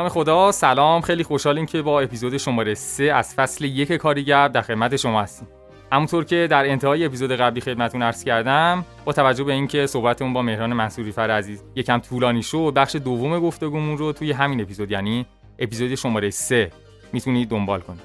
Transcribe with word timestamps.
نام 0.00 0.08
خدا. 0.08 0.52
سلام. 0.52 1.00
خیلی 1.00 1.22
خوشحالیم 1.22 1.66
که 1.66 1.82
با 1.82 2.00
اپیزود 2.00 2.36
شماره 2.36 2.74
3 2.74 3.04
از 3.04 3.34
فصل 3.34 3.64
یک 3.64 3.92
کاریگر 3.92 4.48
در 4.48 4.60
خدمت 4.60 4.96
شما 4.96 5.22
هستیم. 5.22 5.48
همونطور 5.92 6.24
که 6.24 6.46
در 6.50 6.70
انتهای 6.70 7.04
اپیزود 7.04 7.32
قبلی 7.32 7.60
خدمتون 7.60 8.02
عرض 8.02 8.24
کردم 8.24 8.84
با 9.04 9.12
توجه 9.12 9.44
به 9.44 9.52
اینکه 9.52 9.86
صحبتمون 9.86 10.32
با 10.32 10.42
مهران 10.42 10.72
منصوری 10.72 11.12
فر 11.12 11.30
عزیز 11.30 11.62
یکم 11.74 11.98
طولانی 11.98 12.42
شد 12.42 12.72
بخش 12.76 12.96
دوم 12.96 13.40
گفتگومون 13.40 13.98
رو 13.98 14.12
توی 14.12 14.32
همین 14.32 14.60
اپیزود 14.60 14.90
یعنی 14.90 15.26
اپیزود 15.58 15.94
شماره 15.94 16.30
3 16.30 16.70
می‌تونید 17.12 17.48
دنبال 17.48 17.80
کنید. 17.80 18.00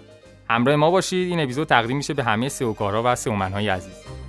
همراه 0.49 0.76
ما 0.76 0.91
باشید. 0.91 1.30
این 1.30 1.40
اپیزود 1.40 1.68
تقدیم 1.68 1.98
میشه 1.98 2.13
به 2.13 2.23
همه 2.23 2.49
سئو 2.49 2.73
کارها 2.73 3.02
و 3.05 3.16
سئو 3.16 3.43
عزیز. 3.43 4.24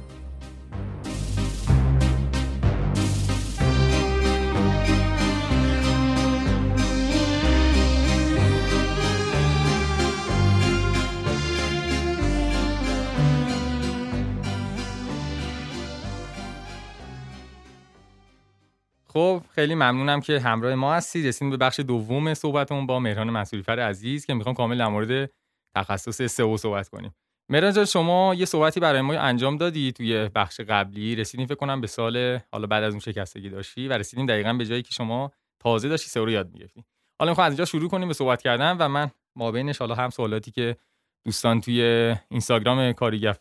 خب 19.16 19.42
خیلی 19.54 19.74
ممنونم 19.74 20.20
که 20.20 20.40
همراه 20.40 20.74
ما 20.74 20.94
هستید. 20.94 21.26
رسیدیم 21.26 21.50
به 21.50 21.56
بخش 21.56 21.80
دوم 21.80 22.34
صحبتمون 22.34 22.86
با 22.86 23.00
مهران 23.00 23.30
منصوری 23.30 23.62
فر 23.62 23.80
عزیز 23.80 24.26
که 24.26 24.34
می‌خوام 24.34 24.54
کامل 24.54 24.78
در 24.78 24.86
مورد 24.86 25.30
تخصص 25.76 26.22
سئو 26.22 26.56
صحبت 26.56 26.88
کنیم. 26.88 27.14
مهران 27.50 27.72
جان 27.72 27.84
شما 27.84 28.34
یه 28.34 28.44
صحبتی 28.44 28.80
برای 28.80 29.00
ما 29.00 29.14
انجام 29.14 29.56
دادی 29.56 29.92
توی 29.92 30.28
بخش 30.34 30.60
قبلی. 30.60 31.16
رسیدیم 31.16 31.46
فکر 31.46 31.54
کنم 31.54 31.80
به 31.80 31.86
سال 31.86 32.38
حالا 32.52 32.66
بعد 32.66 32.84
از 32.84 32.92
اون 32.92 33.00
شکستگی 33.00 33.50
داشتی 33.50 33.88
و 33.88 33.92
رسیدیم 33.92 34.26
دقیقا 34.26 34.52
به 34.52 34.66
جایی 34.66 34.82
که 34.82 34.92
شما 34.92 35.32
تازه 35.62 35.88
داشتی 35.88 36.08
سئو 36.08 36.24
رو 36.24 36.30
یاد 36.30 36.52
می‌گرفتی. 36.52 36.84
حالا 37.20 37.30
می‌خوام 37.30 37.46
از 37.46 37.52
اینجا 37.52 37.64
شروع 37.64 37.88
کنیم 37.88 38.08
به 38.08 38.14
صحبت 38.14 38.42
کردن 38.42 38.76
و 38.76 38.88
من 38.88 39.10
ما 39.36 39.52
بینش 39.52 39.78
حالا 39.78 39.94
هم 39.94 40.10
سوالاتی 40.10 40.50
که 40.50 40.76
دوستان 41.24 41.60
توی 41.60 41.82
اینستاگرام 42.30 42.92
کاریگف 42.92 43.38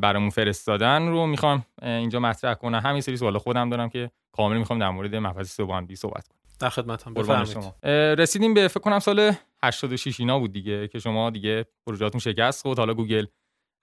برامون 0.00 0.30
فرستادن 0.30 1.08
رو 1.08 1.26
می‌خوام 1.26 1.66
اینجا 1.82 2.20
مطرح 2.20 2.54
کنم. 2.54 2.80
همین 2.84 3.00
سری 3.00 3.16
سوال 3.16 3.38
خودم 3.38 3.70
دارم 3.70 3.88
که 3.88 4.10
کامل 4.36 4.58
می‌خوام 4.58 4.78
در 4.78 4.90
مورد 4.90 5.14
مفاصل 5.14 5.48
سوبان 5.48 5.94
صحبت 5.94 6.28
کنم. 6.28 6.38
در 6.60 6.68
خدمتم 6.68 7.14
بفرمایید. 7.14 7.74
رسیدیم 8.20 8.54
به 8.54 8.68
فکر 8.68 8.80
کنم 8.80 8.98
سال 8.98 9.32
86 9.62 10.20
اینا 10.20 10.38
بود 10.38 10.52
دیگه 10.52 10.88
که 10.88 10.98
شما 10.98 11.30
دیگه 11.30 11.66
پروژهاتون 11.86 12.20
شکست 12.20 12.62
خود 12.62 12.78
حالا 12.78 12.94
گوگل 12.94 13.26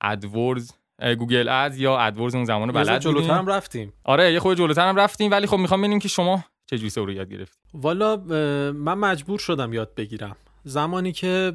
ادورز 0.02 0.72
گوگل 1.20 1.50
اد 1.50 1.78
یا 1.78 1.98
ادورز 1.98 2.36
اون 2.36 2.46
زمان 2.46 2.72
بلد 2.72 3.02
جلوتر 3.02 3.34
هم 3.34 3.48
رفتیم. 3.48 3.94
آره 4.04 4.34
یه 4.34 4.40
خود 4.40 4.58
جلوتر 4.58 4.90
هم 4.90 4.96
رفتیم 4.96 5.32
ولی 5.32 5.48
خب 5.48 5.58
می‌خوام 5.58 5.82
ببینیم 5.82 6.00
که 6.00 6.08
شما 6.08 6.44
چه 6.66 6.78
جوری 6.78 6.92
رو 6.96 7.12
یاد 7.12 7.30
گرفتید. 7.30 7.62
والا 7.74 8.18
من 8.72 8.94
مجبور 8.94 9.40
شدم 9.40 9.74
یاد 9.74 9.96
بگیرم. 9.96 10.36
زمانی 10.64 11.12
که 11.12 11.54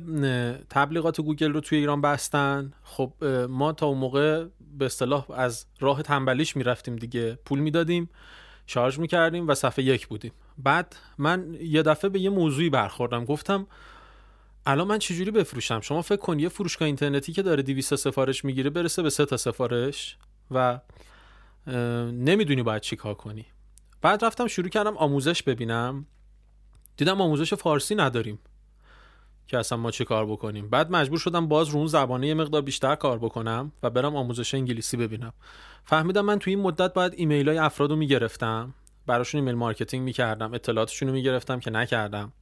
تبلیغات 0.70 1.20
گوگل 1.20 1.52
رو 1.52 1.60
توی 1.60 1.78
ایران 1.78 2.00
بستن 2.00 2.72
خب 2.82 3.24
ما 3.48 3.72
تا 3.72 3.86
اون 3.86 3.98
موقع 3.98 4.44
به 4.78 4.84
اصطلاح 4.84 5.30
از 5.30 5.66
راه 5.80 6.02
تنبلیش 6.02 6.56
می‌رفتیم 6.56 6.96
دیگه. 6.96 7.38
پول 7.44 7.58
می‌دادیم. 7.58 8.10
شارژ 8.66 8.98
می‌کردیم 8.98 9.48
و 9.48 9.54
صفحه 9.54 9.84
یک 9.84 10.06
بودیم. 10.06 10.32
بعد 10.58 10.96
من 11.18 11.56
یه 11.60 11.82
دفعه 11.82 12.10
به 12.10 12.20
یه 12.20 12.30
موضوعی 12.30 12.70
برخوردم. 12.70 13.24
گفتم 13.24 13.66
الان 14.66 14.88
من 14.88 14.98
چجوری 14.98 15.30
بفروشم؟ 15.30 15.80
شما 15.80 16.02
فکر 16.02 16.20
کن 16.20 16.38
یه 16.38 16.48
فروشگاه 16.48 16.86
اینترنتی 16.86 17.32
که 17.32 17.42
داره 17.42 17.62
200 17.62 17.94
سفارش 17.94 18.44
می‌گیره 18.44 18.70
برسه 18.70 19.02
به 19.02 19.10
سه 19.10 19.24
تا 19.24 19.36
سفارش 19.36 20.16
و 20.50 20.80
نمی‌دونی 22.12 22.62
باید 22.62 22.82
چیکار 22.82 23.14
کنی. 23.14 23.46
بعد 24.02 24.24
رفتم 24.24 24.46
شروع 24.46 24.68
کردم 24.68 24.96
آموزش 24.96 25.42
ببینم. 25.42 26.06
دیدم 26.96 27.20
آموزش 27.20 27.54
فارسی 27.54 27.94
نداریم. 27.94 28.38
که 29.46 29.58
اصلا 29.58 29.78
ما 29.78 29.90
چه 29.90 30.04
کار 30.04 30.26
بکنیم. 30.26 30.70
بعد 30.70 30.90
مجبور 30.90 31.18
شدم 31.18 31.48
باز 31.48 31.68
رو 31.68 31.78
اون 31.78 31.86
زبانه 31.86 32.26
یه 32.26 32.34
مقدار 32.34 32.62
بیشتر 32.62 32.94
کار 32.94 33.18
بکنم 33.18 33.72
و 33.82 33.90
برم 33.90 34.16
آموزش 34.16 34.54
انگلیسی 34.54 34.96
ببینم. 34.96 35.32
فهمیدم 35.84 36.24
من 36.24 36.38
توی 36.38 36.54
این 36.54 36.62
مدت 36.62 36.94
باید 36.94 37.12
ایمیل 37.16 37.48
های 37.48 37.58
افراد 37.58 37.90
رو 37.90 37.96
می‌گرفتم. 37.96 38.74
براشون 39.06 39.38
email 39.38 39.54
marketing 39.54 40.02
می‌کردم 40.02 40.54
اطلاعاتشون 40.54 41.08
رو 41.08 41.14
می‌گرفتم 41.14 41.60
که 41.60 41.70
نکردم. 41.70 42.32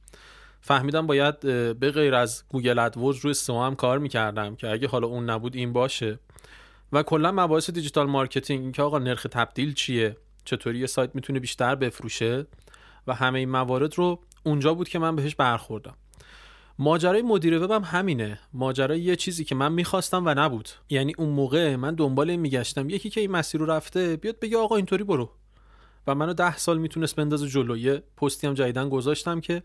فهمیدم 0.61 1.07
باید 1.07 1.39
به 1.79 1.91
غیر 1.91 2.15
از 2.15 2.43
گوگل 2.49 2.79
AdWords 2.79 3.17
روی 3.17 3.33
SEO 3.33 3.61
هم 3.61 3.75
کار 3.75 3.99
می‌کردم 3.99 4.55
که 4.55 4.71
اگه 4.71 4.87
حالا 4.87 5.07
اون 5.07 5.29
نبود 5.29 5.55
این 5.55 5.73
باشه. 5.73 6.19
و 6.91 7.03
کلا 7.03 7.31
مباحث 7.31 7.69
digital 7.69 8.07
marketing 8.07 8.61
اینکه 8.61 8.81
آقا 8.81 8.99
نرخ 8.99 9.27
تبدیل 9.31 9.73
چیه؟ 9.73 10.17
چطوری 10.45 10.79
یه 10.79 10.87
سایت 10.87 11.15
می‌تونه 11.15 11.39
بیشتر 11.39 11.75
بفروشه؟ 11.75 12.45
و 13.07 13.13
همه 13.13 13.39
این 13.39 13.49
موارد 13.49 13.97
رو 13.97 14.19
اونجا 14.43 14.73
بود 14.73 14.89
که 14.89 14.99
من 14.99 15.15
بهش 15.15 15.35
برخوردم. 15.35 15.95
ماجرای 16.79 17.21
مدیر 17.21 17.63
وبم 17.63 17.83
همینه. 17.83 18.39
ماجرای 18.53 18.99
یه 18.99 19.15
چیزی 19.15 19.43
که 19.43 19.55
من 19.55 19.71
می‌خواستم 19.71 20.25
و 20.25 20.33
نبود. 20.33 20.69
یعنی 20.89 21.13
اون 21.17 21.29
موقع 21.29 21.75
من 21.75 21.95
دنبال 21.95 22.29
این 22.29 22.39
میگشتم. 22.39 22.89
یکی 22.89 23.09
که 23.09 23.21
این 23.21 23.31
مسیر 23.31 23.61
رو 23.61 23.65
رفته 23.65 24.15
بیاد 24.15 24.39
بگه 24.39 24.57
آقا 24.57 24.75
اینطوری 24.75 25.03
برو. 25.03 25.29
و 26.07 26.15
منو 26.15 26.33
ده 26.33 26.57
سال 26.57 26.77
می‌تونست 26.77 27.15
بندازه 27.15 27.47
جلو. 27.47 27.77
یه 27.77 28.03
پستی 28.17 28.47
هم 28.47 28.53
جدیداً 28.53 28.89
گذاشتم 28.89 29.41
که 29.41 29.63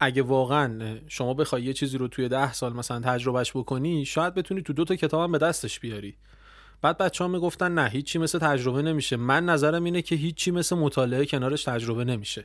اگه 0.00 0.22
واقعا 0.22 0.98
شما 1.08 1.34
بخوای 1.34 1.62
یه 1.62 1.72
چیزی 1.72 1.98
رو 1.98 2.08
توی 2.08 2.28
ده 2.28 2.52
سال 2.52 2.72
مثلا 2.72 3.00
تجربهش 3.00 3.50
بکنی 3.50 4.04
شاید 4.04 4.34
بتونی 4.34 4.62
تو 4.62 4.72
دو 4.72 4.84
تا 4.84 4.96
کتابم 4.96 5.32
به 5.32 5.38
دستش 5.38 5.80
بیاری. 5.80 6.16
بعد 6.82 6.98
بچه 6.98 7.24
ها 7.24 7.28
می‌گفتن 7.28 7.74
نه 7.74 7.88
هیچی 7.88 8.18
مثل 8.18 8.38
تجربه 8.38 8.82
نمیشه. 8.82 9.16
من 9.16 9.44
نظرم 9.44 9.84
اینه 9.84 10.02
که 10.02 10.14
هیچی 10.14 10.50
مثل 10.50 10.76
مطالعه 10.76 11.26
کنارش 11.26 11.64
تجربه 11.64 12.04
نمیشه. 12.04 12.44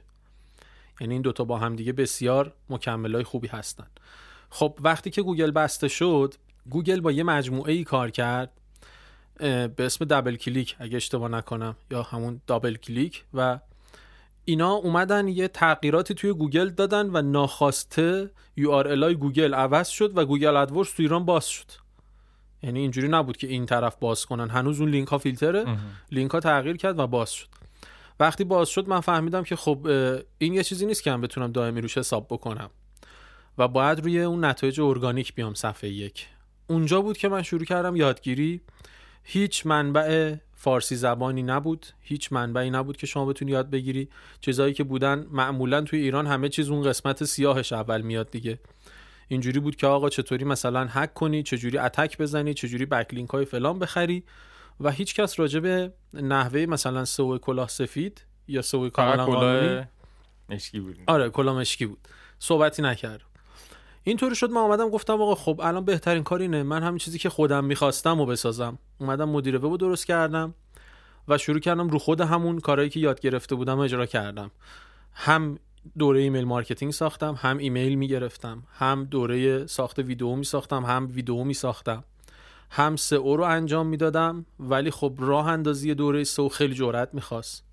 یعنی 1.00 1.14
این 1.14 1.22
دوتا 1.22 1.44
با 1.44 1.58
هم 1.58 1.76
دیگه 1.76 1.94
بسیار 1.94 2.34
یار 2.34 2.54
های 2.88 3.24
خوبی 3.24 3.48
هستن. 3.48 3.88
خب 4.50 4.80
وقتی 4.82 5.10
که 5.10 5.22
گوگل 5.22 5.52
بسته 5.52 5.88
شد 5.88 6.34
گوگل 6.70 7.02
با 7.02 7.12
یه 7.12 7.24
مجموعه 7.24 7.74
ای 7.74 7.84
کار 7.84 8.10
کرد 8.10 8.52
به 9.38 9.76
اسم 9.80 10.06
DoubleClick 10.06 10.76
اگه 10.80 10.96
اشتباه 10.96 11.30
نکنم 11.30 11.76
یا 11.92 12.04
همون 12.04 12.42
DoubleClick 12.48 13.24
و 13.34 13.60
اینا 14.46 14.72
اومدن 14.72 15.28
یه 15.28 15.48
تغییراتی 15.48 16.14
توی 16.14 16.34
گوگل 16.34 16.70
دادن 16.70 17.10
و 17.10 17.22
ناخواسته 17.22 18.32
URL 18.58 19.14
گوگل 19.14 19.54
عوض 19.54 19.88
شد 19.88 20.18
و 20.18 20.26
گوگل 20.26 20.56
AdWords 20.56 20.94
تو 20.94 21.04
ایران 21.04 21.26
باز 21.26 21.48
شد. 21.48 21.72
یعنی 22.64 22.80
اینجوری 22.80 23.08
نبود 23.08 23.38
که 23.38 23.48
این 23.48 23.66
طرف 23.66 23.96
باز 23.96 24.26
کنن. 24.26 24.50
هنوز 24.50 24.80
اون 24.82 24.90
لینک 24.90 25.08
ها 25.08 25.18
فیلتره. 25.18 25.78
لینک 26.12 26.32
ها 26.32 26.40
تغییر 26.40 26.78
کرد 26.78 27.00
و 27.00 27.08
باز 27.08 27.32
شد. 27.32 27.48
وقتی 28.20 28.44
باز 28.44 28.70
شد 28.70 28.90
من 28.90 29.00
فهمیدم 29.00 29.44
که 29.44 29.56
خب 29.56 29.88
این 30.38 30.54
یه 30.54 30.64
چیزی 30.64 30.86
نیست 30.86 31.04
که 31.04 31.12
من 31.12 31.22
بتونم 31.22 31.52
دائمی 31.52 31.82
روش 31.82 31.98
حساب 31.98 32.28
بکنم. 32.30 32.70
و 33.58 33.68
باید 33.68 34.00
روی 34.00 34.22
اون 34.22 34.46
نتایج 34.46 34.82
ارگانیک 34.82 35.36
بیام 35.36 35.54
صفحه 35.54 35.90
یک. 35.90 36.28
اونجا 36.68 37.02
بود 37.02 37.18
که 37.18 37.28
من 37.28 37.44
شروع 37.44 37.66
کردم 37.66 37.96
یادگیری. 37.96 38.62
هیچ 39.24 39.66
منبع 39.66 40.36
فارسی 40.54 40.96
زبانی 40.96 41.44
نبود. 41.44 41.86
هیچ 42.02 42.34
منبعی 42.34 42.70
نبود 42.70 42.98
که 42.98 43.08
شما 43.08 43.26
بتونی 43.26 43.52
یاد 43.52 43.70
بگیری. 43.70 44.10
چیزایی 44.42 44.74
که 44.74 44.84
بودن 44.84 45.28
معمولا 45.32 45.82
توی 45.82 46.00
ایران 46.00 46.28
همه 46.28 46.50
چیز 46.50 46.70
اون 46.70 46.82
قسمت 46.82 47.24
سیاهش 47.24 47.74
اول 47.74 48.02
میاد 48.02 48.32
دیگه. 48.32 48.60
اینجوری 49.28 49.60
بود 49.60 49.76
که 49.76 49.88
آقا 49.88 50.10
چطوری 50.10 50.46
مثلا 50.46 50.88
هک 50.90 51.14
کنی 51.14 51.44
چجوری 51.44 51.78
اتک 51.78 52.18
بزنی 52.18 52.54
چجوری 52.54 52.86
بکلینک 52.86 53.30
های 53.30 53.46
فلان 53.46 53.80
بخری. 53.80 54.24
و 54.84 54.92
هیچ 54.92 55.16
کس 55.16 55.40
راجع 55.40 55.60
به 55.60 55.94
نحوه 56.14 56.66
مثلا 56.66 57.06
سو 57.06 57.38
کلاه 57.38 57.68
سفید 57.68 58.26
یا 58.48 58.62
سو 58.62 58.90
کاملا 58.90 59.26
قانونی 59.26 59.86
مشکی 60.50 60.80
بود. 60.80 60.98
آره 61.08 61.30
کلاه 61.30 61.60
مشکی 61.60 61.86
بود. 61.86 62.08
صحبتی 62.40 62.82
نکرد. 62.82 63.22
اینطوری 64.04 64.36
شد 64.36 64.50
من 64.50 64.62
اومدم 64.62 64.90
گفتم 64.90 65.22
آقا 65.22 65.36
خب 65.36 65.62
الان 65.64 65.86
بهترین 65.86 66.24
کار 66.24 66.42
اینه. 66.42 66.64
من 66.64 66.84
همین 66.84 66.98
چیزی 66.98 67.20
که 67.20 67.30
خودم 67.30 67.66
می‌خواستم 67.66 68.20
و 68.20 68.26
بسازم. 68.26 68.80
اومدم 68.98 69.30
مدیر 69.30 69.66
وب 69.66 69.78
درست 69.78 70.06
کردم 70.06 70.54
و 71.28 71.38
شروع 71.38 71.60
کردم 71.60 71.90
رو 71.90 72.00
خود 72.00 72.22
همون 72.22 72.60
کارهایی 72.60 72.90
که 72.90 73.00
یاد 73.00 73.20
گرفته 73.20 73.56
بودم 73.56 73.80
اجرا 73.80 74.06
کردم. 74.06 74.52
هم 75.14 75.60
دوره 75.98 76.20
email 76.20 76.44
marketing 76.44 76.92
ساختم 76.92 77.36
هم 77.42 77.58
ایمیل 77.58 77.96
می‌گرفتم 77.96 78.64
هم 78.74 79.06
دوره 79.06 79.68
ساخت 79.68 80.00
ویدیو 80.00 80.36
می 80.36 80.44
ساختم 80.44 80.86
هم 80.86 81.10
ویدیو 81.14 81.44
می 81.44 81.54
ساختم 81.54 82.04
هم 82.76 82.96
SEO 83.12 83.38
رو 83.38 83.44
انجام 83.44 83.88
می‌دادم 83.88 84.46
ولی 84.60 84.92
خب 84.92 85.14
راه 85.20 85.48
اندازی 85.48 85.94
دوره 85.94 86.24
SEO 86.24 86.50
خیلی 86.50 86.74
جرأت 86.74 87.10
می‌خواست. 87.14 87.64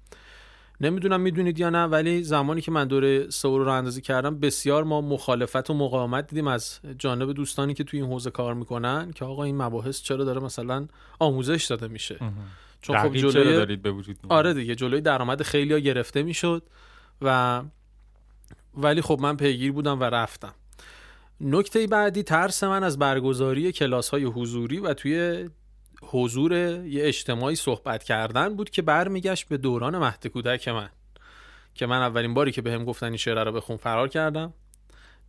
نمی‌دونم 0.80 1.20
می‌دونید 1.20 1.58
یا 1.58 1.70
نه 1.70 1.84
ولی 1.84 2.22
زمانی 2.22 2.60
که 2.60 2.70
من 2.70 2.88
دوره 2.88 3.30
سو 3.30 3.58
رو 3.58 3.72
اندازی 3.72 4.00
کردم 4.00 4.40
بسیار 4.40 4.84
ما 4.84 5.00
مخالفت 5.00 5.70
و 5.70 5.74
مقاومت 5.74 6.26
دیدیم 6.26 6.46
از 6.46 6.78
جانب 6.98 7.32
دوستانی 7.32 7.74
که 7.74 7.84
توی 7.84 8.00
این 8.00 8.10
حوزه 8.10 8.30
کار 8.30 8.54
می‌کنن 8.54 9.10
که 9.10 9.24
آقا 9.24 9.44
این 9.44 9.62
مباحث 9.62 10.02
چرا 10.02 10.24
داره 10.24 10.40
مثلا 10.40 10.86
آموزش 11.18 11.64
داده 11.64 11.88
میشه. 11.88 12.18
چون 12.80 12.98
خب 12.98 13.14
جلوی 13.14 13.52
دارید 13.52 13.82
به 13.82 13.90
وجود 13.90 14.16
آره 14.28 14.54
دیگه 14.54 14.74
جلوی 14.74 15.00
درآمد 15.00 15.42
خیلی 15.42 15.72
ها 15.72 15.78
گرفته 15.78 16.22
می‌شد 16.22 16.62
و 17.22 17.62
ولی 18.74 19.02
خب 19.02 19.18
من 19.20 19.36
پیگیر 19.36 19.72
بودم 19.72 20.00
و 20.00 20.04
رفتم. 20.04 20.54
نکته 21.40 21.86
بعدی 21.86 22.22
ترس 22.22 22.64
من 22.64 22.84
از 22.84 22.98
برگزاری 22.98 23.72
کلاس 23.72 24.08
های 24.08 24.24
حضوری 24.24 24.78
و 24.78 24.94
توی 24.94 25.48
حضور 26.02 26.52
یه 26.86 27.06
اجتماعی 27.06 27.56
صحبت 27.56 28.04
کردن 28.04 28.56
بود 28.56 28.70
که 28.70 28.82
برمیگشت 28.82 29.48
به 29.48 29.56
دوران 29.56 29.98
مهد 29.98 30.26
کودک 30.26 30.68
من 30.68 30.90
که 31.74 31.86
من 31.86 31.98
اولین 32.02 32.34
باری 32.34 32.52
که 32.52 32.62
بهم 32.62 32.84
گفتن 32.84 33.06
این 33.06 33.16
شعر 33.16 33.44
رو 33.44 33.52
بخون 33.52 33.76
فرار 33.76 34.08
کردم. 34.08 34.54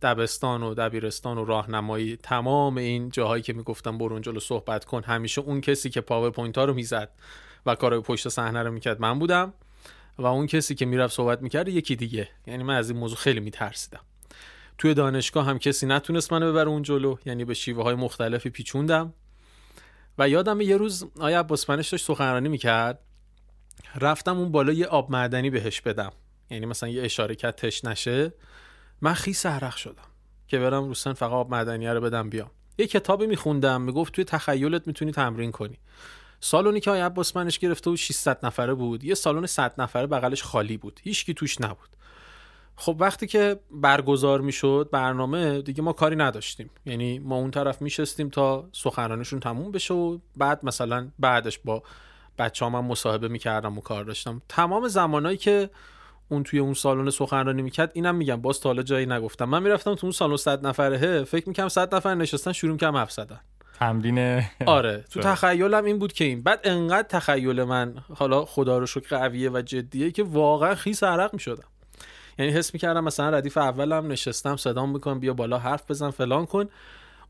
دبستان 0.02 0.62
و 0.62 0.74
دبیرستان 0.74 1.38
و 1.38 1.44
راهنمایی 1.44 2.16
تمام 2.16 2.76
این 2.76 3.08
جاهایی 3.08 3.42
که 3.42 3.52
می‌گفتم 3.52 3.98
برو 3.98 4.18
جلو 4.18 4.40
صحبت 4.40 4.84
کن. 4.84 5.02
همیشه 5.02 5.40
اون 5.40 5.60
کسی 5.60 5.90
که 5.90 6.00
PowerPoint 6.00 6.58
ها 6.58 6.64
رو 6.64 6.74
می‌زد 6.74 7.10
و 7.66 7.74
کارهای 7.74 8.02
پشت 8.02 8.28
صحنه 8.28 8.62
رو 8.62 8.70
می‌کرد 8.70 9.00
من 9.00 9.18
بودم 9.18 9.54
و 10.18 10.26
اون 10.26 10.46
کسی 10.46 10.74
که 10.74 10.86
می‌رفت 10.86 11.14
صحبت 11.14 11.42
می‌کرد 11.42 11.68
یکی 11.68 11.96
دیگه. 11.96 12.28
یعنی 12.46 12.62
من 12.62 12.76
از 12.76 12.90
این 12.90 12.98
موضوع 12.98 13.18
خیلی 13.18 13.40
میترسیدم. 13.40 14.00
توی 14.82 14.94
دانشگاه 14.94 15.46
هم 15.46 15.58
کسی 15.58 15.86
نتونست 15.86 16.32
منو 16.32 16.52
ببره 16.52 16.68
اون 16.68 16.82
جلو 16.82 17.16
یعنی 17.24 17.44
به 17.44 17.54
شیوه 17.54 17.82
های 17.82 17.94
مختلفی 17.94 18.50
پیچوندم. 18.50 19.14
و 20.18 20.28
یادم 20.28 20.60
یه 20.60 20.76
روز 20.76 21.04
آیا 21.20 21.40
عباس 21.40 21.66
داشت 21.66 21.96
سخنرانی 21.96 22.48
می‌کرد. 22.48 22.98
رفتم 24.00 24.38
اون 24.38 24.52
بالا 24.52 24.72
یه 24.72 24.86
آب 24.86 25.10
معدنی 25.10 25.50
بهش 25.50 25.80
بدم. 25.80 26.12
یعنی 26.50 26.66
مثلا 26.66 26.88
یه 26.88 27.02
اشاره 27.02 27.34
کرد 27.34 27.54
تش 27.54 27.84
نشه. 27.84 28.32
من 29.00 29.14
خیس 29.14 29.46
عرق 29.46 29.76
شدم 29.76 30.08
که 30.48 30.58
برم 30.58 30.84
روسن 30.84 31.12
فقط 31.12 31.30
آب 31.30 31.50
معدنی 31.50 31.86
رو 31.86 32.00
بدم 32.00 32.30
بیام. 32.30 32.50
یه 32.78 32.86
کتابی 32.86 33.26
میخوندم 33.26 33.80
می‌گفت 33.80 34.12
توی 34.12 34.24
تخیلت 34.24 34.86
می‌تونی 34.86 35.12
تمرین 35.12 35.52
کنی. 35.52 35.78
سالونی 36.40 36.80
که 36.80 36.90
آیا 36.90 37.06
عباس 37.06 37.36
منش 37.36 37.58
گرفته 37.58 37.90
بود 37.90 37.98
600 37.98 38.46
نفره 38.46 38.74
بود. 38.74 39.04
یه 39.04 39.14
سالن 39.14 39.46
100 39.46 39.74
نفره 39.78 40.06
بغلش 40.06 40.42
خالی 40.42 40.76
بود. 40.76 41.00
هیچکی 41.02 41.34
توش 41.34 41.60
نبود. 41.60 41.88
خب 42.76 42.96
وقتی 43.00 43.26
که 43.26 43.60
برگزار 43.70 44.40
می‌شد 44.40 44.88
برنامه 44.92 45.62
دیگه 45.62 45.82
ما 45.82 45.92
کاری 45.92 46.16
نداشتیم. 46.16 46.70
یعنی 46.86 47.18
ما 47.18 47.36
اون 47.36 47.50
طرف 47.50 47.82
میشستیم 47.82 48.28
تا 48.28 48.68
سخنرانیشون 48.72 49.40
تموم 49.40 49.72
بشه 49.72 49.94
و 49.94 50.18
بعد 50.36 50.64
مثلا 50.64 51.08
بعدش 51.18 51.58
با 51.58 51.82
بچه 52.38 52.66
هم 52.66 52.84
مصاحبه 52.84 53.28
می‌کردم 53.28 53.78
و 53.78 53.80
کار 53.80 54.04
داشتم. 54.04 54.42
تمام 54.48 54.88
زمانایی 54.88 55.36
که 55.36 55.70
اون 56.28 56.42
توی 56.42 56.58
اون 56.58 56.74
سالن 56.74 57.10
سخنرانی 57.10 57.62
می‌کرد 57.62 57.90
اینم 57.94 58.14
میگم 58.14 58.40
باز 58.40 58.60
تا 58.60 58.68
حالا 58.68 58.82
جایی 58.82 59.06
نگفتم. 59.06 59.44
من 59.44 59.62
می‌رفتم 59.62 59.94
تو 59.94 60.06
اون 60.06 60.12
سالن 60.12 60.36
100 60.36 60.66
نفره 60.66 61.24
فکر 61.24 61.48
می‌کنم 61.48 61.68
100 61.68 61.94
نفر 61.94 62.14
نشستن 62.14 62.52
شروع 62.52 62.76
کردم 62.76 62.96
حرف 62.96 63.12
زدن. 63.12 63.40
تمرین 63.78 64.42
آره 64.66 65.04
تو 65.10 65.20
تخیلم 65.20 65.84
این 65.84 65.98
بود 65.98 66.12
که 66.12 66.24
این. 66.24 66.42
بعد 66.42 66.60
انقدر 66.64 67.08
تخیل 67.08 67.62
من 67.62 67.94
حالا 68.14 68.44
خدا 68.44 68.78
رو 68.78 68.86
شکر 68.86 69.18
قویه 69.18 69.50
و 69.50 69.62
جدیه 69.62 70.10
که 70.10 70.22
واقعا 70.22 70.74
خیس 70.74 71.02
عرق 71.02 71.32
می‌شدم. 71.32 71.64
یعنی 72.38 72.52
حس 72.52 72.74
می‌کردم 72.74 73.04
مثلا 73.04 73.30
ردیف 73.30 73.56
اولم 73.56 74.12
نشستم 74.12 74.56
صدام 74.56 74.90
می‌کنم 74.90 75.20
بیا 75.20 75.34
بالا 75.34 75.58
حرف 75.58 75.90
بزن 75.90 76.10
فلان 76.10 76.46
کن. 76.46 76.68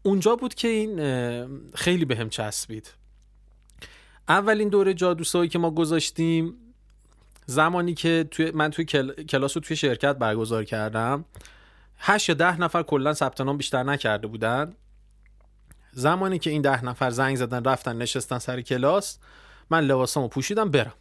اونجا 0.02 0.36
بود 0.36 0.54
که 0.54 0.68
این 0.68 0.96
خیلی 1.74 2.04
بهم 2.04 2.28
چسبید. 2.28 2.94
اولین 4.28 4.68
دوره 4.68 4.94
جادوسایی 4.94 5.48
که 5.48 5.58
ما 5.58 5.70
گذاشتیم 5.70 6.54
زمانی 7.46 7.94
که 7.94 8.28
توی 8.30 8.50
من 8.50 8.70
توی 8.70 8.84
کلاس 9.28 9.56
رو 9.56 9.60
توی 9.60 9.76
شرکت 9.76 10.16
برگزار 10.16 10.64
کردم 10.64 11.24
هشت 11.98 12.28
یا 12.28 12.34
ده 12.34 12.60
نفر 12.60 12.82
کلا 12.82 13.14
ثبت 13.14 13.40
نام 13.40 13.56
بیشتر 13.56 13.82
نکرده 13.82 14.26
بودن. 14.26 14.74
زمانی 15.92 16.38
که 16.38 16.50
این 16.50 16.62
ده 16.62 16.84
نفر 16.84 17.10
زنگ 17.10 17.36
زدن 17.36 17.64
رفتن 17.64 17.96
نشستن 17.96 18.38
سر 18.38 18.60
کلاس 18.60 19.18
من 19.70 19.80
لباسامو 19.84 20.28
پوشیدم 20.28 20.70
برم. 20.70 20.94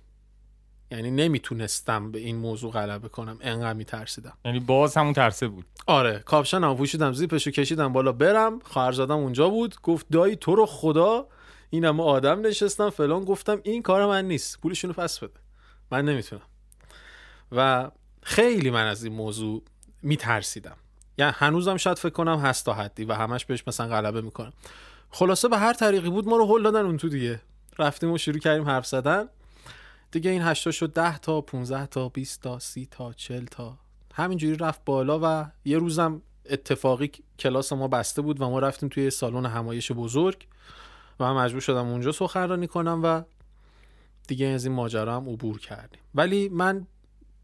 یعنی 0.91 1.11
نمی‌تونستم 1.11 2.11
به 2.11 2.19
این 2.19 2.35
موضوع 2.35 2.71
غلبه 2.71 3.09
کنم. 3.09 3.37
انقدر 3.41 3.73
میترسیدم. 3.73 4.33
یعنی 4.45 4.59
باز 4.59 4.97
همون 4.97 5.13
ترسه 5.13 5.47
بود. 5.47 5.65
آره 5.87 6.19
کاپشن 6.19 6.63
هم 6.63 6.75
پوشیدم 6.75 7.13
زیپشو 7.13 7.51
کشیدم 7.51 7.93
بالا 7.93 8.11
برم. 8.11 8.59
خواهرزادم 8.59 9.17
اونجا 9.17 9.49
بود. 9.49 9.75
گفت 9.83 10.05
دایی 10.11 10.35
تو 10.35 10.55
رو 10.55 10.65
خدا. 10.65 11.27
این 11.69 11.85
هم 11.85 11.99
آدم 11.99 12.41
نشستم 12.47 12.89
فلان. 12.89 13.25
گفتم 13.25 13.59
این 13.63 13.81
کار 13.81 14.05
من 14.05 14.25
نیست. 14.25 14.61
پولشونو 14.61 14.93
پس 14.93 15.19
بده. 15.19 15.39
من 15.91 16.05
نمی‌تونم. 16.05 16.41
و 17.51 17.91
خیلی 18.23 18.69
من 18.69 18.87
از 18.87 19.03
این 19.03 19.13
موضوع 19.13 19.63
میترسیدم. 20.03 20.75
یعنی 21.17 21.33
هنوزم 21.35 21.77
شاید 21.77 21.97
فکر 21.97 22.13
کنم 22.13 22.39
هست 22.39 22.65
تا 22.65 22.73
حدی 22.73 23.05
و 23.05 23.13
همش 23.13 23.45
بهش 23.45 23.63
مثلا 23.67 23.87
غلبه 23.87 24.21
می‌کنم. 24.21 24.53
خلاصه 25.09 25.47
به 25.47 25.57
هر 25.57 25.73
طریقی 25.73 26.09
بود 26.09 26.27
ما 26.27 26.37
رو 26.37 26.45
هل 26.45 26.63
دادن 26.63 26.85
اون 26.85 26.97
تو 26.97 27.09
دیگه. 27.09 27.41
رفتیم 27.79 28.11
و 28.11 28.17
شروع 28.17 28.39
کردیم 28.39 28.65
حرف 28.65 28.87
زدن. 28.87 29.25
دیگه 30.11 30.31
این 30.31 30.41
هشتا 30.41 30.71
شد 30.71 30.93
10 30.93 31.17
تا 31.17 31.41
15 31.41 31.85
تا 31.85 32.09
20 32.09 32.41
تا 32.41 32.59
30 32.59 32.87
تا 32.91 33.13
40 33.13 33.45
تا. 33.45 33.77
همینجوری 34.13 34.55
رفت 34.55 34.81
بالا 34.85 35.19
و 35.23 35.45
یه 35.65 35.77
روزم 35.77 36.21
اتفاقی 36.49 37.11
کلاس 37.39 37.73
ما 37.73 37.87
بسته 37.87 38.21
بود 38.21 38.41
و 38.41 38.49
ما 38.49 38.59
رفتیم 38.59 38.89
توی 38.89 39.09
سالن 39.09 39.45
همایش 39.45 39.91
بزرگ 39.91 40.47
و 41.19 41.33
من 41.33 41.43
مجبور 41.43 41.61
شدم 41.61 41.87
اونجا 41.87 42.11
سخنرانی 42.11 42.67
کنم 42.67 42.99
و 43.03 43.21
دیگه 44.27 44.45
از 44.45 44.65
این 44.65 44.73
ماجرا 44.73 45.15
هم 45.15 45.29
عبور 45.29 45.59
کردیم. 45.59 45.99
ولی 46.15 46.49
من 46.49 46.87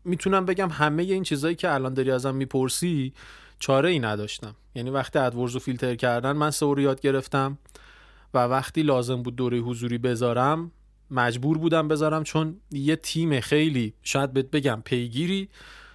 می‌تونم 0.06 0.46
بگم 0.46 0.70
همه 0.70 1.04
این 1.04 1.24
چیزایی 1.24 1.56
که 1.56 1.74
الان 1.74 1.94
داری 1.94 2.12
ازم 2.12 2.36
می‌پرسی 2.36 3.14
چاره 3.60 3.90
ای 3.90 4.00
نداشتم. 4.00 4.56
یعنی 4.76 4.90
وقتی 4.90 5.20
ادورز 5.20 5.54
رو 5.54 5.60
فیلتر 5.60 5.96
کردن 5.96 6.32
من 6.32 6.52
سه 6.52 6.66
رو 6.66 6.80
یاد 6.80 7.02
گرفتم 7.02 7.58
و 8.34 8.38
وقتی 8.38 8.84
لازم 8.84 9.24
بود 9.24 9.36
دوره 9.36 9.58
حضوری 9.58 9.98
بذارم 9.98 10.72
مجبور 11.12 11.58
بودم 11.58 11.88
بذارم 11.88 12.24
چون 12.24 12.62
یه 12.72 12.96
تیم 12.96 13.40
خیلی 13.40 13.94
شاید 14.04 14.34
بهت 14.34 14.52
بگم 14.52 14.82
پیگیری 14.86 15.50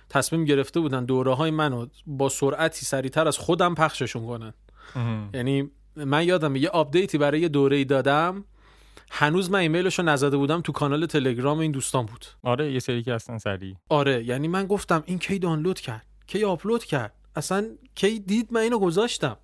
تصمیم 0.08 0.44
گرفته 0.44 0.80
بودن 0.80 1.04
دوره 1.04 1.34
های 1.34 1.50
منو 1.50 1.86
با 2.06 2.28
سرعتی 2.28 2.86
سریعتر 2.86 3.28
از 3.28 3.38
خودم 3.38 3.74
پخششون 3.74 4.26
کنن. 4.26 4.54
یعنی 5.34 5.70
من 5.96 6.26
یادم 6.26 6.56
یه 6.56 6.68
update 6.68 7.11
ی 7.11 7.18
برای 7.18 7.40
یه 7.40 7.48
دوره 7.48 7.76
ای 7.76 7.84
دادم 7.84 8.44
هنوز 9.10 9.50
من 9.50 9.58
ایمیلش 9.58 9.98
رو 9.98 10.04
نزده 10.04 10.36
بودم 10.36 10.60
تو 10.60 10.72
کانال 10.72 11.06
تلگرام 11.06 11.58
این 11.58 11.72
دوستان 11.72 12.06
بود. 12.06 12.26
آره 12.42 12.72
یه 12.72 12.78
سری 12.78 13.02
که 13.02 13.14
هستن 13.14 13.38
سریع. 13.38 13.74
آره 13.88 14.24
یعنی 14.24 14.48
من 14.48 14.66
گفتم 14.66 15.02
این 15.06 15.18
کی 15.18 15.38
دانلود 15.38 15.80
کرد؟ 15.80 16.06
کی 16.26 16.44
آپلود 16.44 16.84
کرد؟ 16.84 17.12
اصلا 17.36 17.66
کی 17.94 18.18
دید 18.18 18.48
من 18.52 18.60
اینو 18.60 18.78
گذاشتم؟ 18.78 19.36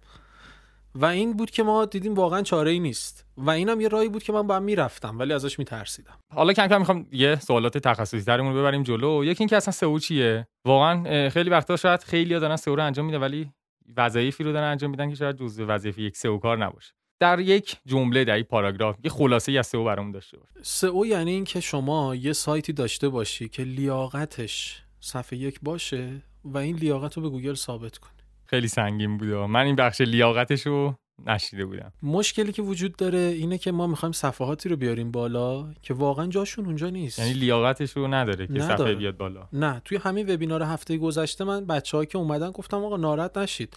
و 0.94 1.04
این 1.04 1.36
بود 1.36 1.50
که 1.50 1.62
ما 1.62 1.84
دیدیم 1.84 2.14
واقعا 2.14 2.42
چاره 2.42 2.70
ای 2.70 2.78
نیست. 2.78 3.24
و 3.38 3.50
اینم 3.50 3.80
یه 3.80 3.88
راهی 3.88 4.08
بود 4.08 4.22
که 4.22 4.32
من 4.32 4.46
با 4.46 4.56
هم 4.56 4.62
می‌رفتم 4.62 5.18
ولی 5.18 5.32
ازش 5.32 5.58
میترسیدم. 5.58 6.18
حالا 6.34 6.52
کم 6.52 6.66
کم 6.66 6.78
می‌خوام 6.78 7.06
یه 7.12 7.36
سوالات 7.36 7.78
تخصصی 7.78 8.20
ترمون 8.20 8.54
ببریم 8.54 8.82
جلو. 8.82 9.24
یکی 9.24 9.40
اینکه 9.40 9.56
اصلا 9.56 9.72
سئو 9.72 9.98
چیه؟ 9.98 10.46
واقعا 10.64 11.28
خیلی 11.30 11.50
وقتا 11.50 11.76
شاید 11.76 12.02
خیلی 12.02 12.38
دارن 12.38 12.56
سئو 12.56 12.76
رو 12.76 12.84
انجام 12.84 13.06
میده 13.06 13.18
ولی 13.18 13.52
وظایفی 13.96 14.44
رو 14.44 14.52
دارن 14.52 14.70
انجام 14.70 14.90
میدن 14.90 15.08
که 15.08 15.14
شاید 15.14 15.36
جزء 15.36 15.64
وظیفه 15.68 16.02
یک 16.02 16.16
سئو 16.16 16.38
کار 16.38 16.58
نباشه. 16.58 16.92
در 17.20 17.40
یک 17.40 17.76
جمله 17.86 18.24
در 18.24 18.38
یک 18.38 18.46
پاراگراف 18.46 18.96
یه 19.04 19.10
خلاصه 19.10 19.52
از 19.52 19.66
سئو 19.66 19.84
برامون 19.84 20.12
داشته 20.12 20.36
باشه 20.36 20.52
سئو 20.62 21.06
یعنی 21.06 21.30
اینکه 21.30 21.60
شما 21.60 22.14
یه 22.14 22.32
سایتی 22.32 22.72
داشته 22.72 23.08
باشی 23.08 23.48
که 23.48 23.62
لیاقتش 23.62 24.82
صفحه 25.00 25.38
یک 25.38 25.58
باشه 25.62 26.22
و 26.44 26.58
این 26.58 26.76
لیاقت 26.76 27.16
رو 27.16 27.22
به 27.22 27.28
گوگل 27.28 27.54
ثابت 27.54 27.98
کنی. 27.98 28.12
خیلی 28.44 28.68
سنگین 28.68 29.18
بوده. 29.18 29.46
من 29.46 29.66
این 29.66 29.76
بخش 29.76 30.00
لیاقتش 30.00 30.66
رو 30.66 30.94
نشیده 31.26 31.64
بودم. 31.64 31.92
مشکلی 32.02 32.52
که 32.52 32.62
وجود 32.62 32.96
داره 32.96 33.18
اینه 33.18 33.58
که 33.58 33.72
ما 33.72 33.86
می‌خوایم 33.86 34.12
صفحاتی 34.12 34.68
رو 34.68 34.76
بیاریم 34.76 35.10
بالا 35.10 35.72
که 35.82 35.94
واقعا 35.94 36.26
جاشون 36.26 36.66
اونجا 36.66 36.90
نیست. 36.90 37.18
یعنی 37.18 37.32
لیاقتش 37.32 37.92
رو 37.92 38.08
نداره 38.08 38.46
که 38.46 38.52
نداره. 38.52 38.76
صفحه 38.76 38.94
بیاد 38.94 39.16
بالا. 39.16 39.48
نه 39.52 39.82
توی 39.84 39.98
همین 39.98 40.34
وبینار 40.34 40.62
هفته 40.62 40.96
گذشته 40.96 41.44
من 41.44 41.66
بچه‌ها 41.66 42.04
که 42.04 42.18
اومدن 42.18 42.50
گفتم 42.50 42.84
آقا 42.84 42.96
ناراحت 42.96 43.38
نشید. 43.38 43.76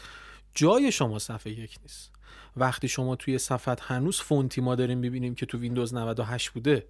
جای 0.55 0.91
شما 0.91 1.19
صفحه 1.19 1.53
یک 1.53 1.77
نیست. 1.81 2.11
وقتی 2.57 2.87
شما 2.87 3.15
توی 3.15 3.37
صفحه 3.37 3.75
هنوز 3.81 4.19
فونتی 4.19 4.61
ما 4.61 4.75
داریم 4.75 5.01
ببینیم 5.01 5.35
که 5.35 5.45
تو 5.45 5.57
ویندوز 5.57 5.93
98 5.93 6.49
بوده 6.49 6.85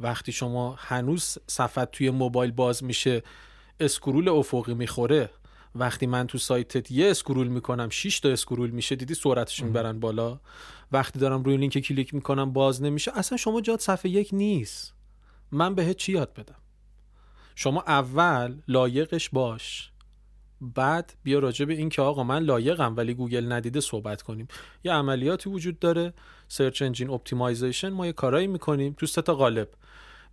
وقتی 0.00 0.32
شما 0.32 0.74
هنوز 0.78 1.38
صفحه 1.46 1.84
توی 1.84 2.10
موبایل 2.10 2.50
باز 2.50 2.84
میشه 2.84 3.22
scroll 3.80 4.28
افقی 4.28 4.74
می‌خوره 4.74 5.30
وقتی 5.78 6.06
من 6.06 6.26
تو 6.26 6.38
سایتت 6.38 6.90
یه 6.90 7.10
scroll 7.10 7.48
می‌کنم 7.48 7.88
6 7.88 8.20
تا 8.20 8.28
scroll 8.28 8.70
میشه 8.70 8.96
دیدی 8.96 9.14
سرعتش 9.14 9.62
می‌برن 9.62 10.00
بالا؟ 10.00 10.40
وقتی 10.92 11.18
دارم 11.18 11.42
روی 11.42 11.56
لینک 11.56 11.78
کلیک 11.78 12.14
می‌کنم 12.14 12.52
باز 12.52 12.82
نمیشه. 12.82 13.12
اصلا 13.14 13.38
شما 13.38 13.60
جات 13.60 13.80
صفحه 13.80 14.10
یک 14.10 14.28
نیست. 14.32 14.94
من 15.52 15.74
بهت 15.74 15.96
چی 15.96 16.12
یاد 16.12 16.34
بدم؟ 16.34 16.58
شما 17.54 17.84
اول 17.86 18.54
لایقش 18.68 19.28
باش. 19.28 19.90
بعد 20.60 21.12
بیا 21.22 21.38
راجع 21.38 21.64
به 21.64 21.74
این 21.74 21.88
که 21.88 22.02
آقا 22.02 22.24
من 22.24 22.42
لایقم 22.42 22.96
ولی 22.96 23.14
گوگل 23.14 23.52
ندیده 23.52 23.80
صحبت 23.80 24.22
کنیم. 24.22 24.48
یه 24.84 24.92
عملیاتی 24.92 25.50
وجود 25.50 25.78
داره. 25.78 26.12
search 26.48 26.82
engine 26.82 27.10
optimization 27.10 27.88
ما 27.88 28.06
یه 28.06 28.12
کارایی 28.12 28.46
می‌کنیم. 28.46 28.94
تو 28.98 29.06
سه 29.06 29.22
تا 29.22 29.34
قالب. 29.34 29.68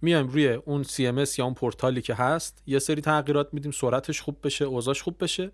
میایم 0.03 0.27
روی 0.27 0.47
اون 0.47 0.83
CMS 0.83 1.39
یا 1.39 1.45
اون 1.45 1.53
پورتالی 1.53 2.01
که 2.01 2.13
هست 2.13 2.63
یه 2.67 2.79
سری 2.79 3.01
تغییرات 3.01 3.53
میدیم 3.53 3.71
سرعتش 3.71 4.21
خوب 4.21 4.37
بشه 4.43 4.65
اوضاعش 4.65 5.01
خوب 5.01 5.15
بشه. 5.19 5.51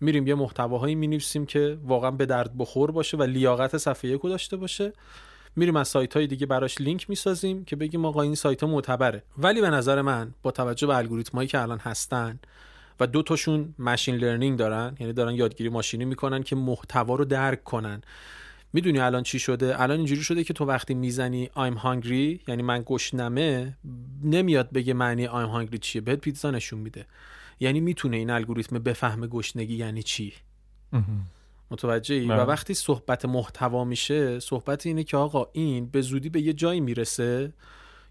میریم 0.00 0.26
یه 0.26 0.34
محتواهایی 0.34 0.94
می‌نویسیم 0.94 1.46
که 1.46 1.78
واقعا 1.84 2.10
به 2.10 2.26
درد 2.26 2.58
بخور 2.58 2.90
باشه 2.90 3.16
و 3.16 3.22
لیاقت 3.22 3.78
صفحه 3.78 4.10
یکو 4.10 4.28
داشته 4.28 4.56
باشه. 4.56 4.92
میریم 5.56 5.76
از 5.76 5.88
سایت 5.88 6.16
های 6.16 6.26
دیگه 6.26 6.46
براش 6.46 6.80
لینک 6.80 7.10
می‌سازیم 7.10 7.64
که 7.64 7.76
بگیم 7.76 8.04
آقا 8.04 8.22
این 8.22 8.34
سایت 8.34 8.62
ها 8.62 8.68
معتبره. 8.68 9.22
ولی 9.38 9.60
به 9.60 9.70
نظر 9.70 10.02
من 10.02 10.34
با 10.42 10.50
توجه 10.50 10.86
به 10.86 10.96
الگوریتمایی 10.96 11.48
که 11.48 11.60
الان 11.60 11.78
هستن 11.78 12.38
و 13.00 13.06
دو 13.06 13.22
تاشون 13.22 13.74
ماشین 13.78 14.16
لرنینگ 14.16 14.58
دارن 14.58 14.96
یعنی 15.00 15.12
دارن 15.12 15.34
یادگیری 15.34 15.70
ماشینی 15.70 16.04
می‌کنن 16.04 16.42
که 16.42 16.56
محتوا 16.56 17.14
رو 17.14 17.24
درک 17.24 17.64
کنن. 17.64 18.02
می‌دونی 18.72 18.98
الان 18.98 19.22
چی 19.22 19.38
شده؟ 19.38 19.82
الان 19.82 19.96
اینجوری 19.96 20.22
شده 20.22 20.44
که 20.44 20.52
تو 20.52 20.64
وقتی 20.64 20.94
می‌زنی 20.94 21.46
I'm 21.46 21.78
hungry 21.84 22.48
یعنی 22.48 22.62
من 22.62 22.82
گشنمه 22.86 23.78
نمیاد 24.22 24.72
بگه 24.72 24.94
معنی 24.94 25.26
I'm 25.26 25.50
hungry 25.54 25.78
چیه. 25.78 26.00
بهت 26.00 26.18
پیتزا 26.18 26.50
نشون 26.50 26.80
میده. 26.80 27.06
یعنی 27.60 27.80
می‌تونه 27.80 28.16
این 28.16 28.30
الگوریتم 28.30 28.78
بفهمه 28.78 29.26
گشنگی 29.26 29.74
یعنی 29.74 30.02
چی. 30.02 30.32
متوجهی؟ 31.70 32.24
و 32.24 32.28
بله. 32.28 32.42
وقتی 32.42 32.74
صحبت 32.74 33.24
محتوا 33.24 33.84
میشه 33.84 34.40
صحبت 34.40 34.86
اینه 34.86 35.04
که 35.04 35.16
آقا 35.16 35.46
این 35.52 35.86
به 35.86 36.00
زودی 36.00 36.28
به 36.28 36.40
یه 36.40 36.52
جایی 36.52 36.80
می‌رسه 36.80 37.52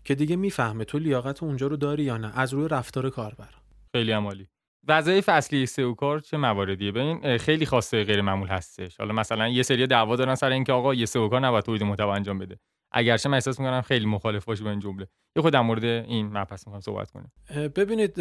که 0.03 0.15
دیگه 0.15 0.35
می‌فهمه 0.35 0.85
تو 0.85 0.99
لیاقت 0.99 1.43
اونجا 1.43 1.67
رو 1.67 1.77
داری 1.77 2.03
یا 2.03 2.17
نه. 2.17 2.39
از 2.39 2.53
روی 2.53 2.67
رفتار 2.67 3.09
کاربر. 3.09 3.49
خیلی 3.95 4.11
عمالی. 4.11 4.47
وظایف 4.87 5.29
اصلی 5.29 5.65
سئو 5.65 5.93
کار 5.93 6.19
چه 6.19 6.37
مواردیه؟ 6.37 6.91
ببین 6.91 7.37
خیلی 7.37 7.65
خواسته 7.65 8.03
غیر 8.03 8.21
معمول 8.21 8.47
هستش. 8.47 8.97
حالا 8.97 9.13
مثلا 9.13 9.47
یه 9.47 9.63
سری 9.63 9.87
دعوا 9.87 10.15
دارن 10.15 10.35
سر 10.35 10.49
اینکه 10.51 10.73
آقا 10.73 10.93
یه 10.93 11.05
سئو 11.05 11.27
کار 11.27 11.39
نباید 11.39 11.63
تولید 11.63 11.83
محتوا 11.83 12.15
انجام 12.15 12.39
بده. 12.39 12.59
اگرچه 12.91 13.29
من 13.29 13.35
احساس 13.35 13.59
می‌کنم 13.59 13.81
خیلی 13.81 14.05
مخالف 14.05 14.45
باشه 14.45 14.63
با 14.63 14.69
این 14.69 14.79
جمله. 14.79 15.07
یه 15.35 15.41
خود 15.41 15.53
در 15.53 15.61
مورد 15.61 15.83
این 15.83 16.37
مبحث 16.37 16.67
می‌خوام 16.67 16.81
صحبت 16.81 17.11
کنیم 17.11 17.31
ببینید 17.75 18.19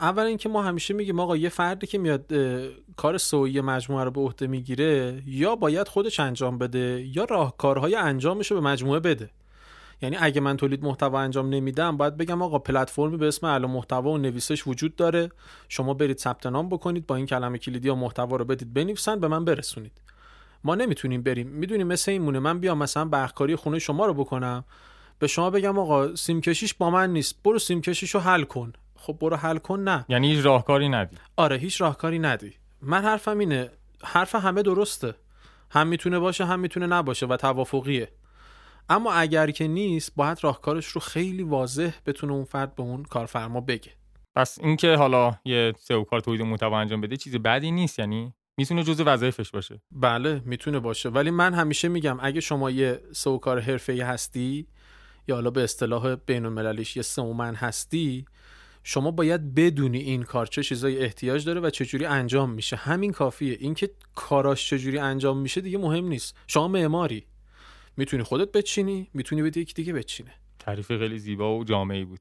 اول 0.00 0.22
اینکه 0.22 0.48
ما 0.48 0.62
همیشه 0.62 0.94
میگیم 0.94 1.20
آقا 1.20 1.36
یه 1.36 1.48
فردی 1.48 1.86
که 1.86 1.98
میاد 1.98 2.32
کار 2.96 3.18
سویی 3.18 3.60
مجموعه 3.60 4.04
رو 4.04 4.10
به 4.10 4.20
عهده 4.20 4.46
می‌گیره 4.46 5.22
یا 5.26 5.56
باید 5.56 5.88
خودش 5.88 6.20
انجام 6.20 6.58
بده 6.58 7.06
یا 7.16 7.24
راهکارهای 7.24 7.94
انجامش 7.94 8.50
رو 8.50 8.60
به 8.60 8.68
مجموعه 8.68 9.00
بده. 9.00 9.30
یعنی 10.02 10.16
اگه 10.20 10.40
من 10.40 10.56
تولید 10.56 10.84
محتوا 10.84 11.20
انجام 11.20 11.48
نمیدم 11.48 11.96
باید 11.96 12.16
بگم 12.16 12.42
آقا 12.42 12.58
پلتفرمی 12.58 13.16
به 13.16 13.28
اسم 13.28 13.46
اعلی 13.46 13.66
محتوا 13.66 14.10
و 14.10 14.18
نویسش 14.18 14.66
وجود 14.66 14.96
داره. 14.96 15.30
شما 15.68 15.94
برید 15.94 16.18
ثبت 16.18 16.46
نام 16.46 16.68
بکنید 16.68 17.06
با 17.06 17.16
این 17.16 17.26
کلمه 17.26 17.58
کلیدی 17.58 17.88
یا 17.88 17.94
محتوا 17.94 18.36
رو 18.36 18.44
بدید 18.44 18.74
بنویسن 18.74 19.20
به 19.20 19.28
من 19.28 19.44
برسونید. 19.44 19.92
ما 20.64 20.74
نمی‌تونیم 20.74 21.22
بریم. 21.22 21.48
می‌دونیم 21.48 21.86
مثل 21.86 22.10
این 22.10 22.22
مونه 22.22 22.38
من 22.38 22.58
بیام 22.60 22.78
مثلا 22.78 23.04
برقکاری 23.04 23.56
خونه 23.56 23.78
شما 23.78 24.06
رو 24.06 24.14
بکنم. 24.14 24.64
به 25.18 25.26
شما 25.26 25.50
بگم 25.50 25.78
آقا 25.78 26.14
سیم 26.14 26.40
کشیش 26.40 26.74
با 26.74 26.90
من 26.90 27.12
نیست. 27.12 27.42
برو 27.42 27.58
سیم 27.58 27.80
کشیش 27.80 28.14
رو 28.14 28.20
حل 28.20 28.42
کن. 28.42 28.72
خب 28.96 29.16
برو 29.20 29.36
حل 29.36 29.58
کن 29.58 29.80
نه. 29.80 30.04
یعنی 30.08 30.34
هیچ 30.34 30.46
راهکاری 30.46 30.88
ندی. 30.88 31.16
آره 31.36 31.56
هیچ 31.56 31.80
راهکاری 31.80 32.18
ندی. 32.18 32.52
من 32.82 33.02
حرفم 33.02 33.38
اینه. 33.38 33.70
حرف 34.04 34.34
همه 34.34 34.62
درسته. 34.62 35.14
هم 35.70 35.86
می‌تونه 35.86 36.18
باشه 36.18 36.44
هم 36.44 36.60
می‌تونه 36.60 36.86
نباشه 36.86 37.26
و 37.26 37.36
توافقیه. 37.36 38.08
اما 38.88 39.12
اگر 39.12 39.50
که 39.50 39.68
نیست 39.68 40.12
باید 40.16 40.38
راهکارش 40.44 40.86
رو 40.86 41.00
خیلی 41.00 41.42
واضح 41.42 41.90
بتونه 42.06 42.32
اون 42.32 42.44
فرد 42.44 42.74
به 42.74 42.82
اون 42.82 43.02
کارفرما 43.02 43.60
بگه. 43.60 43.90
پس 44.34 44.58
اینکه 44.60 44.94
حالا 44.94 45.34
یه 45.44 45.72
سئو 45.78 46.04
کار 46.04 46.20
تولید 46.20 46.42
محتوا 46.42 46.78
انجام 46.78 47.00
بده 47.00 47.16
چیز 47.16 47.36
بدی 47.36 47.70
نیست 47.70 47.98
یعنی 47.98 48.34
می‌تونه 48.58 48.82
جزء 48.82 49.04
وظایفش 49.06 49.50
باشه. 49.50 49.80
بله 49.90 50.42
می‌تونه 50.44 50.78
باشه. 50.78 51.08
ولی 51.08 51.30
من 51.30 51.54
همیشه 51.54 51.88
میگم 51.88 52.18
اگه 52.20 52.40
شما 52.40 52.70
یه 52.70 53.00
سوکار 53.12 53.60
حرفه‌ای 53.60 54.00
هستی 54.00 54.66
یا 55.28 55.34
حالا 55.34 55.50
به 55.50 55.64
اصطلاح 55.64 56.14
بین 56.14 56.44
المللیش 56.44 56.96
یه 56.96 57.02
سومن 57.02 57.54
هستی 57.54 58.24
شما 58.84 59.10
باید 59.10 59.54
بدونی 59.54 59.98
این 59.98 60.22
کار 60.22 60.46
چه 60.46 60.62
چیزایی 60.62 60.98
احتیاج 60.98 61.44
داره 61.44 61.60
و 61.60 61.70
چجوری 61.70 62.04
انجام 62.04 62.50
میشه. 62.50 62.76
همین 62.76 63.12
کافیه. 63.12 63.56
اینکه 63.60 63.90
کاراش 64.14 64.70
چجوری 64.70 64.98
انجام 64.98 65.38
میشه 65.38 65.60
دیگه 65.60 65.78
مهم 65.78 66.04
نیست. 66.04 66.36
شما 66.46 66.68
معماری. 66.68 67.26
می‌تونی 67.96 68.22
خودت 68.22 68.52
بچینی 68.52 69.10
می‌تونی 69.14 69.42
بدی 69.42 69.60
یکی 69.60 69.74
دیگه 69.74 69.92
بچینه 69.92 70.30
تعریف 70.58 70.86
خیلی 70.88 71.18
زیبا 71.18 71.58
و 71.58 71.64
جامعی 71.64 72.04
بود. 72.04 72.20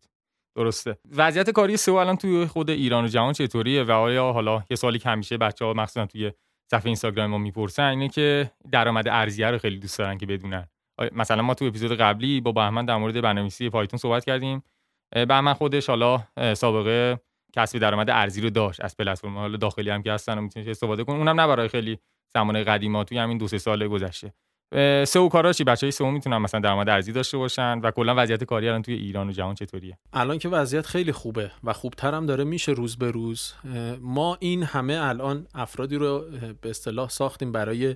درسته. 0.57 0.97
وضعیت 1.15 1.49
کاری 1.49 1.77
سئو 1.77 1.93
الان 1.93 2.15
توی 2.15 2.45
خود 2.45 2.69
ایران 2.69 3.05
و 3.05 3.07
جهان 3.07 3.33
چطوریه؟ 3.33 3.83
و 3.83 3.91
آیا 3.91 4.31
حالا 4.31 4.63
یه 4.69 4.77
سوالی 4.77 4.99
که 4.99 5.09
همیشه 5.09 5.37
بچه‌ها 5.37 5.73
مخصوصا 5.73 6.05
توی 6.05 6.31
صفحه 6.71 6.85
اینستاگرام 6.85 7.29
ما 7.29 7.37
می‌پرسن 7.37 7.83
اینه 7.83 8.09
که 8.09 8.51
درآمد 8.71 9.07
ارزیه 9.07 9.51
رو 9.51 9.57
خیلی 9.57 9.79
دوست 9.79 9.97
دارن 9.97 10.17
که 10.17 10.25
بدونن. 10.25 10.67
مثلا 11.11 11.41
ما 11.41 11.53
تو 11.53 11.65
اپیزود 11.65 11.91
قبلی 11.91 12.41
با 12.41 12.51
بهمن 12.51 12.85
در 12.85 12.97
مورد 12.97 13.13
برنامه‌نویسی 13.13 13.69
پایتون 13.69 13.99
صحبت 13.99 14.25
کردیم. 14.25 14.63
بهمن 15.11 15.53
خودش 15.53 15.89
حالا 15.89 16.23
سابقه 16.53 17.19
کسب 17.53 17.79
درآمد 17.79 18.09
ارزی 18.09 18.41
رو 18.41 18.49
داشت. 18.49 18.83
از 18.83 18.97
پلتفرم 18.97 19.55
داخلی 19.55 19.89
هم 19.89 20.03
که 20.03 20.11
هستن 20.11 20.37
و 20.37 20.41
می‌تونید 20.41 20.69
استفاده 20.69 21.03
کنید 21.03 21.19
اونم 21.19 21.41
نه 21.41 21.47
برای 21.47 21.67
خیلی 21.67 21.99
زمان 22.33 22.63
قدیما 22.63 23.03
توی 23.03 23.17
همین 23.17 23.37
دو 23.37 23.47
سه 23.47 23.57
سال 23.57 23.87
گذشته. 23.87 24.33
اه، 24.71 25.05
سئو 25.05 25.29
کارا 25.29 25.53
چی؟ 25.53 25.63
بچهای 25.63 25.91
سئو 25.91 26.11
می‌تونن 26.11 26.37
مثلا 26.37 26.59
درآمد 26.59 26.89
ارزی 26.89 27.11
داشته 27.11 27.37
باشن 27.37 27.79
و 27.79 27.91
کلا 27.91 28.13
وضعیت 28.17 28.43
کاری 28.43 28.67
الان 28.67 28.81
توی 28.81 28.93
ایران 28.93 29.29
و 29.29 29.31
جهان 29.31 29.55
چطوریه؟ 29.55 29.97
الان 30.13 30.39
که 30.39 30.49
وضعیت 30.49 30.85
خیلی 30.85 31.11
خوبه 31.11 31.51
و 31.63 31.73
خوبتر 31.73 32.13
هم 32.13 32.25
داره 32.25 32.43
میشه 32.43 32.71
روز 32.71 32.95
به 32.95 33.11
روز. 33.11 33.53
ما 34.01 34.37
این 34.39 34.63
همه 34.63 34.97
الان 35.01 35.47
افرادی 35.55 35.95
رو 35.95 36.25
به 36.61 36.69
اصطلاح 36.69 37.09
ساختیم 37.09 37.51
برای 37.51 37.95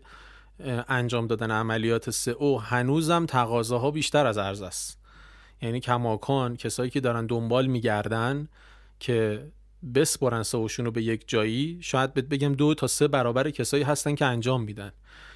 انجام 0.87 1.27
دادن 1.27 1.51
عملیات 1.51 2.09
سئو 2.09 2.57
هنوزم 2.57 3.25
تقاضاها 3.25 3.91
بیشتر 3.91 4.27
از 4.27 4.37
عرضه 4.37 4.65
است. 4.65 4.99
یعنی 5.61 5.79
کماکان 5.79 6.55
کسایی 6.55 6.89
که 6.89 6.99
دارن 6.99 7.25
دنبال 7.25 7.65
میگردن 7.65 8.47
که 8.99 9.47
بسپرن 9.95 10.43
سئوشون 10.43 10.85
رو 10.85 10.91
به 10.91 11.03
یک 11.03 11.23
جایی 11.27 11.77
شاید 11.81 12.13
بگم 12.13 12.53
دو 12.53 12.73
تا 12.73 12.87
سه 12.87 13.07
برابر 13.07 13.49
کسایی 13.49 13.83
هستن 13.83 14.15
که 14.15 14.25
انجام 14.25 14.63
میدن. 14.63 14.91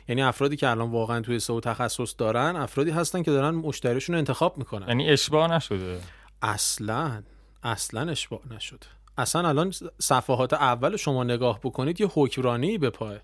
یعنی 0.08 0.22
افرادی 0.24 0.56
که 0.56 0.70
الان 0.70 0.92
واقعا 0.92 1.22
توی 1.22 1.40
سئو 1.40 1.60
تخصص 1.60 2.16
دارن 2.18 2.56
افرادی 2.56 2.92
هستن 2.92 3.24
که 3.24 3.32
دارن 3.32 3.56
مشتریشون 3.56 4.14
رو 4.14 4.20
انتخاب 4.20 4.58
می‌کنن. 4.58 4.88
یعنی 4.88 5.10
اشباه 5.10 5.54
نشده. 5.54 6.00
اصلا 6.42 7.24
اصلا 7.64 8.12
اشباع 8.12 8.42
نشده. 8.52 8.86
اصلا 9.18 9.48
الان 9.48 9.74
صفحات 10.00 10.54
اول 10.54 10.96
شما 10.96 11.24
نگاه 11.24 11.60
بکنید 11.60 12.02
یه 12.02 12.08
حکمرانی 12.14 12.78
به 12.78 12.90
پاه 12.90 13.16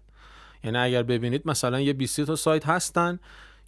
یعنی 0.64 0.78
اگر 0.78 1.04
ببینید 1.04 1.42
مثلا 1.46 1.82
یه 1.82 1.94
20 1.94 2.22
تا 2.22 2.36
سایت 2.36 2.66
هستن 2.66 3.20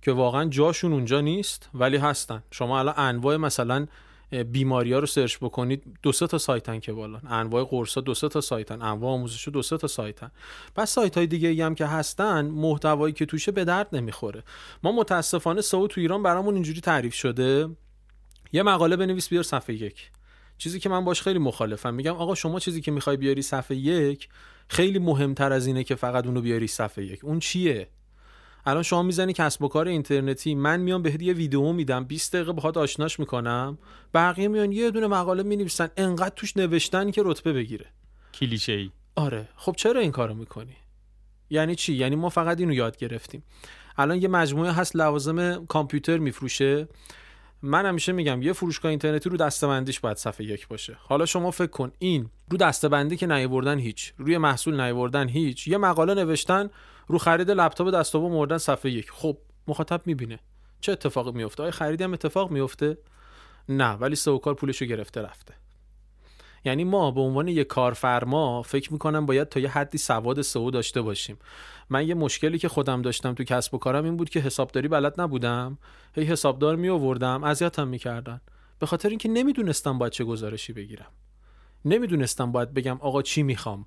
که 0.01 0.11
واقعا 0.11 0.45
جاشون 0.45 0.93
اونجا 0.93 1.21
نیست 1.21 1.69
ولی 1.73 1.97
هستن. 1.97 2.43
شما 2.51 2.79
الان 2.79 2.93
انواع 2.97 3.37
مثلا 3.37 3.87
بیماری 4.33 4.93
ها 4.93 4.99
رو 4.99 5.05
سرچ 5.05 5.37
بکنید 5.37 5.83
دو 6.03 6.11
سه 6.11 6.27
تا 6.27 6.37
سایتن 6.37 6.79
که 6.79 6.93
بالا. 6.93 7.19
انواع 7.29 7.63
قرص 7.63 7.97
دو 7.97 8.13
سه 8.13 8.29
تا 8.29 8.41
سایتن 8.41 8.81
انواع 8.81 9.11
آموزش 9.11 9.47
دو 9.47 9.61
سه 9.61 9.77
تا 9.77 9.87
سایتن 9.87 10.31
پس 10.75 10.91
سایت 10.91 11.17
های 11.17 11.27
دیگه 11.27 11.65
هم 11.65 11.75
که 11.75 11.85
هستن 11.85 12.45
محتوایی 12.45 13.13
که 13.13 13.25
توشه 13.25 13.51
به 13.51 13.65
درد 13.65 13.95
نمی‌خوره. 13.95 14.43
ما 14.83 14.91
متاسفانه 14.91 15.61
سئو 15.61 15.87
تو 15.87 16.01
ایران 16.01 16.23
برامون 16.23 16.53
اینجوری 16.53 16.81
تعریف 16.81 17.13
شده. 17.13 17.69
یه 18.51 18.63
مقاله 18.63 18.95
بنویس 18.95 19.29
بیار 19.29 19.43
صفحه 19.43 19.75
یک. 19.75 20.11
چیزی 20.57 20.79
که 20.79 20.89
من 20.89 21.05
باش 21.05 21.21
خیلی 21.21 21.39
مخالفم. 21.39 21.93
میگم 21.93 22.15
آقا 22.15 22.35
شما 22.35 22.59
چیزی 22.59 22.81
که 22.81 22.91
می‌خوای 22.91 23.17
بیاری 23.17 23.41
صفحه 23.41 23.77
یک 23.77 24.29
خیلی 24.67 24.99
مهمتر 24.99 25.51
از 25.53 25.67
اینه 25.67 25.83
که 25.83 25.95
فقط 25.95 26.25
اونو 26.25 26.41
بیاری 26.41 26.67
صفحه 26.67 27.05
یک. 27.05 27.25
اون 27.25 27.39
چیه؟ 27.39 27.87
الان 28.65 28.83
شما 28.83 29.03
می‌زنی 29.03 29.33
کسب 29.33 29.63
و 29.63 29.67
کار 29.67 29.87
اینترنتی 29.87 30.55
من 30.55 30.79
میام 30.79 31.01
بهت 31.01 31.21
یه 31.21 31.33
ویدیو 31.33 31.71
میدم 31.71 32.03
20 32.03 32.35
دقیقه 32.35 32.51
باهات 32.51 32.77
آشناش 32.77 33.19
می‌کنم 33.19 33.77
بقیه 34.13 34.47
میان 34.47 34.71
یه 34.71 34.91
دونه 34.91 35.07
مقاله 35.07 35.43
می‌نویسن 35.43 35.89
انقدر 35.97 36.33
توش 36.35 36.57
نوشتن 36.57 37.11
که 37.11 37.21
رتبه 37.25 37.53
بگیره. 37.53 37.85
کلیشه 38.33 38.73
ای 38.73 38.91
آره. 39.15 39.49
خب 39.55 39.75
چرا 39.77 39.99
این 39.99 40.11
کارو 40.11 40.33
می‌کنی؟ 40.33 40.75
یعنی 41.49 41.75
چی؟ 41.75 41.93
یعنی 41.93 42.15
ما 42.15 42.29
فقط 42.29 42.59
اینو 42.59 42.73
یاد 42.73 42.97
گرفتیم. 42.97 43.43
الان 43.97 44.21
یه 44.21 44.27
مجموعه 44.27 44.71
هست 44.71 44.95
لوازم 44.95 45.65
کامپیوتر 45.65 46.17
میفروشه. 46.17 46.87
من 47.61 47.85
همیشه 47.85 48.11
میگم 48.11 48.41
یه 48.41 48.53
فروشگاه 48.53 48.89
اینترنتی 48.89 49.29
رو 49.29 49.37
دستبندیش 49.37 49.99
باید 49.99 50.17
صفحه 50.17 50.45
یک 50.45 50.67
باشه. 50.67 50.97
حالا 50.99 51.25
شما 51.25 51.51
فکر 51.51 51.67
کن 51.67 51.91
این 51.99 52.29
رو 52.49 52.57
دستبندی 52.57 53.17
که 53.17 53.27
نیاوردن 53.27 53.79
هیچ 53.79 54.13
روی 54.17 54.37
محصول 54.37 54.81
نیاوردن 54.81 55.29
هیچ 55.29 55.67
یه 55.67 55.77
مقاله 55.77 56.13
نوشتن 56.13 56.69
رو 57.11 57.17
خرید 57.17 57.51
لپتاپ 57.51 57.89
دستاوا 57.89 58.29
مردن 58.29 58.57
صفحه 58.57 58.91
یک. 58.91 59.11
خب 59.11 59.37
مخاطب 59.67 60.01
می‌بینه. 60.05 60.39
چه 60.81 60.91
اتفاقی 60.91 61.31
میفته 61.31 61.63
آیا 61.63 61.71
خریدی 61.71 62.03
هم 62.03 62.13
اتفاق 62.13 62.51
میفته 62.51 62.97
نه 63.69 63.93
ولی 63.93 64.15
سوکار 64.15 64.53
پولشو 64.53 64.85
گرفته 64.85 65.21
رفته. 65.21 65.53
یعنی 66.65 66.83
ما 66.83 67.11
به 67.11 67.21
عنوان 67.21 67.47
یک 67.47 67.67
کارفرما 67.67 68.61
فکر 68.61 68.93
می‌کنم 68.93 69.25
باید 69.25 69.49
تا 69.49 69.59
یه 69.59 69.69
حدی 69.69 69.97
سواد 69.97 70.41
سئو 70.41 70.71
داشته 70.71 71.01
باشیم. 71.01 71.37
من 71.89 72.07
یه 72.07 72.15
مشکلی 72.15 72.57
که 72.57 72.67
خودم 72.67 73.01
داشتم 73.01 73.33
تو 73.33 73.43
کسب 73.43 73.73
و 73.73 73.77
کارم 73.77 74.03
این 74.03 74.17
بود 74.17 74.29
که 74.29 74.39
حسابداری 74.39 74.87
بلد 74.87 75.21
نبودم. 75.21 75.77
هی 76.15 76.23
حسابدار 76.23 76.75
می 76.75 76.89
آوردم 76.89 77.43
اذیتم 77.43 77.87
می‌کردن. 77.87 78.41
به 78.79 78.85
خاطر 78.85 79.09
اینکه 79.09 79.29
نمی‌دونستم 79.29 79.97
باید 79.97 80.11
چه 80.11 80.23
گزارشی 80.23 80.73
بگیرم. 80.73 81.11
نمی‌دونستم 81.85 82.51
باید 82.51 82.73
بگم 82.73 82.97
آقا 83.01 83.21
چی 83.21 83.43
می‌خوام. 83.43 83.85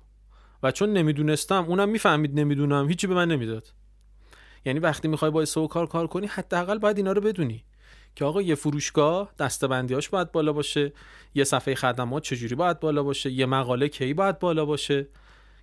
و 0.63 0.71
چون 0.71 0.93
نمی‌دونستم 0.93 1.65
اونم 1.67 1.89
می‌فهمید 1.89 2.39
نمی‌دونم. 2.39 2.87
هیچی 2.87 3.07
به 3.07 3.13
من 3.15 3.27
نمی‌داد. 3.27 3.73
یعنی 4.65 4.79
وقتی 4.79 5.07
می‌خوای 5.07 5.31
با 5.31 5.45
سئو 5.45 5.67
کار 5.67 5.87
کار 5.87 6.07
کنی 6.07 6.27
حداقل 6.27 6.77
باید 6.77 6.97
اینا 6.97 7.11
رو 7.11 7.21
بدونی 7.21 7.63
که 8.15 8.25
آقا 8.25 8.41
یه 8.41 8.55
فروشگاه 8.55 9.31
دستبندیاش 9.39 10.09
باید 10.09 10.31
بالا 10.31 10.53
باشه 10.53 10.93
یه 11.35 11.43
صفحه 11.43 11.75
خدمات 11.75 12.23
چجوری 12.23 12.55
باید 12.55 12.79
بالا 12.79 13.03
باشه 13.03 13.31
یه 13.31 13.45
مقاله 13.45 13.87
کی 13.87 14.13
باید 14.13 14.39
بالا 14.39 14.65
باشه 14.65 15.07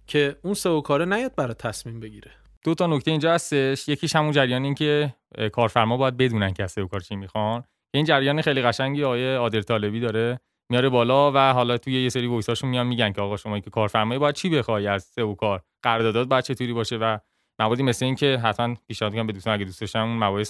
که 0.06 0.36
اون 0.42 0.54
سئو 0.54 0.80
کاره 0.80 1.04
نیاد 1.04 1.34
برای 1.34 1.54
تصمیم 1.54 2.00
بگیره. 2.00 2.30
دو 2.64 2.74
تا 2.74 2.86
نکته 2.86 3.10
اینجا 3.10 3.34
هستش. 3.34 3.88
یکیش 3.88 4.16
همون 4.16 4.32
جریان 4.32 4.64
این 4.64 4.74
که 4.74 5.14
کارفرما 5.52 5.96
باید 5.96 6.16
بدونن 6.16 6.52
که 6.52 6.62
از 6.62 6.74
کار 6.74 7.00
چی 7.00 7.16
می‌خوان. 7.16 7.64
این 7.94 8.04
جریان 8.04 8.42
خیلی 8.42 8.62
قشنگی 8.62 9.04
آیه 9.04 9.36
عادل 9.36 9.62
طالبی 9.62 10.00
داره. 10.00 10.40
میاره 10.70 10.88
بالا 10.88 11.32
و 11.32 11.52
حالا 11.52 11.78
توی 11.78 12.02
یه 12.02 12.08
سری 12.08 12.26
وایساشون 12.26 12.70
میان 12.70 12.86
میگن 12.86 13.12
که 13.12 13.20
آقا 13.20 13.36
شما 13.36 13.60
که 13.60 13.70
کارفرمایی 13.70 14.18
باید 14.18 14.34
چی 14.34 14.48
بخوای 14.48 14.86
از 14.86 15.04
سئو 15.04 15.34
کار؟ 15.34 15.62
قراردادات 15.82 16.28
باید 16.28 16.44
چطوری 16.44 16.72
باشه 16.72 16.96
و 16.96 17.18
مواردی 17.60 17.82
مثل 17.82 18.04
این 18.04 18.14
که 18.14 18.40
حتما 18.44 18.74
پیشنهاد 18.88 19.12
می‌کنم 19.12 19.26
به 19.26 19.32
دوستان 19.32 19.54
اگه 19.54 19.64
دوست 19.64 19.80
داشتن 19.80 20.00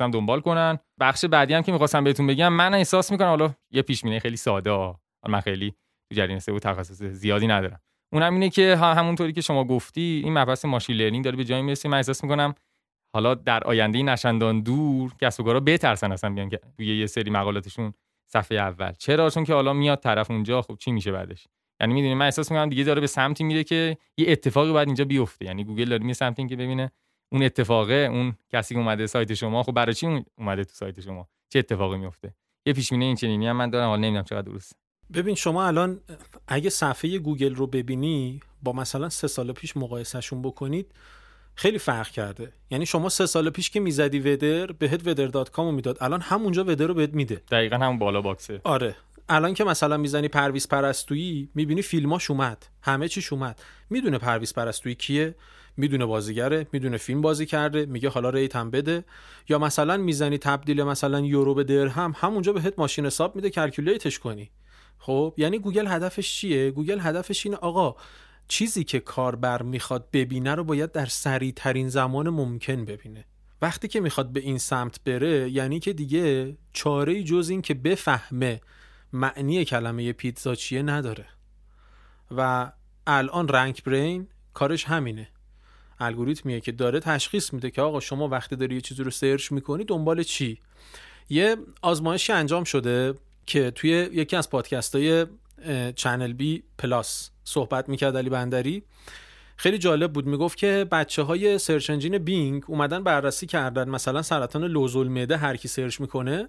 هم 0.01 0.11
دنبال 0.11 0.41
کنن. 0.41 0.79
بخش 1.01 1.25
بعدی 1.25 1.55
هم 1.55 1.63
که 1.63 1.73
می‌خواستم 1.73 2.05
بهتون 2.05 2.27
بگم 2.27 2.53
من 2.53 2.75
احساس 2.75 3.13
می‌کنم 3.13 3.29
حالا 3.29 3.55
یه 3.71 3.83
پیش 3.83 4.03
بینی 4.03 4.21
خیلی 4.21 4.37
ساده 4.37 4.71
ها. 4.71 5.01
من 5.29 5.41
خیلی 5.41 5.71
تو 5.71 6.17
جریان 6.17 6.39
سئو 6.39 6.59
تخصص 6.59 7.03
زیادی 7.03 7.47
ندارم. 7.47 7.81
اونم 8.13 8.35
اینه 8.35 8.51
که 8.51 8.77
همونطوری 8.77 9.33
که 9.33 9.41
شما 9.41 9.65
گفتی 9.65 10.21
این 10.25 10.39
مبحث 10.39 10.65
machine 10.65 10.97
learning 10.97 11.25
داره 11.25 11.37
به 11.37 11.45
جایی 11.45 11.63
می‌رسه. 11.63 11.89
من 11.89 11.97
احساس 11.97 12.25
می‌کنم 12.25 12.55
حالا 13.15 13.35
در 13.35 13.65
آینده 13.65 14.03
نه‌چندان 14.03 14.61
دور 14.61 15.15
کسب 15.21 15.41
و 15.41 15.45
کارا 15.45 15.61
بترسن 15.61 16.13
اصلا 16.13 16.31
بیان 16.31 16.49
که 16.49 16.61
توی 16.77 16.99
یه 16.99 17.07
سری 17.07 17.31
مقالاتشون 17.31 17.95
صفحه 18.33 18.59
اول. 18.59 18.93
چرا؟ 18.99 19.31
چون 19.31 19.45
که 19.45 19.55
حالا 19.55 19.73
میاد 19.73 20.01
طرف 20.01 20.31
اونجا 20.31 20.63
خب 20.63 20.77
چی 20.77 20.93
میشه 20.93 21.13
بعدش؟ 21.13 21.49
یعنی 21.81 21.95
می‌دونی 21.95 22.15
من 22.15 22.25
احساس 22.25 22.51
می‌کنم 22.51 22.69
دیگه 22.69 22.85
داره 22.85 23.01
به 23.01 23.07
سمتی 23.07 23.45
میره 23.45 23.65
که 23.65 23.97
یه 24.17 24.33
اتفاقی 24.33 24.73
باید 24.73 24.89
اینجا 24.89 25.05
بیفته. 25.05 25.45
یعنی 25.45 25.65
گوگل 25.65 25.89
داره 25.89 26.03
میره 26.03 26.15
سمتی 26.15 26.47
که 26.47 26.57
ببینه 26.57 26.93
اون 27.33 27.43
اتفاقه 27.43 27.95
اون 27.95 28.35
کسی 28.53 28.75
که 28.75 28.81
اومده 28.81 29.07
سایت 29.07 29.35
شما. 29.35 29.63
خب 29.63 29.73
برای 29.73 29.95
چی 29.95 30.25
اومده 30.39 30.65
تو 30.65 30.73
سایت 30.75 31.01
شما؟ 31.01 31.29
چه 31.49 31.59
اتفاقی 31.59 31.99
میفته 31.99 32.35
یه 32.67 32.73
پیش 32.73 32.93
این 32.93 33.15
چنینی 33.15 33.47
هم 33.47 33.57
من 33.57 33.71
دارم 33.71 33.89
حالا 33.89 34.03
نمی‌دونم 34.03 34.25
چقدر 34.25 34.43
درست 34.43 34.77
ببین 35.15 35.35
شما 35.35 35.67
الان 35.67 36.01
اگه 36.49 36.71
صفحه 36.71 37.19
گوگل 37.19 37.55
رو 37.55 37.67
ببینی 37.67 38.41
با 38.63 38.73
مثلا 38.73 39.09
سه 39.09 39.29
سال 39.29 39.53
پیش 39.53 39.77
مقایسهشون 39.77 40.43
بکنید 40.43 40.95
خیلی 41.55 41.79
فرق 41.79 42.09
کرده. 42.09 42.53
یعنی 42.71 42.87
شما 42.87 43.09
سه 43.09 43.27
سال 43.27 43.51
پیش 43.51 43.71
که 43.71 43.81
می‌زدی 43.81 44.21
weather 44.21 44.67
بهت 44.67 45.07
weather 45.07 45.27
dot 45.27 45.51
com 45.51 45.75
می‌داد. 45.75 45.99
الان 46.01 46.21
همونجا 46.21 46.65
weather 46.65 46.87
رو 46.87 46.95
بهت 46.95 47.15
میده. 47.15 47.43
دقیقا 47.51 47.77
همون 47.77 47.99
بالا 47.99 48.21
باکسه. 48.21 48.61
آره. 48.65 48.97
الان 49.29 49.55
که 49.55 49.65
مثلا 49.65 49.97
می‌زنی 49.97 50.29
پرویز 50.29 50.69
پرستویی 50.69 51.49
می‌بینی 51.55 51.83
فیلماش 51.83 52.31
اومد. 52.31 52.67
همه 52.83 53.09
چیش 53.09 53.33
اومد. 53.33 53.61
می‌دونه 53.91 54.19
پرویز 54.19 54.55
پرستویی 54.55 54.95
کیه 54.95 55.35
می‌دونه 55.77 56.07
بازیگره 56.07 56.67
می‌دونه 56.73 56.97
فیلم 56.97 57.21
بازی 57.21 57.47
کرده 57.47 57.87
میگه 57.87 58.09
حالا 58.09 58.31
rate 58.31 58.57
هم 58.57 58.71
بده. 58.71 59.05
یا 59.49 59.59
مثلا 59.59 59.97
می‌زنی 59.97 60.39
تبدیل 60.39 60.83
مثلا 60.83 61.21
یورو 61.21 61.55
به 61.55 61.65
درهم 61.65 62.15
همونجا 62.17 62.53
بهت 62.53 62.75
ماشین 62.79 63.07
حساب 63.07 63.37
میده 63.37 63.51
calculate 63.51 64.06
ش 64.06 64.19
کنی. 64.19 64.51
خب 64.99 65.35
یعنی 65.37 65.59
گوگل 65.59 65.87
هدفش 65.87 66.35
چیه؟ 66.35 66.71
گوگل 66.71 66.99
هدفش 67.01 67.47
اینه 67.47 67.59
آقا 67.59 67.97
چیزی 68.49 68.85
که 68.85 69.01
کاربر 69.01 69.63
می‌خواد 69.63 70.09
ببینه 70.13 70.55
رو 70.55 70.65
باید 70.65 70.93
در 70.93 71.07
سریع 71.07 71.53
ترین 71.57 71.89
زمان 71.89 72.29
ممکن 72.29 72.85
ببینه. 72.85 73.25
وقتی 73.63 73.89
که 73.89 74.01
می‌خواد 74.01 74.33
به 74.33 74.41
این 74.41 74.59
سمت 74.59 75.05
بره 75.05 75.51
یعنی 75.51 75.81
که 75.81 75.93
دیگه 75.93 76.57
چاره 76.73 77.23
جز 77.23 77.49
این 77.51 77.63
که 77.63 77.75
بفهمه 77.75 78.61
معنی 79.13 79.65
کلمه 79.65 80.13
پیتزا 80.13 80.55
چیه 80.55 80.83
نداره. 80.83 81.27
و 82.37 82.73
الان 83.07 83.49
RankBrain 83.49 84.29
کارش 84.55 84.85
همینه. 84.85 85.29
الگوریتمیه 86.01 86.61
که 86.61 86.73
داره 86.73 87.01
تشخیص 87.01 87.53
میده 87.53 87.71
که 87.71 87.83
آقا 87.83 88.01
شما 88.01 88.29
وقتی 88.29 88.57
داری 88.57 88.75
یه 88.75 88.81
چیزی 88.81 89.03
رو 89.03 89.11
search 89.11 89.53
می‌کنی 89.53 89.85
دنبال 89.85 90.23
چیی؟ 90.23 90.61
یه 91.29 91.57
آزمایشی 91.83 92.33
انجام 92.33 92.65
شده 92.65 93.15
که 93.47 93.71
توی 93.71 93.91
یکی 93.91 94.37
از 94.37 94.51
پادکست 94.51 94.97
های 94.97 95.27
چنل 95.97 96.33
بی 96.33 96.63
پلاس 96.79 97.31
صحبت 97.45 97.89
می‌کرد 97.89 98.17
علی 98.17 98.31
بندری. 98.31 98.83
خیلی 99.57 99.79
جالب 99.79 100.13
بود 100.13 100.27
می‌گفت 100.27 100.59
که 100.59 100.87
بچه 100.93 101.23
های 101.23 101.59
search 101.59 101.91
engine 101.91 102.19
Bing 102.19 102.65
اومدن 102.67 103.03
بررسی 103.03 103.47
کردن. 103.47 103.89
مثلا 103.89 104.23
سرطان 104.23 104.65
لوزالمعده 104.65 105.37
هر 105.37 105.57
کی 105.57 105.69
search 105.69 106.01
می‌کنه 106.01 106.49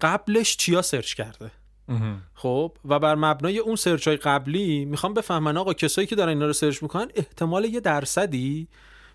قبلش 0.00 0.56
چیا 0.56 0.82
search 0.82 1.14
کرده؟ 1.14 1.50
خب 2.34 2.76
و 2.84 2.98
بر 2.98 3.14
مبنای 3.14 3.58
اون 3.58 3.76
search 3.76 4.08
های 4.08 4.16
قبلی 4.16 4.84
می‌خوان 4.84 5.14
بفهمن 5.14 5.56
آقا 5.56 5.72
کسایی 5.72 6.06
که 6.06 6.16
دارن 6.16 6.28
اینا 6.28 6.46
رو 6.46 6.52
search 6.52 6.82
می‌کنن 6.82 7.08
احتمال 7.14 7.64
یه 7.64 7.80
درصدی 7.80 8.68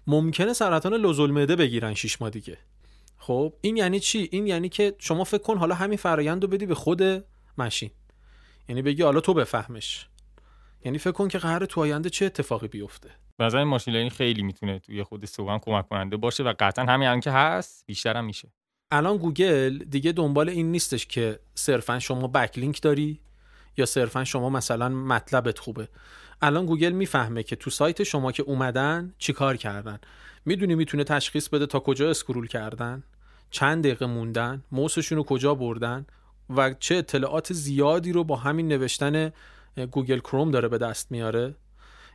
ممکنه 0.08 0.54
سرطان 0.54 0.94
لوزالمعده 0.94 1.56
بگیرن 1.56 1.94
شش 1.94 2.22
ماه 2.22 2.30
دیگه. 2.30 2.58
خب 3.18 3.54
این 3.62 3.78
یعنی 3.78 4.00
چی؟ 4.00 4.30
این 4.32 4.48
یعنی 4.48 4.70
که 4.70 4.96
شما 4.98 5.24
فکر 5.24 5.42
کن 5.42 5.58
حالا 5.58 5.76
همین 5.76 5.98
فرایند 5.98 6.44
رو 6.44 6.50
بدی 6.50 6.66
به 6.66 6.76
خود 6.76 7.26
ماشین. 7.58 7.92
یعنی 8.70 8.82
بگی 8.82 9.04
حالا 9.04 9.20
تو 9.20 9.34
بفهمش. 9.34 10.08
یعنی 10.86 10.98
فکر 10.98 11.12
کن 11.12 11.28
که 11.28 11.38
قراره 11.38 11.66
تو 11.66 11.82
آینده 11.82 12.10
چه 12.10 12.26
اتفاقی 12.26 12.68
بیفته. 12.68 13.10
این 13.40 13.64
machine 13.64 13.94
learning 13.94 14.12
خیلی 14.12 14.44
می‌تونه 14.44 14.80
توی 14.80 15.04
خود 15.04 15.26
سوگان 15.26 15.60
کمک 15.60 15.90
کننده 15.90 16.18
باشه 16.18 16.44
و 16.44 16.54
قطعا 16.60 16.86
همین 16.86 17.08
الان 17.08 17.20
که 17.20 17.32
هست 17.32 17.84
بیشتر 17.88 18.18
هم 18.18 18.26
میشه. 18.26 18.52
الان 18.92 19.18
گوگل 19.18 19.78
دیگه 19.78 20.12
دنبال 20.12 20.50
این 20.50 20.72
نیستش 20.72 21.06
که 21.06 21.40
صرفا 21.56 22.00
شما 22.00 22.28
backlink 22.28 22.82
داری 22.82 23.20
یا 23.78 23.86
صرفا 23.86 24.24
شما 24.24 24.50
مثلا 24.50 24.90
مطلبت 24.90 25.60
خوبه. 25.60 25.88
الان 26.42 26.66
گوگل 26.66 26.92
می‌فهمه 26.92 27.44
که 27.44 27.56
تو 27.56 27.70
سایت 27.70 28.04
شما 28.04 28.32
که 28.32 28.44
اومدن 28.44 29.14
چیکار 29.18 29.58
کردن. 29.58 30.00
می‌دونی 30.46 30.76
می‌تونه 30.76 31.04
تشخیص 31.04 31.50
بده 31.50 31.66
تا 31.66 31.80
کجا 31.80 32.10
scroll 32.10 32.48
کردن 32.48 33.04
چند 33.52 33.84
دقیقه 33.84 34.06
موندن 34.06 34.64
موسشون 34.72 35.18
رو 35.18 35.24
کجا 35.24 35.56
بردن 35.56 36.06
و 36.50 36.74
چه 36.74 36.96
اطلاعات 36.96 37.54
زیادی 37.54 38.12
رو 38.12 38.24
با 38.24 38.36
همین 38.36 38.68
داشتن 38.68 39.32
گوگل 39.78 40.20
کروم 40.20 40.52
داره 40.52 40.68
به 40.68 40.78
دست 40.78 41.12
میاره. 41.12 41.56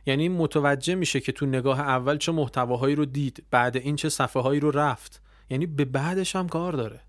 یعنی 0.05 0.29
متوجه 0.29 0.95
میشه 0.95 1.19
که 1.19 1.31
تو 1.31 1.45
نگاه 1.45 1.79
اول 1.79 2.17
چه 2.17 2.31
محتواهایی 2.31 2.95
رو 2.95 3.05
دید 3.05 3.45
بعد 3.51 3.77
این 3.77 3.95
چه 3.95 4.09
صفحه 4.09 4.43
هایی 4.43 4.59
رو 4.59 4.71
رفت. 4.71 5.21
یعنی 5.49 5.65
به 5.65 5.85
بعدش 5.85 6.35
هم 6.35 6.47
کار 6.47 6.73
داره. 6.73 7.01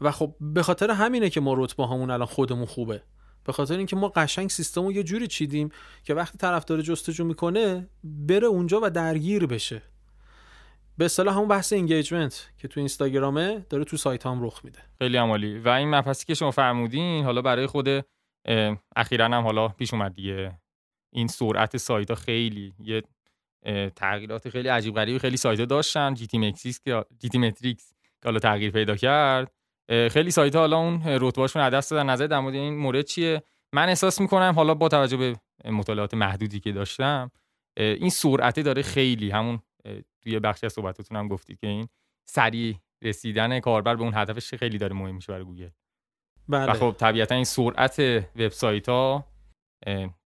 و 0.00 0.10
خب 0.10 0.34
به 0.40 0.62
خاطر 0.62 0.90
همینه 0.90 1.30
که 1.30 1.40
ما 1.40 1.54
رتبه 1.54 1.86
همون 1.86 2.10
الان 2.10 2.26
خودمون 2.26 2.66
خوبه. 2.66 3.02
به 3.44 3.52
خاطر 3.52 3.76
اینکه 3.76 3.96
ما 3.96 4.08
قشنگ 4.08 4.50
سیستم 4.50 4.84
رو 4.84 4.92
یه 4.92 5.02
جوری 5.02 5.26
چیدیم 5.26 5.68
که 6.04 6.14
وقتی 6.14 6.38
طرف 6.38 6.64
داره 6.64 6.82
جستجو 6.82 7.24
می‌کنه 7.24 7.88
بره 8.04 8.46
اونجا 8.46 8.80
و 8.82 8.90
درگیر 8.90 9.46
بشه. 9.46 9.82
به 10.98 11.04
اصطلاح 11.04 11.34
همون 11.34 11.48
بحث 11.48 11.72
انگیجمنت 11.72 12.48
که 12.58 12.68
تو 12.68 12.80
اینستاگرامه 12.80 13.66
داره 13.70 13.84
تو 13.84 13.96
سایت 13.96 14.26
هم 14.26 14.44
رخ 14.44 14.64
میده. 14.64 14.78
خیلی 14.98 15.16
عمالی. 15.16 15.58
و 15.58 15.68
این 15.68 15.94
مبحثی 15.94 16.26
که 16.26 16.34
شما 16.34 16.50
فرمودین 16.50 17.24
حالا 17.24 17.42
برای 17.42 17.66
خود 17.66 17.88
اخیرا 18.96 19.24
هم 19.24 19.42
حالا 19.42 19.68
پیش 19.68 19.94
اومد 19.94 20.14
دیگه. 20.14 20.58
این 21.12 21.26
سرعت 21.26 21.76
سایت 21.76 22.10
ها 22.10 22.14
خیلی 22.14 22.74
یه 22.78 23.02
تغییرات 23.96 24.48
خیلی 24.48 24.68
عجیب 24.68 24.94
غریبی 24.94 25.18
خیلی 25.18 25.36
سایت 25.36 25.60
ها 25.60 25.66
داشتن. 25.66 26.14
GTmetrix 26.14 27.92
که 28.22 28.24
حالا 28.24 28.38
تغییر 28.38 28.70
پیدا 28.70 28.96
کرد. 28.96 29.52
خیلی 30.10 30.30
سایت 30.30 30.54
ها 30.54 30.60
حالا 30.60 30.78
اون 30.78 31.02
رتبهشون 31.04 31.62
از 31.62 31.72
دست 31.72 31.90
دادن. 31.90 32.10
نظر 32.10 32.26
در 32.26 32.40
مورد 32.40 32.54
این 32.54 32.76
مورد 32.76 33.04
چیه؟ 33.04 33.42
من 33.72 33.88
احساس 33.88 34.20
می‌کنم 34.20 34.52
حالا 34.56 34.74
با 34.74 34.88
توجه 34.88 35.16
به 35.16 35.36
مطالعات 35.70 36.14
محدودی 36.14 36.60
که 36.60 36.72
داشتم 36.72 37.30
این 37.76 38.10
سرعت 38.10 38.60
داره 38.60 38.82
خیلی 38.82 39.30
همون 39.30 39.58
توی 40.22 40.38
بخشی 40.38 40.66
از 40.66 40.72
صحبتاتون 40.72 41.16
هم 41.16 41.28
گفتید 41.28 41.58
که 41.58 41.66
این 41.66 41.88
سریع 42.28 42.76
رسیدن 43.02 43.60
کاربر 43.60 43.96
به 43.96 44.02
اون 44.02 44.14
هدفش 44.14 44.54
خیلی 44.54 44.78
داره 44.78 44.94
مهم 44.94 45.14
میشه 45.14 45.32
برای 45.32 45.44
گوگل. 45.44 45.68
بله. 46.50 46.72
و 46.72 46.74
خب 46.74 46.94
طبیعتا 46.98 47.34
این 47.34 47.44
سرعت 47.44 48.00
وبسایت 48.36 48.88
ها 48.88 49.26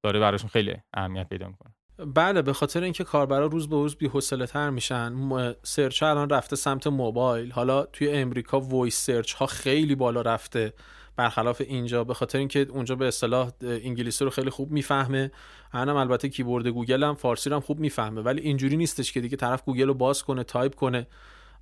داره 0.02 0.20
براشون 0.20 0.50
خیلی 0.50 0.76
اهمیت 0.94 1.28
پیدا 1.28 1.48
می‌کنه. 1.48 1.74
بله 2.14 2.42
به 2.42 2.52
خاطر 2.52 2.82
اینکه 2.82 3.04
کاربرا 3.04 3.46
روز 3.46 3.68
به 3.68 3.76
روز 3.76 3.96
بی‌حوصله 3.96 4.46
تر 4.46 4.70
میشن 4.70 5.14
search 5.62 6.02
الان 6.02 6.30
رفته 6.30 6.56
سمت 6.56 6.86
موبایل. 6.86 7.52
حالا 7.52 7.86
توی 7.86 8.08
امریکا 8.12 8.60
voice 8.60 9.06
search 9.06 9.32
ها 9.32 9.46
خیلی 9.46 9.94
بالا 9.94 10.20
رفته. 10.20 10.72
برخلاف 11.16 11.60
اینجا 11.60 12.04
به 12.04 12.14
خاطر 12.14 12.38
اینکه 12.38 12.66
اونجا 12.70 12.94
به 12.94 13.08
اصطلاح 13.08 13.50
انگلیسی 13.62 14.24
رو 14.24 14.30
خیلی 14.30 14.50
خوب 14.50 14.70
می‌فهمه. 14.70 15.30
هم 15.70 15.96
البته 15.96 16.28
کیبورد 16.28 16.66
گوگل 16.66 17.04
هم 17.04 17.14
فارسی 17.14 17.50
رو 17.50 17.56
هم 17.56 17.62
خوب 17.62 17.80
می‌فهمه. 17.80 18.20
ولی 18.20 18.40
اینجوری 18.40 18.76
نیستش 18.76 19.12
که 19.12 19.20
دیگه 19.20 19.36
طرف 19.36 19.64
گوگل 19.64 19.86
رو 19.86 19.94
باز 19.94 20.22
کنه 20.22 20.44
تایپ 20.44 20.74
کنه. 20.74 21.06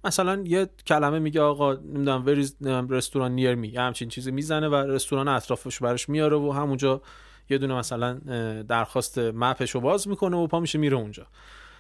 مثلا 0.05 0.43
یه 0.47 0.71
کلمه 0.87 1.19
میگه 1.19 1.41
آقا 1.41 1.73
نمی‌دونم 1.73 2.27
where 2.27 2.48
is 2.48 2.57
restaurant 2.91 3.33
near 3.33 3.55
me 3.55 3.77
همچین 3.77 4.09
چیزی 4.09 4.31
می‌زنه 4.31 4.69
و 4.69 4.75
رستوران 4.75 5.29
اطرافش 5.29 5.79
براش 5.79 6.09
میاره 6.09 6.37
و 6.37 6.53
همونجا 6.53 7.03
یه 7.51 7.59
دونه 7.59 7.75
مثلا 7.75 8.15
درخواست 8.69 9.19
map 9.19 9.50
ش 9.50 9.71
رو 9.71 9.81
باز 9.81 10.09
می‌کنه 10.09 10.37
و 10.37 10.47
پا 10.47 10.61
میشه 10.61 10.79
میره 10.79 10.97
اونجا. 10.97 11.27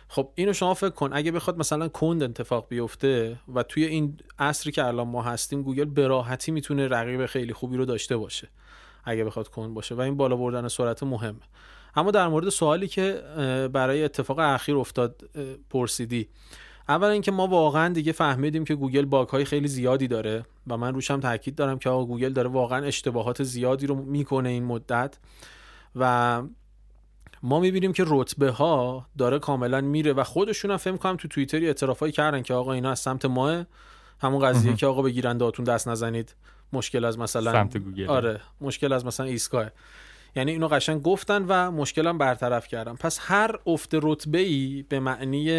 خب 0.08 0.30
اینو 0.34 0.52
شما 0.52 0.74
فکر 0.74 0.90
کن 0.90 1.10
اگه 1.12 1.32
بخواد 1.32 1.58
مثلا 1.58 1.88
کند 1.88 2.22
اتفاق 2.22 2.66
بیفته 2.68 3.38
و 3.54 3.62
توی 3.62 3.84
این 3.84 4.16
عصری 4.38 4.72
که 4.72 4.84
الان 4.84 5.08
ما 5.08 5.22
هستیم 5.22 5.62
گوگل 5.62 5.84
به 5.84 6.06
راحتی 6.06 6.52
می‌تونه 6.52 6.88
رقیب 6.88 7.26
خیلی 7.26 7.52
خوبی 7.52 7.76
رو 7.76 7.84
داشته 7.84 8.16
باشه 8.16 8.48
اگه 9.04 9.24
بخواد 9.24 9.48
کند 9.48 9.74
باشه 9.74 9.94
و 9.94 10.00
این 10.00 10.16
بالا 10.16 10.36
بردن 10.36 10.68
سرعت 10.68 11.02
مهمه. 11.02 11.40
اما 11.94 12.10
در 12.10 12.28
مورد 12.28 12.48
سوالی 12.48 12.88
که 12.88 13.22
برای 13.72 14.04
اتفاق 14.04 14.38
اخیر 14.38 14.76
افتاد 14.76 15.22
پرسیدی 15.70 16.28
اول 16.92 17.08
اینکه 17.08 17.30
ما 17.30 17.46
واقعا 17.46 17.88
دیگه 17.88 18.12
فهمیدیم 18.12 18.64
که 18.64 18.74
گوگل 18.74 19.04
bug 19.04 19.28
های 19.28 19.44
خیلی 19.44 19.68
زیادی 19.68 20.08
داره 20.08 20.44
و 20.66 20.76
من 20.76 20.94
روشم 20.94 21.20
تاکید 21.20 21.54
دارم 21.54 21.78
که 21.78 21.90
آقا 21.90 22.04
گوگل 22.04 22.32
داره 22.32 22.48
واقعا 22.48 22.84
اشتباهات 22.84 23.42
زیادی 23.42 23.86
رو 23.86 23.94
می‌کنه 23.94 24.48
این 24.48 24.64
مدت 24.64 25.18
و 25.96 26.42
ما 27.42 27.60
می‌بینیم 27.60 27.92
که 27.92 28.04
رتبه 28.06 28.50
ها 28.50 29.06
داره 29.18 29.38
کاملا 29.38 29.80
میره 29.80 30.12
و 30.12 30.24
خودشون 30.24 30.70
هم 30.70 30.76
فهم 30.76 30.98
کنم 30.98 31.16
تو 31.16 31.28
توییتری 31.28 31.66
اعترافایی 31.66 32.12
کردن 32.12 32.42
که 32.42 32.54
آقا 32.54 32.72
اینا 32.72 32.90
از 32.90 32.98
سمت 32.98 33.24
ماه 33.24 33.64
همون 34.20 34.48
قضیه 34.48 34.74
که 34.74 34.86
آقا 34.86 35.02
بگیرن 35.02 35.38
داتون 35.38 35.64
دست 35.64 35.88
نزنید 35.88 36.34
مشکل 36.72 37.04
از 37.04 37.18
مثلا 37.18 37.52
سمت 37.52 37.76
گوگل. 37.76 38.06
آره 38.06 38.40
مشکل 38.60 38.92
از 38.92 39.06
مثلا 39.06 39.26
ایسکاه 39.26 39.70
یعنی 40.36 40.50
اینو 40.50 40.68
قشنگ 40.68 41.02
گفتن 41.02 41.44
و 41.48 41.70
مشکلم 41.70 42.18
برطرف 42.18 42.68
کردم. 42.68 42.96
پس 42.96 43.18
هر 43.22 43.58
افت 43.66 43.90
رتبه 44.02 44.38
ای 44.38 44.84
به 44.88 45.00
معنی 45.00 45.50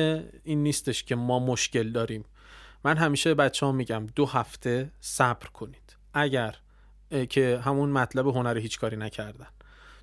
این 0.44 0.64
نیستش 0.64 1.04
که 1.04 1.16
ما 1.16 1.40
مشکل 1.40 1.92
داریم. 1.92 2.26
من 2.86 2.98
همیشه 2.98 3.34
بچه 3.34 3.66
ها 3.66 3.72
میگم 3.72 4.08
دو 4.16 4.26
هفته 4.26 4.92
صبر 5.00 5.48
کنید. 5.48 5.98
اگر 6.14 6.56
که 7.30 7.62
همون 7.64 7.90
مطلب 7.90 8.28
هنر 8.28 8.58
هیچ 8.58 8.80
کاری 8.80 8.98
نکردن. 8.98 9.48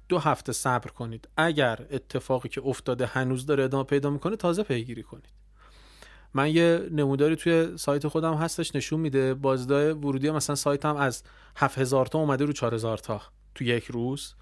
دو 0.09 0.18
هفته 0.18 0.52
صبر 0.52 0.90
کنید. 0.90 1.28
اگر 1.37 1.87
اتفاقی 1.90 2.48
که 2.48 2.62
افتاده 2.64 3.06
هنوز 3.06 3.46
داره 3.46 3.64
ادامه 3.64 3.85
پیدا 3.85 4.11
می‌کنه 4.11 4.37
تازه 4.37 4.62
پیگیری 4.62 5.02
کنید. 5.02 5.30
من 6.35 6.50
یه 6.50 6.88
نموداری 6.90 7.37
توی 7.37 7.76
سایت 7.76 8.09
خودم 8.09 8.35
هستش 8.35 8.74
نشون 8.74 9.00
میده 9.00 9.35
بازده 9.35 9.94
ورودی 9.94 10.30
مثلا 10.30 10.56
سایتم 10.56 10.96
از 10.96 11.22
7000 11.56 12.06
تا 12.06 12.18
اومده 12.18 12.44
رو 12.44 12.52
4000 12.52 12.98
تا 12.98 13.22
تو 13.54 13.64
یک 13.64 13.85
روز. 13.85 14.35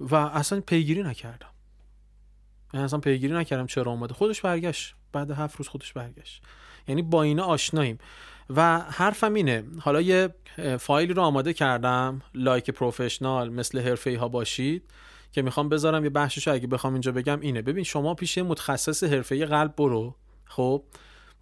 و 0.00 0.14
اصلا 0.14 0.60
پیگیری 0.60 1.02
نکردم. 1.02 1.48
من 2.74 2.80
اصلا 2.80 2.98
پیگیری 2.98 3.34
نکردم 3.34 3.66
چرا 3.66 3.92
اومده. 3.92 4.14
خودش 4.14 4.40
برگشت. 4.40 4.94
بعد 5.12 5.30
هفت 5.30 5.56
روز 5.56 5.68
خودش 5.68 5.92
برگشت. 5.92 6.42
یعنی 6.88 7.02
با 7.02 7.22
اینا 7.22 7.44
آشناییم. 7.44 7.98
و 8.56 8.78
حرفم 8.78 9.34
اینه. 9.34 9.64
حالا 9.80 10.00
یه 10.00 10.34
فایلی 10.78 11.12
رو 11.12 11.22
آماده 11.22 11.52
کردم. 11.52 12.22
لایک 12.34 12.70
پروفشنال 12.70 13.52
مثل 13.52 13.80
حرفه 13.80 14.18
ها 14.18 14.28
باشید 14.28 14.90
که 15.32 15.42
می‌خوام 15.42 15.68
بذارم 15.68 16.04
یه 16.04 16.10
بخشش 16.10 16.48
اگه 16.48 16.66
بخوام 16.66 16.92
اینجا 16.92 17.12
بگم 17.12 17.40
اینه. 17.40 17.62
ببین 17.62 17.84
شما 17.84 18.14
پیش 18.14 18.38
متخصص 18.38 19.04
حرفه 19.04 19.46
قلب 19.46 19.76
برو. 19.76 20.14
خب 20.44 20.84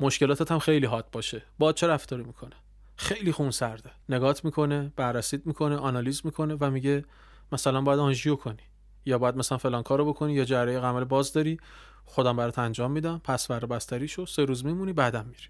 مشکلاتت 0.00 0.52
هم 0.52 0.58
خیلی 0.58 0.86
حاد 0.86 1.10
باشه. 1.12 1.42
با 1.58 1.72
چه 1.72 1.86
رفتاری 1.86 2.22
می‌کنه؟ 2.22 2.56
خیلی 2.96 3.32
خون 3.32 3.50
سرده 3.50 3.90
نگات 4.08 4.44
می‌کنه 4.44 4.92
بررسیت 4.96 5.46
می‌کنه 5.46 5.76
آنالیز 5.76 6.20
می‌کنه 6.24 6.56
و 6.60 6.70
میگه 6.70 7.04
مثلا 7.52 7.80
باید 7.80 8.00
آنژیو 8.00 8.36
کنی 8.36 8.62
یا 9.06 9.18
باید 9.18 9.36
مثلا 9.36 9.58
فلان 9.58 9.82
کارو 9.82 10.04
بکنی 10.04 10.32
یا 10.32 10.44
جراحی 10.44 10.78
قمر 10.78 11.04
باز 11.04 11.32
داری 11.32 11.58
خودم 12.04 12.36
برات 12.36 12.58
انجام 12.58 12.90
میدم 12.90 13.20
پس 13.24 13.46
بر 13.46 13.64
بستری 13.66 14.08
شو 14.08 14.26
سه 14.26 14.44
روز 14.44 14.64
میمونی 14.64 14.92
بعدم 14.92 15.26
میری. 15.26 15.48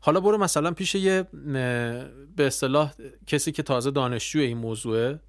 حالا 0.00 0.20
برو 0.20 0.38
مثلا 0.38 0.70
پیش 0.70 0.94
یه 0.94 1.22
به 2.36 2.46
اصطلاح 2.46 2.92
کسی 3.26 3.52
که 3.52 3.62
تازه 3.62 3.90
دانشجو 3.90 4.38
این 4.38 4.58
موضوعه 4.58 5.20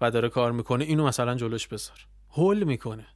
و 0.00 0.10
داره 0.10 0.28
کار 0.28 0.52
می‌کنه 0.52 0.84
اینو 0.84 1.06
مثلا 1.06 1.34
جلوش 1.34 1.66
بذار. 1.66 1.96
هول 2.30 2.64
می‌کنه. 2.64 3.06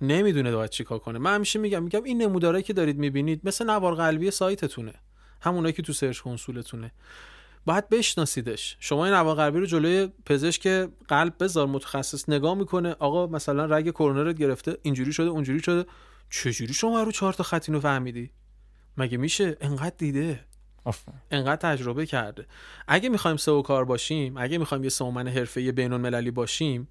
نمی‌دونه 0.00 0.52
باید 0.52 0.70
چیکار 0.70 0.98
کنه. 0.98 1.18
من 1.18 1.34
همیشه 1.34 1.58
میگم 1.58 1.82
میگم 1.82 2.04
این 2.04 2.22
نمودارایی 2.22 2.62
که 2.62 2.72
دارید 2.72 2.98
می‌بینید 2.98 3.40
مثل 3.44 3.70
نوار 3.70 3.94
قلبی 3.94 4.30
سایتتونه. 4.30 4.94
همونایی 5.40 5.72
که 5.72 5.82
تو 5.82 5.92
سرچ 5.92 6.20
کنسولتونه. 6.20 6.92
باید 7.66 7.88
بشناسیدش. 7.88 8.76
شما 8.80 9.04
این 9.04 9.14
نوار 9.14 9.36
قلبی 9.36 9.58
رو 9.58 9.66
جلوی 9.66 10.08
پزشک 10.26 10.88
قلب 11.08 11.34
بذار 11.40 11.66
متخصص 11.66 12.28
نگاه 12.28 12.54
می‌کنه. 12.54 12.96
آقا 12.98 13.26
مثلا 13.26 13.64
رگ 13.64 13.90
کرونرت 13.90 14.36
گرفته 14.36 14.78
اینجوری 14.82 15.12
شده 15.12 15.28
اونجوری 15.28 15.60
شده. 15.60 15.90
چجوری 16.30 16.74
شما 16.74 17.02
رو 17.02 17.12
چهار 17.12 17.32
تا 17.32 17.42
خط 17.44 17.68
اینو 17.68 17.80
فهمیدی؟ 17.80 18.30
مگه 18.96 19.18
میشه؟ 19.18 19.56
انقدر 19.60 19.94
دیده. 19.98 20.44
انقدر 21.30 21.56
تجربه 21.56 22.06
کرده. 22.06 22.46
اگه 22.88 23.08
می‌خوایم 23.08 23.36
سئو 23.36 23.62
کار 23.62 23.84
باشیم 23.84 24.36
اگه 24.36 24.58
می‌خوایم 24.58 24.84
یه 24.84 24.90
سومن 24.90 25.28
حرفه‌ای 25.28 25.72
بین‌المللی 25.72 26.30
باشیم 26.30 26.88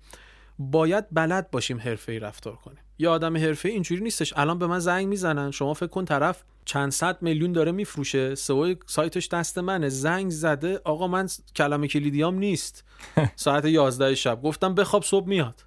باید 0.60 1.06
بلد 1.12 1.52
باشیم 1.52 1.80
حرفه‌ای 1.80 2.20
رفتار 2.20 2.56
کنیم. 2.56 2.80
یه 2.98 3.10
آدم 3.10 3.38
حرفه 3.38 3.70
اینجوری 3.70 4.02
نیستش. 4.02 4.34
الان 4.38 4.60
به 4.60 4.68
من 4.68 4.80
زنگ 4.80 5.08
می‌زنن. 5.08 5.52
شما 5.52 5.74
فکر 5.74 5.88
کن 5.88 6.06
طرف 6.06 6.44
چند 6.66 6.92
صد 6.92 7.22
میلیون 7.22 7.52
داره 7.52 7.72
میفروشه. 7.72 8.36
سئو 8.36 8.76
سایتش 8.86 9.28
دست 9.28 9.58
منه. 9.58 9.90
زنگ 9.90 10.32
زده. 10.32 10.82
آقا 10.84 11.08
من 11.08 11.28
کلمه 11.56 11.88
کلیدیام 11.88 12.36
نیست. 12.36 12.84
ساعت 13.36 13.66
11 13.66 14.16
شب. 14.16 14.42
گفتم 14.42 14.76
بخواب 14.76 15.04
صبح 15.04 15.28
میاد. 15.28 15.66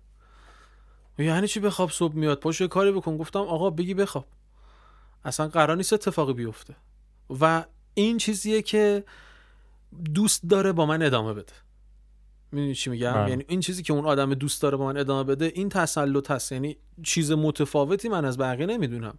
یعنی 1.19 1.49
چی 1.49 1.61
بخواب 1.61 1.91
صبح 1.91 2.15
میاد؟ 2.15 2.41
پاشو 2.41 2.67
کاری 2.67 2.93
بکن. 2.93 3.17
گفتم 3.17 3.41
آقا 3.41 3.71
بگی 3.71 3.95
بخواب 3.95 4.27
اصلا 5.25 5.49
قرار 5.49 5.77
نیست 5.77 5.93
اتفاقی 5.93 6.33
بیفته. 6.33 6.77
و 7.41 7.65
این 7.95 8.19
چیزیه 8.19 8.63
که 8.63 9.05
دوست 10.15 10.43
داره 10.49 10.73
با 10.73 10.87
من 10.87 11.03
ادامه 11.03 11.35
بده. 11.35 11.53
می‌دونی 12.53 12.75
چی 12.75 12.91
میگم؟ 12.91 13.13
بله. 13.13 13.31
یعنی 13.31 13.45
این 13.49 13.61
چیزی 13.61 13.83
که 13.83 13.93
اون 13.93 14.05
آدم 14.07 14.35
دوست 14.35 14.63
داره 14.63 14.77
با 14.77 14.87
من 14.87 14.97
ادامه 14.97 15.25
بده 15.25 15.53
این 15.55 15.69
تسلط 15.69 16.31
هست. 16.31 16.53
یعنی 16.53 16.77
چیز 17.03 17.33
متفاوتی 17.33 18.09
من 18.09 18.25
از 18.25 18.39
بقیه 18.39 18.67
نمی‌دونم. 18.67 19.19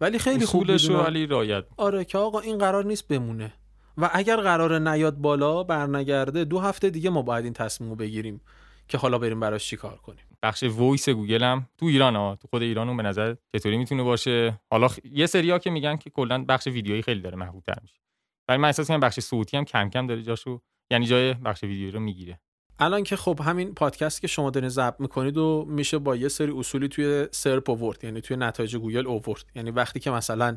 ولی 0.00 0.18
خیلی 0.18 0.46
خوب 0.46 0.66
ولی 1.06 1.26
رایت 1.26 1.64
آره 1.76 2.04
که 2.04 2.18
آقا 2.18 2.40
این 2.40 2.58
قرار 2.58 2.84
نیست 2.84 3.08
بمونه. 3.08 3.52
و 3.98 4.10
اگر 4.12 4.36
قرار 4.36 4.78
نیاد 4.78 5.16
بالا 5.16 5.62
برنگرده 5.62 6.44
دو 6.44 6.58
هفته 6.58 6.90
دیگه 6.90 7.10
ما 7.10 7.22
باید 7.22 7.44
این 7.44 7.52
تصمیم 7.52 7.90
رو 7.90 7.96
بگیریم 7.96 8.40
که 8.88 8.98
حالا 8.98 9.18
بریم 9.18 9.40
براش 9.40 9.68
چی 9.68 9.76
کار 9.76 9.96
کنیم. 9.96 10.24
بخش 10.42 10.62
voice 10.62 11.08
گوگل 11.08 11.42
هم 11.42 11.68
تو 11.78 11.86
ایران 11.86 12.16
ها 12.16 12.36
تو 12.36 12.48
خود 12.48 12.62
ایران 12.62 12.96
به 12.96 13.02
نظر 13.02 13.34
چطوری 13.52 13.76
می‌تونه 13.76 14.02
باشه؟ 14.02 14.60
حالا 14.70 14.88
خ... 14.88 14.98
یه 15.04 15.26
سریا 15.26 15.58
که 15.58 15.70
میگن 15.70 15.96
که 15.96 16.10
کلا 16.10 16.44
بخش 16.48 16.66
ویدیویی 16.66 17.02
خیلی 17.02 17.20
داره 17.20 17.36
محدودتر 17.36 17.74
میشه. 17.82 18.00
ولی 18.48 18.58
من 18.58 18.68
احساس 18.68 18.88
کنم 18.88 19.00
بخش 19.00 19.20
صوتی 19.20 19.56
هم 19.56 19.64
کم 19.64 19.90
کم 19.90 20.06
داره 20.06 20.22
جاشو 20.22 20.60
یعنی 20.90 21.06
جای 21.06 21.34
بخش 21.34 21.62
ویدیویی 21.62 21.90
رو 21.90 22.00
می‌گیره. 22.00 22.40
الان 22.82 23.02
که 23.02 23.16
خب 23.16 23.40
همین 23.44 23.74
پادکست 23.74 24.20
که 24.20 24.26
شما 24.26 24.50
دارین 24.50 24.68
ضبط 24.68 25.00
می‌کنید 25.00 25.38
و 25.38 25.66
میشه 25.68 25.98
با 25.98 26.16
یه 26.16 26.28
سری 26.28 26.52
اصولی 26.58 26.88
توی 26.88 27.28
SERP 27.30 27.70
اوورد 27.70 28.04
یعنی 28.04 28.20
توی 28.20 28.36
نتایج 28.36 28.76
گوگل 28.76 29.06
اوورد 29.06 29.44
یعنی 29.54 29.70
وقتی 29.70 30.00
که 30.00 30.10
مثلا 30.10 30.56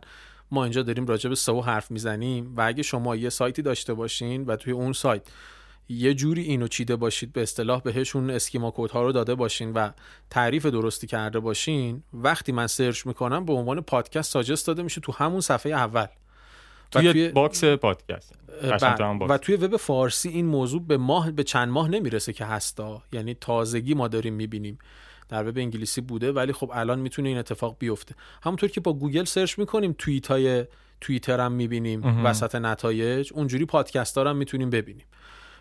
ما 0.52 0.64
اینجا 0.64 0.84
داریم 0.84 1.06
راجع 1.06 1.30
به 1.30 1.36
سئو 1.36 1.62
حرف 1.62 1.92
می‌زنیم 1.92 2.54
و 2.58 2.62
اگه 2.62 2.84
شما 2.84 3.16
یه 3.16 3.30
سایتی 3.30 3.62
داشته 3.62 3.94
باشین 3.94 4.46
و 4.46 4.56
توی 4.56 4.74
اون 4.74 4.94
سایت 4.94 5.22
یه 5.90 6.14
جوری 6.14 6.42
اینو 6.42 6.68
چیده 6.68 6.96
باشید 6.96 7.34
به 7.34 7.42
اصطلاح 7.42 7.82
بهشون 7.82 8.30
schema 8.30 8.70
ها 8.94 9.04
رو 9.04 9.12
داده 9.12 9.36
باشین 9.36 9.74
و 9.74 9.90
تعریف 10.30 10.66
درستی 10.66 11.08
کرده 11.08 11.40
باشین 11.40 12.04
وقتی 12.14 12.52
من 12.52 12.68
search 12.68 13.06
می‌کنم 13.06 13.46
به 13.46 13.54
عنوان 13.54 13.82
پادکست 13.82 14.32
suggest 14.32 14.68
داده 14.68 14.84
میشه 14.84 15.02
تو 15.02 15.12
همون 15.12 15.42
صفحه 15.42 15.72
اول. 15.72 16.08
توی, 16.92 17.12
توی 17.12 17.30
box 17.30 17.64
پادکست. 17.64 18.36
و 19.30 19.38
توی 19.38 19.56
وب 19.56 19.78
فارسی 19.78 20.30
این 20.30 20.46
موضوع 20.46 20.82
به 20.82 20.98
ماه 20.98 21.32
به 21.32 21.44
چند 21.44 21.70
ماه 21.70 21.90
نمی‌رسه 21.90 22.34
که 22.34 22.46
هستا. 22.46 23.02
یعنی 23.12 23.34
تازگی 23.34 23.94
ما 23.94 24.08
داریم 24.08 24.34
می‌بینیم. 24.34 24.78
در 25.30 25.50
وب 25.50 25.58
انگلیسی 25.58 26.02
بوده 26.02 26.32
ولی 26.32 26.54
خب 26.54 26.72
الان 26.74 27.00
می‌تونه 27.00 27.30
این 27.30 27.38
اتفاق 27.38 27.76
بیفته. 27.80 28.16
همونطور 28.44 28.70
که 28.70 28.82
با 28.82 28.94
گوگل 28.94 29.24
search 29.24 29.60
می‌کنیم 29.60 29.96
توییت 29.98 30.28
های 30.28 30.66
توییتر 31.02 31.40
هم 31.40 31.52
می‌بینیم 31.52 32.26
وسط 32.26 32.56
نتایج. 32.56 33.34
اونجوری 33.34 33.66
پادکست 33.66 34.18
هم 34.18 34.36
می‌تونیم 34.36 34.70
ببینیم. 34.70 35.06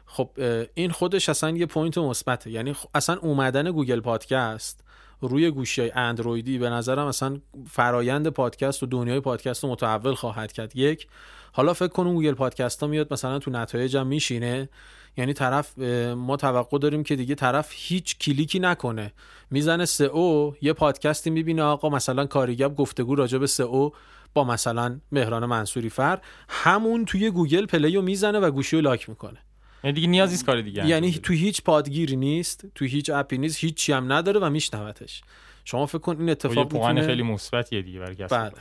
خب 0.06 0.30
این 0.74 0.90
خودش 0.90 1.28
اصلا 1.28 1.50
یه 1.50 1.66
point 1.66 1.98
مثبته. 1.98 2.50
یعنی 2.50 2.74
اصلا 2.94 3.16
اومدن 3.16 3.70
گوگل 3.70 4.00
پادکست 4.00 4.83
روی 5.28 5.50
گوشی 5.50 5.80
های 5.80 5.92
اندرویدی 5.94 6.58
به 6.58 6.70
نظرم 6.70 7.06
اصلا 7.06 7.40
فرایند 7.70 8.28
پادکست 8.28 8.82
و 8.82 8.86
دنیای 8.86 9.20
پادکست 9.20 9.64
رو 9.64 9.70
متحول 9.70 10.14
خواهد 10.14 10.52
کرد. 10.52 10.76
یک 10.76 11.06
حالا 11.52 11.74
فکر 11.74 11.88
کنم 11.88 12.14
گوگل 12.14 12.32
پادکست 12.32 12.80
ها 12.80 12.86
میاد 12.86 13.12
مثلا 13.12 13.38
تو 13.38 13.50
نتایج 13.50 13.96
هم 13.96 14.06
میشینه. 14.06 14.68
یعنی 15.16 15.32
طرف 15.32 15.78
ما 16.16 16.36
توقع 16.36 16.78
داریم 16.78 17.02
که 17.02 17.16
دیگه 17.16 17.34
طرف 17.34 17.68
هیچ 17.72 18.18
کلیکی 18.18 18.58
نکنه. 18.58 19.12
می‌زنه 19.50 19.86
او 20.12 20.56
یه 20.62 20.72
پادکستی 20.72 21.30
می‌بینه 21.30 21.62
آقا 21.62 21.88
مثلا 21.88 22.26
کاریگب 22.26 22.76
گفتگو 22.76 23.14
راجع 23.14 23.38
به 23.38 23.62
او 23.62 23.92
با 24.34 24.44
مثلا 24.44 25.00
مهران 25.12 25.46
منصوری 25.46 25.88
فر 25.88 26.18
همون 26.48 27.04
توی 27.04 27.30
گوگل 27.30 27.66
play 27.66 27.95
و 27.95 28.02
می‌زنه 28.02 28.38
و 28.38 28.50
گوشی 28.50 28.76
رو 28.76 28.82
lock 28.82 29.08
می‌کنه. 29.08 29.38
یعنی 29.84 29.94
دیگه 29.94 30.08
نیازی 30.08 30.44
کار 30.44 30.60
دیگه 30.60 30.86
یعنی 30.86 31.12
تو 31.12 31.32
هیچ 31.32 31.62
پادگیری 31.62 32.16
نیست 32.16 32.66
تو 32.74 32.84
هیچ 32.84 33.10
app 33.10 33.31
ی 33.31 33.38
نیست 33.38 33.58
هیچی 33.58 33.92
هم 33.92 34.12
نداره 34.12 34.40
و 34.40 34.50
میشنوتش. 34.50 35.22
شما 35.64 35.86
فکر 35.86 35.98
کن 35.98 36.16
این 36.18 36.30
اتفاق 36.30 36.72
می‌تونه 36.72 37.06
خیلی 37.06 37.22
مثبتیه 37.22 37.82
دیگه 37.82 38.00
برای 38.00 38.14
بله. 38.14 38.52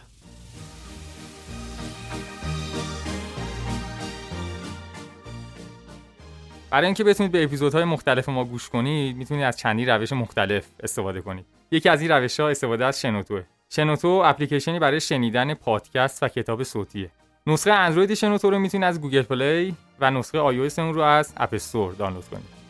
برای 6.70 6.86
اینکه 6.86 7.04
بتونید 7.04 7.32
به 7.32 7.44
اپیزودهای 7.44 7.84
مختلف 7.84 8.30
ما 8.30 8.46
گوش 8.46 8.70
کنید 8.70 9.16
می‌تونید 9.16 9.44
از 9.44 9.58
چندین 9.58 9.86
روش 9.86 10.14
مختلف 10.14 10.66
استفاده 10.84 11.22
کنید. 11.22 11.46
یکی 11.72 11.90
از 11.90 12.02
این 12.02 12.12
روش 12.12 12.40
ها 12.40 12.50
استفاده 12.50 12.86
از 12.86 13.02
شنوتوه. 13.02 13.44
شنوتو 13.70 14.08
اپلیکیشنی 14.08 14.80
برای 14.80 15.02
شنیدن 15.02 15.54
پادکست 15.54 16.24
و 16.24 16.28
کتاب 16.28 16.64
صوتیه. 16.64 17.12
نسخه 17.48 17.72
اندروید 17.72 18.14
شنوتو 18.14 18.50
رو 18.50 18.60
می‌تونید 18.60 18.88
از 18.88 19.02
گوگل 19.02 19.22
پلی 19.22 19.76
و 20.00 20.12
نسخه 20.12 20.40
آی 20.40 20.70
اون 20.78 20.94
رو 20.94 21.02
از 21.02 21.34
App 21.38 21.54
Store 21.54 21.94
دانلود 21.94 22.26
کنید. 22.26 22.64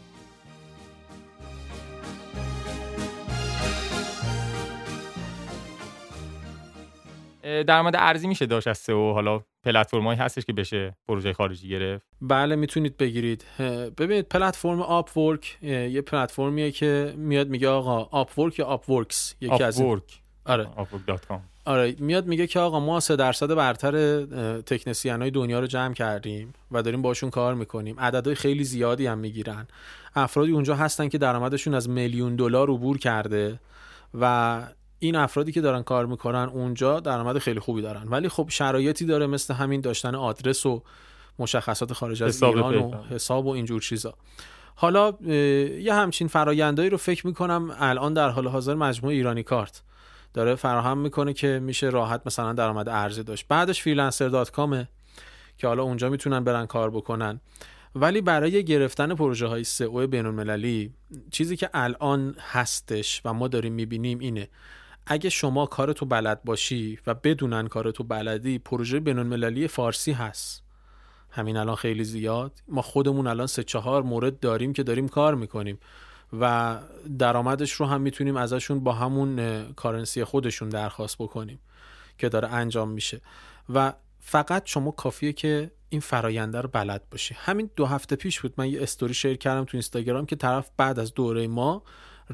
درآمد 7.44 7.96
ارزی 7.96 8.28
میشه 8.28 8.46
داشت 8.46 8.68
از 8.68 8.78
سئو. 8.78 9.14
حالا 9.14 9.42
پلتفرمایی 9.64 10.20
هستش 10.20 10.46
که 10.46 10.54
بشه 10.54 10.98
پروژه 11.08 11.34
خارجی 11.34 11.70
گرفت. 11.70 12.06
بله 12.22 12.56
می‌تونید 12.56 12.98
بگیرید. 12.98 13.46
ببینید 13.98 14.30
پلتفرم 14.30 14.82
Upwork 14.82 15.58
یه 15.64 16.02
پلتفرمیه 16.02 16.72
که 16.72 17.14
میاد 17.18 17.48
میگه 17.48 17.70
آقا 17.70 18.20
Upwork 18.20 18.60
یا 18.60 18.66
Upworks 18.66 19.36
یکی 19.42 19.64
از 19.64 19.82
آره. 20.46 20.68
آره 21.66 21.96
میاد 22.00 22.26
میگه 22.26 22.48
که 22.48 22.60
آقا 22.60 22.80
ما 22.80 23.00
سه 23.00 23.16
درصد 23.16 23.54
برتر 23.54 24.26
تکنسین 24.62 25.22
های 25.22 25.32
دنیا 25.32 25.60
رو 25.60 25.68
جمع 25.68 25.94
کردیم 25.94 26.54
و 26.72 26.82
داریم 26.82 27.02
باشون 27.02 27.30
کار 27.30 27.54
می‌کنیم. 27.54 28.00
عددهای 28.00 28.36
خیلی 28.36 28.64
زیادی 28.64 29.08
هم 29.08 29.18
می‌گیرن. 29.18 29.68
افرادی 30.16 30.52
اونجا 30.52 30.76
هستن 30.76 31.10
که 31.10 31.18
درآمدشون 31.18 31.74
از 31.74 31.90
میلیون 31.90 32.36
دلار 32.36 32.70
عبور 32.70 32.98
کرده 32.98 33.60
و 34.14 34.62
این 35.00 35.16
افرادی 35.16 35.52
که 35.52 35.62
دارن 35.62 35.84
کار 35.84 36.06
می‌کنن 36.06 36.50
اونجا 36.54 37.00
درآمد 37.00 37.38
خیلی 37.38 37.60
خوبی 37.60 37.82
دارن. 37.82 38.08
ولی 38.08 38.30
خب 38.30 38.46
شرایطی 38.50 39.06
داره 39.06 39.28
مثل 39.28 39.54
همین 39.54 39.82
داشتن 39.82 40.16
آدرس 40.16 40.66
و 40.66 40.84
مشخصات 41.40 41.94
خارج 41.94 42.24
از 42.24 42.44
ایران 42.44 42.76
و 42.76 42.94
حساب 43.10 43.46
و 43.46 43.50
اینجور 43.50 43.82
چیزا. 43.82 44.14
حالا 44.76 45.14
یه 45.80 45.94
همچین 45.94 46.28
فرایندهایی 46.28 46.90
رو 46.90 46.98
فکر 46.98 47.28
می‌کنم 47.28 47.76
الان 47.80 48.14
در 48.14 48.30
حال 48.30 48.48
حاضر 48.48 48.76
مجموعه 48.76 49.16
ایرانی 49.16 49.44
کارت. 49.44 49.82
داره 50.34 50.56
فراهم 50.56 50.98
می‌کنه 50.98 51.34
که 51.34 51.60
میشه 51.60 51.90
راحت 51.90 52.22
مثلا 52.26 52.54
درآمد 52.54 52.90
ارزی 52.90 53.24
داشت. 53.24 53.46
بعدش 53.48 53.82
Freelancer 53.82 54.28
dot 54.28 54.52
com 54.52 54.79
ه 54.79 54.88
که 55.58 55.68
حالا 55.68 55.84
اونجا 55.84 56.10
می‌تونن 56.10 56.44
برن 56.44 56.66
کار 56.66 56.90
بکنن. 56.90 57.40
ولی 57.96 58.22
برای 58.22 58.64
گرفتن 58.64 59.16
پروژه 59.16 59.48
های 59.48 59.64
سئو 59.64 60.08
بین 60.08 60.26
المللی 60.26 60.94
چیزی 61.32 61.58
که 61.58 61.70
الان 61.74 62.36
هستش 62.40 63.22
و 63.26 63.34
ما 63.34 63.48
داریم 63.48 63.74
می‌بینیم 63.74 64.20
اینه 64.20 64.50
اگه 65.08 65.30
شما 65.30 65.66
کارتو 65.66 66.06
بلد 66.06 66.44
باشی 66.44 67.00
و 67.08 67.14
بدونن 67.14 67.68
کارتو 67.68 68.04
بلدی 68.04 68.60
پروژه 68.60 69.00
بین 69.00 69.20
المللی 69.20 69.68
فارسی 69.68 70.12
هست. 70.12 70.64
همین 71.32 71.58
الان 71.58 71.76
خیلی 71.76 72.04
زیاد. 72.04 72.52
ما 72.68 72.82
خودمون 72.82 73.28
الان 73.28 73.48
سه 73.48 73.64
چهار 73.64 74.04
مورد 74.04 74.40
داریم 74.40 74.74
که 74.74 74.84
داریم 74.84 75.08
کار 75.08 75.36
می‌کنیم. 75.36 75.80
و 76.40 76.80
درآمدش 77.20 77.72
رو 77.72 77.86
هم 77.86 78.02
می‌تونیم 78.02 78.38
ازشون 78.38 78.80
با 78.80 78.94
همون 78.94 79.64
currency 79.74 80.24
خودشون 80.24 80.70
درخواست 80.70 81.18
بکنیم 81.18 81.60
که 82.18 82.30
داره 82.30 82.48
انجام 82.48 82.90
میشه. 82.90 83.22
و 83.70 83.94
فقط 84.20 84.66
شما 84.66 84.92
کافیه 84.92 85.34
که 85.34 85.72
این 85.90 86.02
فراینده 86.02 86.62
رو 86.62 86.70
بلد 86.70 87.10
باشی. 87.12 87.36
همین 87.38 87.70
دو 87.76 87.86
هفته 87.86 88.16
پیش 88.16 88.40
بود. 88.40 88.54
من 88.58 88.70
یه 88.70 88.84
story 88.84 89.14
share 89.14 89.38
کردم 89.38 89.64
تو 89.64 89.70
اینستاگرام 89.74 90.26
که 90.26 90.36
طرف 90.36 90.70
بعد 90.78 91.00
از 91.00 91.14
دوره 91.14 91.48
ما 91.48 91.84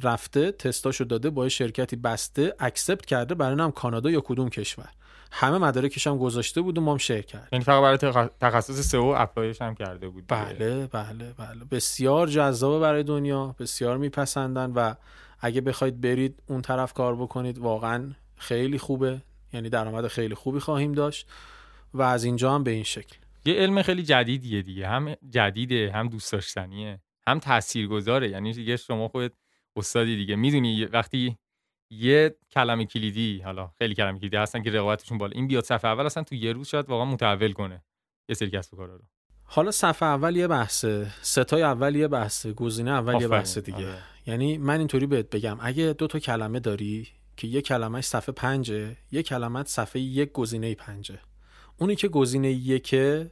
رفته 0.03 0.51
تستاشو 0.51 1.03
داده 1.03 1.29
با 1.29 1.49
شرکتی 1.49 1.95
بسته 1.95 2.55
accept 2.59 3.05
کرده 3.05 3.35
برای 3.35 3.59
هم 3.59 3.71
کانادا 3.71 4.09
یا 4.11 4.21
کدوم 4.21 4.49
کشور. 4.49 4.89
همه 5.31 5.57
مدارکش 5.57 6.07
هم 6.07 6.17
گذاشته 6.17 6.61
بود 6.61 6.77
و 6.77 6.81
ما 6.81 6.91
هم 6.91 6.97
شیر 6.97 7.21
کرد 7.21 7.49
یعنی 7.51 7.65
فقط 7.65 8.01
برای 8.01 8.29
تخصص 8.41 8.79
سئو 8.79 9.15
اپلایش 9.17 9.61
هم 9.61 9.75
کرده 9.75 10.09
بود 10.09 10.23
بله 10.27 10.87
بله 10.87 11.33
بله. 11.37 11.65
بسیار 11.71 12.27
جذابه 12.27 12.79
برای 12.79 13.03
دنیا 13.03 13.55
بسیار 13.59 13.97
میپسندن 13.97 14.71
و 14.71 14.93
اگه 15.39 15.61
بخواید 15.61 16.01
برید 16.01 16.43
اون 16.47 16.61
طرف 16.61 16.93
کار 16.93 17.15
بکنید 17.15 17.57
واقعا 17.57 18.11
خیلی 18.37 18.77
خوبه. 18.77 19.21
یعنی 19.53 19.69
درآمد 19.69 20.07
خیلی 20.07 20.35
خوبی 20.35 20.59
خواهیم 20.59 20.91
داشت 20.91 21.27
و 21.93 22.01
از 22.01 22.23
اینجا 22.23 22.55
هم 22.55 22.63
به 22.63 22.71
این 22.71 22.83
شکل. 22.83 23.15
یه 23.45 23.53
علم 23.53 23.81
خیلی 23.81 24.03
جدیدیه 24.03 24.61
دیگه. 24.61 24.87
هم 24.87 25.15
جدیده 25.29 25.91
هم 25.95 26.07
دوست 26.07 26.31
داشتنیه 26.31 26.99
هم 27.27 27.39
تاثیرگذاره. 27.39 28.29
یعنی 28.29 28.53
دیگه 28.53 28.77
شما 28.77 29.07
خودت 29.07 29.31
استادی 29.75 30.15
دیگه. 30.15 30.35
می‌دونی 30.35 30.85
وقتی 30.85 31.37
یه 31.89 32.35
کلمه 32.51 32.85
کلیدی 32.85 33.41
حالا 33.45 33.71
خیلی 33.77 33.95
کلمه 33.95 34.19
کلیدی 34.19 34.37
هستن 34.37 34.63
که 34.63 34.71
رقابتشون 34.71 35.17
بالا. 35.17 35.31
این 35.35 35.47
بیاد 35.47 35.63
صفحه 35.63 35.91
اول 35.91 36.05
اصلا 36.05 36.23
تو 36.23 36.35
یه 36.35 36.53
روز 36.53 36.67
شاید 36.67 36.89
واقعا 36.89 37.05
متحول 37.05 37.51
کنه. 37.51 37.83
یه 38.29 38.35
سری 38.35 38.49
کسب 38.49 38.77
کارا 38.77 38.95
رو. 38.95 39.01
حالا 39.43 39.71
صفحه 39.71 40.09
اول 40.09 40.35
یه 40.35 40.47
بحثه 40.47 41.07
ستای 41.21 41.63
اول 41.63 41.95
یه 41.95 42.07
بحثه 42.07 42.53
گزینه 42.53 42.91
اول 42.91 43.21
یه 43.21 43.27
بحث 43.27 43.57
دیگه. 43.57 43.77
آره. 43.77 43.97
یعنی 44.25 44.57
من 44.57 44.79
اینطوری 44.79 45.05
بهت 45.05 45.29
بگم 45.29 45.57
اگه 45.61 45.93
دو 45.93 46.07
تا 46.07 46.19
کلمه 46.19 46.59
داری 46.59 47.07
که 47.37 47.47
یه 47.47 47.61
کلمه 47.61 48.01
صفحه 48.01 48.33
پنجه 48.33 48.97
یه 49.11 49.23
کلمه 49.23 49.63
صفحه 49.63 50.01
یک 50.01 50.31
گزینه 50.31 50.75
پنجه. 50.75 51.19
اونی 51.77 51.95
که 51.95 52.07
گزینه 52.07 52.51
یکه 52.51 53.31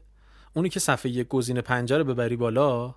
اونی 0.53 0.69
که 0.69 0.79
صفحه 0.79 1.11
یک 1.11 1.27
گزینه 1.27 1.61
پنجه 1.61 1.97
رو 1.97 2.03
ببری 2.03 2.35
بالا 2.35 2.95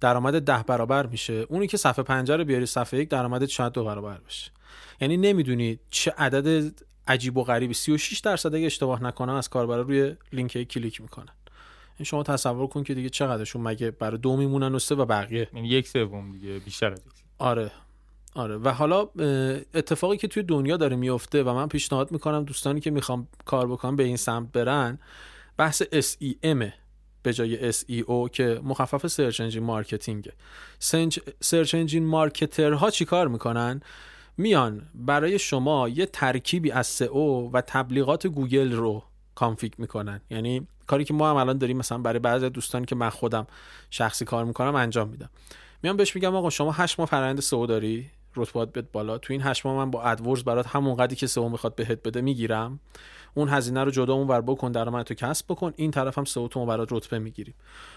درآمد 0.00 0.42
ده 0.42 0.62
برابر 0.62 1.06
میشه. 1.06 1.32
اونی 1.32 1.66
که 1.66 1.76
صفحه 1.76 2.02
پنجه 2.02 2.36
رو 2.36 2.44
بیاری 2.44 2.66
صفحه 2.66 3.00
یک 3.00 3.08
درآمد 3.08 3.46
شاید 3.46 3.72
دو 3.72 3.84
برابر 3.84 4.18
بشه. 4.18 4.50
یعنی 5.00 5.16
نمی‌دونی 5.16 5.78
چه 5.90 6.10
عدد 6.18 6.72
عجیب 7.06 7.36
و 7.36 7.44
غریبی 7.44 7.74
36 7.74 8.18
درصد 8.18 8.54
اگه 8.54 8.66
اشتباه 8.66 9.02
نکنم 9.02 9.34
از 9.34 9.48
کاربرا 9.48 9.82
روی 9.82 10.14
لینک 10.32 10.62
کلیک 10.62 11.00
می‌کنن. 11.00 11.24
این 11.24 11.94
یعنی 11.98 12.04
شما 12.04 12.22
تصور 12.22 12.66
کن 12.66 12.82
که 12.84 12.94
دیگه 12.94 13.08
چقدرشون 13.08 13.62
مگه 13.62 13.90
برای 13.90 14.18
دو 14.18 14.36
میمونن 14.36 14.74
و 14.74 14.78
سه 14.78 14.94
و 14.94 15.04
بقیه؟ 15.04 15.48
یعنی 15.54 15.68
یک 15.68 15.88
سوم 15.88 16.32
دیگه 16.32 16.58
بیشتر 16.58 16.92
از 16.92 17.02
آره. 17.38 17.70
آره. 18.34 18.56
و 18.56 18.68
حالا 18.68 19.08
اتفاقی 19.74 20.16
که 20.16 20.28
توی 20.28 20.42
دنیا 20.42 20.76
داره 20.76 20.96
میفته 20.96 21.42
و 21.42 21.54
من 21.54 21.68
پیشنهاد 21.68 22.12
می‌کنم 22.12 22.44
دوستانی 22.44 22.80
که 22.80 22.90
می‌خوام 22.90 23.28
کار 23.44 23.66
بکنم 23.68 23.96
به 23.96 24.02
این 24.02 24.16
سمت 24.16 24.52
برن 24.52 24.98
بحث 25.56 25.82
SEM 25.82 26.72
به 27.22 27.32
جای 27.32 27.72
SEO 27.72 28.30
که 28.32 28.60
مخفف 28.64 29.06
search 29.06 29.40
engine 29.40 29.62
marketing 29.62 30.30
search 31.40 31.74
engine 31.74 32.06
marketer 32.06 32.81
ها 32.81 32.90
چیکار 32.90 33.28
می‌کنن؟ 33.28 33.80
میان 34.38 34.82
برای 34.94 35.38
شما 35.38 35.88
یه 35.88 36.06
ترکیبی 36.06 36.70
از 36.70 36.86
سئو 36.86 37.50
و 37.52 37.60
تبلیغات 37.60 38.26
گوگل 38.26 38.72
رو 38.72 39.02
config 39.34 39.72
می‌کنن. 39.78 40.20
یعنی 40.30 40.66
کاری 40.86 41.04
که 41.04 41.14
ما 41.14 41.30
هم 41.30 41.36
الان 41.36 41.58
داریم 41.58 41.76
مثلا 41.76 41.98
برای 41.98 42.18
بعضی 42.18 42.50
دوستانی 42.50 42.86
که 42.86 42.94
من 42.94 43.10
خودم 43.10 43.46
شخصی 43.90 44.24
کار 44.24 44.44
می‌کنم 44.44 44.74
انجام 44.74 45.08
میدم. 45.08 45.30
میان 45.82 45.96
بهش 45.96 46.14
میگم 46.14 46.34
آقا 46.34 46.50
شما 46.50 46.72
8 46.72 46.98
ماه 46.98 47.08
فرآیند 47.08 47.40
سئو 47.40 47.66
داری؟ 47.66 48.10
رتبه‌ات 48.36 48.72
بیاد 48.72 48.90
بالا. 48.90 49.18
تو 49.18 49.32
این 49.32 49.42
8 49.42 49.66
ماه 49.66 49.76
من 49.76 49.90
با 49.90 50.02
AdWords 50.02 50.44
برات 50.44 50.66
همون 50.66 50.96
قدری 50.96 51.16
که 51.16 51.26
سئو 51.26 51.48
می‌خواد 51.48 51.74
بهت 51.74 52.02
بده 52.02 52.20
می‌گیرم. 52.20 52.80
اون 53.34 53.48
هزینه 53.48 53.84
رو 53.84 53.90
جدا 53.90 54.14
اون 54.14 54.28
ور 54.28 54.40
بکن 54.40 54.72
درآمد 54.72 55.06
تو 55.06 55.14
کسب 55.14 55.46
بکن. 55.48 55.72
این 55.76 55.90
طرف 55.90 56.18
هم 56.18 56.24
سئو 56.24 56.48
تو 56.48 56.66
برات 56.66 56.88
رتبه 56.92 57.18
می‌گیریم. 57.18 57.54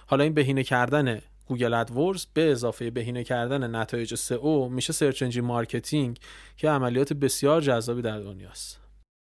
حالا 0.08 0.24
این 0.24 0.34
بهینه 0.34 0.64
کردن 0.64 1.22
گوگل 1.46 1.74
AdWords 1.74 2.26
به 2.34 2.52
اضافه 2.52 2.90
بهینه 2.90 3.24
کردن 3.24 3.76
نتایج 3.76 4.16
سئو 4.16 4.70
میشه 4.70 4.94
search 4.94 5.24
engine 5.24 5.46
marketing 5.46 6.20
که 6.58 6.70
عملیات 6.70 7.14
بسیار 7.14 7.62
جذابی 7.62 8.02
در 8.02 8.20
دنیاست 8.20 8.82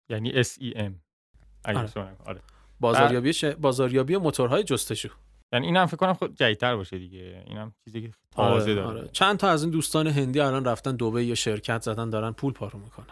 یعنی 0.09 0.43
SEM 0.43 0.91
آره. 1.65 1.89
آره. 2.25 2.41
بازاریابی 2.79 3.33
ش... 3.33 3.43
بازاریابی 3.45 4.17
موتورهای 4.17 4.63
جستجو 4.63 5.09
یعنی 5.53 5.65
اینم 5.65 5.85
فکر 5.85 5.97
کنم 5.97 6.13
خود 6.13 6.35
جدیدتر 6.35 6.75
باشه 6.75 6.97
دیگه. 6.97 7.43
اینم 7.47 7.73
چیزی 7.85 8.01
که 8.01 8.11
تازه 8.31 8.63
آره، 8.63 8.75
داره. 8.75 8.87
آره. 8.87 9.09
چند 9.11 9.37
تا 9.37 9.49
از 9.49 9.63
این 9.63 9.71
دوستان 9.71 10.07
هندی 10.07 10.39
الان 10.39 10.65
رفتن 10.65 10.95
دبی 10.95 11.23
یا 11.23 11.35
شرکت 11.35 11.81
زدن 11.81 12.09
دارن 12.09 12.31
پول 12.31 12.53
پارو 12.53 12.79
می‌کنن. 12.79 13.05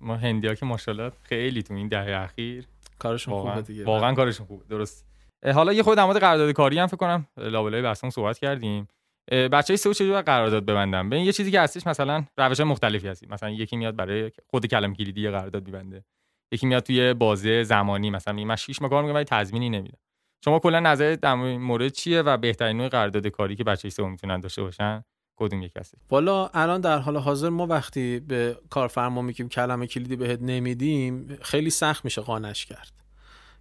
ما 0.00 0.16
هندیا 0.16 0.54
که 0.54 0.66
ماشاءالله 0.66 1.12
خیلی 1.22 1.62
تو 1.62 1.74
این 1.74 1.88
دهه 1.88 2.22
اخیر 2.22 2.66
کارشون 2.98 3.34
واقعا 3.34 3.52
خوبه 3.54 3.66
دیگه 3.66 3.84
واقعا 3.84 4.14
کارشون 4.14 4.46
خوبه. 4.46 4.64
درست. 4.68 5.09
حالا 5.44 5.72
یه 5.72 5.82
خود 5.82 5.96
در 5.96 6.06
قرارداد 6.06 6.52
کاری 6.52 6.78
هم 6.78 6.86
فکر 6.86 6.96
کنم 6.96 7.26
لابلای 7.36 7.82
بحثمون 7.82 8.10
صحبت 8.10 8.38
کردیم. 8.38 8.88
بچهای 9.30 9.76
سئو 9.76 9.92
چجوری 9.92 10.22
قرارداد 10.22 10.66
ببندن 10.66 11.10
ببین 11.10 11.24
یه 11.24 11.32
چیزی 11.32 11.50
که 11.50 11.60
هستش 11.60 11.86
مثلا 11.86 12.24
روش 12.36 12.60
مختلفی 12.60 13.08
هست 13.08 13.30
مثلا 13.30 13.50
یکی 13.50 13.76
میاد 13.76 13.96
برای 13.96 14.30
خود 14.46 14.66
کلمه 14.66 14.94
کلیدی 14.94 15.30
قرارداد 15.30 15.66
میبنده. 15.66 16.04
یکی 16.52 16.66
میاد 16.66 16.82
توی 16.82 17.14
بازه 17.14 17.62
زمانی 17.62 18.10
مثلا 18.10 18.34
من 18.34 18.56
6 18.56 18.82
ماه 18.82 18.90
کار 18.90 19.04
ولی 19.04 19.24
تضمینی 19.24 19.70
نمیدم. 19.70 19.98
شما 20.44 20.58
کلا 20.58 20.80
نظر 20.80 21.14
در 21.14 21.34
مورد 21.34 21.88
چیه 21.88 22.22
و 22.22 22.36
بهترین 22.36 22.76
نوع 22.76 22.88
قرارداد 22.88 23.26
کاری 23.26 23.56
که 23.56 23.64
بچه 23.64 23.90
سئو 23.90 24.06
می‌تونن 24.06 24.40
داشته 24.40 24.62
باشن؟ 24.62 25.04
کدوم 25.36 25.62
یک 25.62 25.72
هست 25.76 25.94
والا 26.10 26.46
الان 26.46 26.80
در 26.80 26.98
حال 26.98 27.16
حاضر 27.16 27.48
ما 27.48 27.66
وقتی 27.66 28.20
به 28.20 28.58
کارفرما 28.70 29.22
میگیم 29.22 29.48
کلمه 29.48 29.86
کلیدی 29.86 30.16
بهت 30.16 30.42
نمیدیم 30.42 31.38
خیلی 31.42 31.70
سخت 31.70 32.04
میشه 32.04 32.20
قانش 32.20 32.66
کرد. 32.66 32.99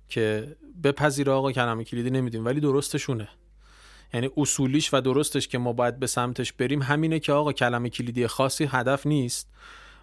که 0.09 0.55
بپذیره 0.83 1.31
آقا 1.31 1.51
کلمه 1.51 1.83
کلیدی 1.83 2.09
نمیدیم 2.09 2.45
ولی 2.45 2.59
درستشونه. 2.59 3.27
یعنی 4.13 4.29
اصولیش 4.37 4.93
و 4.93 5.01
درستش 5.01 5.47
که 5.47 5.57
ما 5.57 5.73
باید 5.73 5.99
به 5.99 6.07
سمتش 6.07 6.53
بریم 6.53 6.81
همینه 6.81 7.19
که 7.19 7.33
آقا 7.33 7.53
کلمه 7.53 7.89
کلیدی 7.89 8.27
خاصی 8.27 8.65
هدف 8.65 9.07
نیست. 9.07 9.49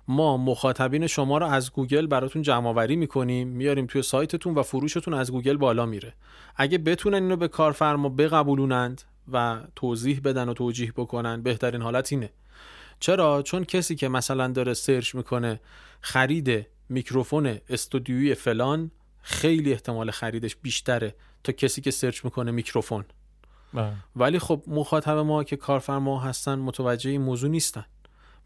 ما 0.09 0.37
مخاطبین 0.37 1.07
شما 1.07 1.39
رو 1.39 1.47
از 1.47 1.73
گوگل 1.73 2.07
براتون 2.07 2.43
جمع 2.43 2.69
آوری 2.69 2.97
می‌کنیم 2.97 3.49
میاریم 3.49 3.87
توی 3.87 4.03
سایتتون 4.03 4.55
و 4.55 4.63
فروشتون 4.63 5.15
از 5.15 5.33
گوگل 5.33 5.57
بالا 5.57 5.87
میره. 5.87 6.15
اگه 6.57 6.79
بتونن 6.79 7.23
اینو 7.23 7.37
به 7.37 7.49
کارفرما 7.49 8.09
بقبولونند 8.09 9.03
و 9.33 9.61
توضیح 9.77 10.21
بدن 10.25 10.49
و 10.49 10.55
توجیه 10.55 10.93
بکنن 10.93 11.43
بهترین 11.43 11.83
حالت 11.83 12.13
اینه. 12.13 12.31
چرا؟ 13.01 13.43
چون 13.43 13.65
کسی 13.65 13.97
که 13.97 14.09
مثلا 14.09 14.49
داره 14.49 14.75
search 14.75 15.15
می‌کنه 15.15 15.61
خرید 16.01 16.67
میکروفون 16.89 17.59
استودیویی 17.69 18.35
فلان 18.35 18.91
خیلی 19.29 19.73
احتمال 19.73 20.11
خریدش 20.11 20.57
بیشتره 20.57 21.15
تا 21.45 21.53
کسی 21.53 21.81
که 21.81 21.91
search 21.91 22.25
می‌کنه 22.25 22.51
میکروفون. 22.51 23.05
بله. 23.75 23.93
ولی 24.17 24.39
خب 24.39 24.63
مخاطب 24.67 25.17
ما 25.17 25.45
که 25.45 25.57
کارفرما 25.57 26.21
هستن 26.21 26.55
متوجه 26.59 27.11
این 27.11 27.21
موضوع 27.21 27.51
نیستن. 27.51 27.85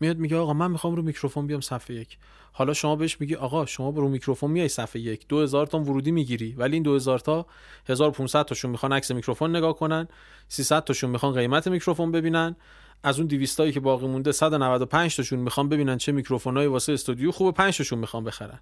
میاد 0.00 0.18
میگه 0.18 0.36
آقا 0.36 0.52
من 0.52 0.70
می‌خوام 0.70 0.94
رو 0.94 1.02
میکروفون 1.02 1.46
بیام 1.46 1.60
صفحه 1.60 1.96
یک. 1.96 2.18
حالا 2.52 2.72
شما 2.72 2.96
بهش 2.96 3.20
میگی 3.20 3.34
آقا 3.34 3.66
شما 3.66 3.90
رو 3.90 4.08
میکروفون 4.08 4.50
میای 4.50 4.68
صفحه 4.68 5.02
یک. 5.02 5.28
2000 5.28 5.66
تا 5.66 5.78
ورودی 5.78 6.10
می‌گیری. 6.10 6.52
ولی 6.52 6.74
این 6.74 6.82
2000 6.82 7.18
تا 7.18 7.46
1500 7.86 8.44
تاشون 8.44 8.70
می‌خوان 8.70 8.92
عکس 8.92 9.10
میکروفون 9.10 9.56
نگاه 9.56 9.76
کنن. 9.76 10.08
300 10.48 10.84
تاشون 10.84 11.10
می‌خوان 11.10 11.32
قیمت 11.34 11.68
میکروفون 11.68 12.12
ببینن. 12.12 12.56
از 13.02 13.18
اون 13.18 13.26
200 13.26 13.56
تایی 13.56 13.72
که 13.72 13.80
باقی 13.80 14.06
مونده 14.06 14.32
195 14.32 15.16
تاشون 15.16 15.38
می‌خوان 15.38 15.68
ببینن 15.68 15.96
چه 15.96 16.12
میکروفونایی 16.12 16.66
واسه 16.66 16.92
استودیو 16.92 17.32
خوبه 17.32 17.52
5 17.52 17.78
تاشون 17.78 17.98
می‌خوان 17.98 18.24
بخرن. 18.24 18.60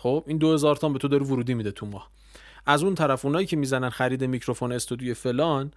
خب 0.00 0.24
این 0.26 0.38
2000 0.38 0.76
تا 0.76 0.88
به 0.88 0.98
تو 0.98 1.08
داره 1.08 1.24
ورودی 1.24 1.54
میده 1.54 1.70
تو 1.70 1.86
ماه. 1.86 2.10
از 2.66 2.82
اون 2.82 2.94
طرف 2.94 3.24
اونایی 3.24 3.46
که 3.46 3.56
می‌زنن 3.56 3.90
خرید 3.90 4.24
میکروفون 4.24 4.72
استودیو 4.72 5.14
فلان 5.14 5.72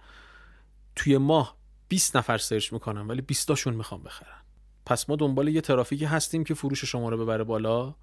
توی 0.96 1.18
ماه 1.18 1.56
20 1.88 2.16
نفر 2.16 2.38
سرچ 2.38 2.72
می‌کنن 2.72 3.06
ولی 3.06 3.20
20 3.20 3.48
تاشون 3.48 3.74
می‌خوان 3.74 4.02
بخرن. 4.02 4.42
پس 4.86 5.10
ما 5.10 5.16
دنبال 5.16 5.48
یه 5.48 5.60
ترافیکی 5.60 6.04
هستیم 6.04 6.44
که 6.44 6.54
فروش 6.54 6.84
شما 6.84 7.08
رو 7.08 7.24
ببره 7.24 7.44
بالا. 7.44 7.94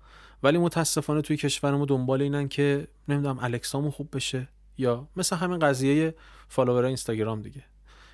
ولی 0.44 0.58
متاسفانه 0.58 1.22
توی 1.22 1.38
کشور 1.38 1.72
ما 1.76 1.86
دنبال 1.86 2.22
اینن 2.22 2.48
که 2.48 2.88
نمی‌دونم 3.08 3.40
الکسامو 3.42 3.92
خوب 3.92 4.16
بشه 4.16 4.48
یا 4.78 5.08
مثل 5.16 5.36
همین 5.36 5.60
قضیه 5.60 6.16
follower 6.48 6.86
اینستاگرام 6.86 7.42
دیگه. 7.42 7.64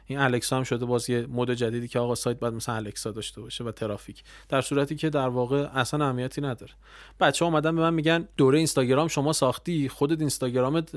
این 0.08 0.20
الکسا 0.20 0.58
هم 0.58 0.64
شده 0.64 0.86
باز 0.86 1.10
یه 1.10 1.26
مد 1.26 1.52
جدیدی 1.52 1.88
که 1.88 2.00
آقا 2.00 2.16
سایت 2.16 2.40
باید 2.40 2.54
مثلا 2.54 2.76
الکسا 2.76 3.12
داشته 3.12 3.42
باشه 3.42 3.64
و 3.64 3.72
ترافیک. 3.72 4.24
در 4.50 4.62
صورتی 4.62 4.96
که 4.96 5.10
در 5.10 5.28
واقع 5.28 5.68
اصلا 5.74 6.06
اهمیتی 6.06 6.42
نداره. 6.42 6.72
بچه 7.20 7.46
ها 7.46 7.52
اومدن 7.52 7.76
به 7.76 7.82
من 7.82 7.94
میگن 7.94 8.28
دوره 8.38 8.58
اینستاگرام 8.58 9.08
شما 9.08 9.34
ساختی 9.34 9.90
خودت 9.90 10.20
اینستاگرامت 10.20 10.96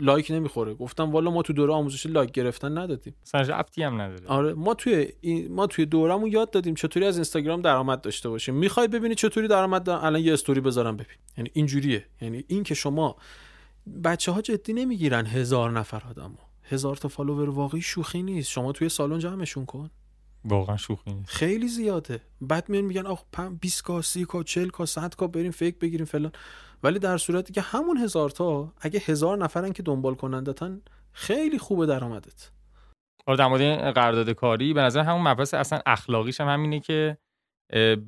like 0.00 0.30
نمی‌خوره. 0.30 0.74
گفتم 0.74 1.10
والا 1.10 1.30
ما 1.30 1.42
تو 1.42 1.52
دوره 1.52 1.72
آموزشی 1.72 2.08
like 2.08 2.30
گرفتن 2.30 2.78
ندادیم. 2.78 3.14
مثلا 3.26 3.40
ربطی 3.40 3.82
هم 3.82 4.00
نداره. 4.00 4.26
آره 4.26 4.52
ما 4.52 4.74
توی 4.74 5.08
ما 5.50 5.66
توی 5.66 5.86
دورمون 5.86 6.32
یاد 6.32 6.50
دادیم 6.50 6.74
چطوری 6.74 7.06
از 7.06 7.16
اینستاگرام 7.16 7.62
درآمد 7.62 8.00
داشته 8.00 8.28
باشیم. 8.28 8.54
می‌خوای 8.54 8.88
ببینی 8.88 9.14
چطوری 9.14 9.48
درآمد 9.48 9.88
الان 9.88 10.20
یه 10.20 10.32
استوری 10.32 10.60
بذارم 10.60 10.96
ببین. 10.96 11.16
یعنی 11.38 11.50
اینجوریه. 11.52 12.06
یعنی 12.20 12.44
این 12.48 12.62
که 12.62 12.74
شما 12.74 13.16
بچه 14.04 14.32
ها 14.32 14.42
جدی 14.42 14.72
نمی‌گیرن 14.72 15.26
هزار 15.26 15.70
نفر 15.70 16.02
آدمو. 16.10 16.36
هزار 16.64 16.96
تا 16.96 17.08
فالوور 17.08 17.50
واقعی 17.50 17.80
شوخی 17.82 18.22
نیست. 18.22 18.50
شما 18.50 18.72
توی 18.72 18.88
سالن 18.88 19.18
جمعشون 19.18 19.66
کن. 19.66 19.90
واقعا 20.44 20.76
شوخی 20.76 21.14
نیست. 21.14 21.30
خیلی 21.30 21.68
زیاده. 21.68 22.20
بعد 22.40 22.68
میان 22.68 22.84
میگن 22.84 23.06
آخ 23.06 23.22
20 23.60 23.84
کا 23.84 24.02
30 24.02 24.24
کا 24.24 24.42
40 24.42 24.68
کا 24.70 24.86
100 24.86 25.14
کا 25.14 25.26
بریم 25.26 25.50
فیک 25.50 25.78
بگیریم 25.78 26.06
فلان. 26.06 26.32
ولی 26.82 26.98
در 26.98 27.18
صورتی 27.18 27.52
که 27.52 27.60
همون 27.60 27.96
هزار 27.96 28.30
تا 28.30 28.72
اگه 28.80 29.02
هزار 29.06 29.38
نفرن 29.38 29.72
که 29.72 29.82
دنبال 29.82 30.14
کنندتن 30.14 30.80
خیلی 31.12 31.58
خوبه 31.58 31.86
درآمدت. 31.86 32.50
آره 33.26 33.38
در 33.38 33.46
مورد 33.46 33.94
قرارداد 33.94 34.30
کاری 34.30 34.74
به 34.74 34.80
نظر 34.80 35.00
همون 35.00 35.28
مبحث 35.28 35.54
اصلا 35.54 35.80
اخلاقیش 35.86 36.40
هم 36.40 36.48
همینه 36.48 36.80
که 36.80 37.18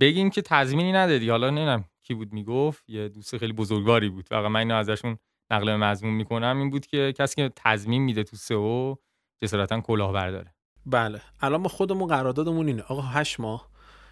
بگیم 0.01 0.31
که 0.31 0.43
تضمینی 0.43 0.93
ندادی. 0.93 1.31
حالا 1.31 1.51
نمی‌دونم 1.51 1.85
کی 2.03 2.15
بود 2.15 2.33
می‌گفت 2.33 2.91
یه 2.91 3.09
دوست 3.09 3.39
خیلی 3.39 3.53
بزرگواری 3.53 4.09
بود. 4.09 4.29
واقعا 4.31 4.49
من 4.49 4.61
اینو 4.61 4.75
ازشون 4.75 5.19
نقل 5.51 5.77
مضمون 5.77 6.15
می‌کنم 6.15 6.59
این 6.59 6.71
بود 6.71 6.87
که 6.87 7.15
کسی 7.19 7.37
که 7.37 7.53
تضمین 7.57 8.03
میده 8.03 8.25
تو 8.25 8.37
سئو 8.37 8.95
جسارتا 9.43 9.81
کلاه 9.81 10.13
برداره 10.13 10.55
بله. 10.87 11.21
الان 11.41 11.61
ما 11.61 11.69
خودمون 11.69 12.09
قراردادمون 12.09 12.67
اینه. 12.67 12.83
آقا 12.83 13.03
8 13.03 13.41
ماه 13.41 13.69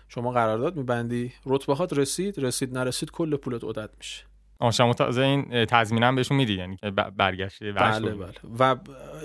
شما 0.09 0.33
قرارداد 0.33 0.77
میبندی 0.77 1.33
رتبه 1.47 1.75
هات 1.75 1.93
رسید 1.93 2.39
رسید 2.39 2.79
نرسید 2.79 3.11
کل 3.11 3.37
پولت 3.37 3.65
عدد 3.65 3.91
میشه. 3.99 4.25
آ 4.59 4.71
شما 4.71 4.95
تازه 4.95 5.23
این 5.23 5.65
تضمینم 5.65 6.15
بهشون 6.15 6.37
میدی 6.37 6.55
یعنی 6.55 6.77
برگشته 7.17 7.73
بله 7.73 8.15
بله. 8.15 8.33
و 8.59 8.77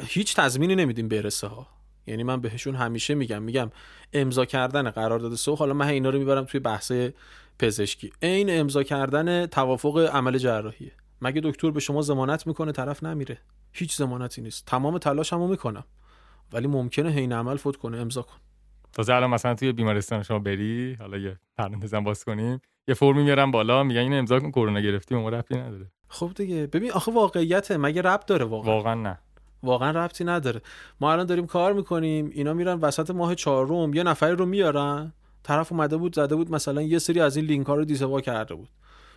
هیچ 0.07 0.35
تضمینی 0.35 0.75
نمیدیم 0.75 1.07
برسه 1.07 1.47
ها 1.47 1.67
یعنی 2.07 2.23
من 2.23 2.41
بهشون 2.41 2.75
همیشه 2.75 3.15
میگم 3.15 3.43
میگم 3.43 3.71
امضا 4.13 4.45
کردن 4.45 4.89
قرارداد 4.89 5.35
سو 5.35 5.55
حالا 5.55 5.73
من 5.73 5.87
اینا 5.87 6.09
رو 6.09 6.19
می‌برم 6.19 6.45
توی 6.45 6.59
بحث 6.59 6.91
پزشکی. 7.59 8.11
عین 8.21 8.59
امضا 8.59 8.83
کردن 8.83 9.45
توافق 9.45 9.97
عمل 10.13 10.37
جراحیه. 10.37 10.91
مگه 11.21 11.41
دکتر 11.43 11.71
به 11.71 11.79
شما 11.79 12.01
ضمانت 12.01 12.47
می‌کنه 12.47 12.71
طرف 12.71 13.03
نمیره؟ 13.03 13.37
هیچ 13.71 13.95
ضمانتی 13.95 14.41
نیست. 14.41 14.65
تمام 14.65 14.97
تلاشمو 14.97 15.47
می‌کنم. 15.47 15.83
ولی 16.53 16.67
ممکنه 16.67 17.09
حین 17.09 17.33
عمل 17.33 17.57
فوت 17.57 17.75
کنه. 17.75 17.97
امضا 17.97 18.21
کن. 18.21 18.37
تازه 18.93 19.13
الان 19.13 19.29
مثلا 19.29 19.55
توی 19.55 19.71
بیمارستان 19.71 20.23
شما 20.23 20.39
بری 20.39 20.97
حالا 20.99 21.17
یه 21.17 21.39
پرانتزم 21.57 22.03
باز 22.03 22.23
کنیم. 22.23 22.61
یه 22.87 22.93
فرمی 22.93 23.23
میارن 23.23 23.51
بالا 23.51 23.83
میگن 23.83 23.99
اینو 23.99 24.15
امضا 24.15 24.39
کن 24.39 24.51
کرونا 24.51 24.79
گرفتی 24.79 25.15
ما 25.15 25.29
ربطی 25.29 25.55
نداره. 25.55 25.91
خب 26.07 26.31
دیگه. 26.35 26.67
ببین 26.67 26.91
آخه 26.91 27.11
واقعیت 27.11 27.71
مگه 27.71 28.01
ربط 28.01 28.25
داره 28.25 28.45
واقعا؟ 28.45 28.73
واقعا 28.73 28.93
نه. 28.95 29.19
واقعا 29.63 29.91
ربطی 29.91 30.23
نداره. 30.23 30.61
ما 31.01 31.11
الان 31.11 31.25
داریم 31.25 31.47
کار 31.47 31.73
می‌کنیم. 31.73 32.29
اینا 32.33 32.53
میرن 32.53 32.79
وسط 32.79 33.11
ماه 33.11 33.35
چهارم. 33.35 33.93
یه 33.93 34.03
نفری 34.03 34.35
رو 34.35 34.45
میارن. 34.45 35.13
طرف 35.43 35.71
اومده 35.71 35.97
بود 35.97 36.15
زده 36.15 36.35
بود 36.35 36.51
مثلا 36.51 36.81
یه 36.81 36.99
سری 36.99 37.19
از 37.19 37.37
این 37.37 37.45
لینک 37.45 37.67
ها 37.67 37.75
رو 37.75 37.85
دیزوا 37.85 38.21
کرده 38.21 38.55
بود. 38.55 38.69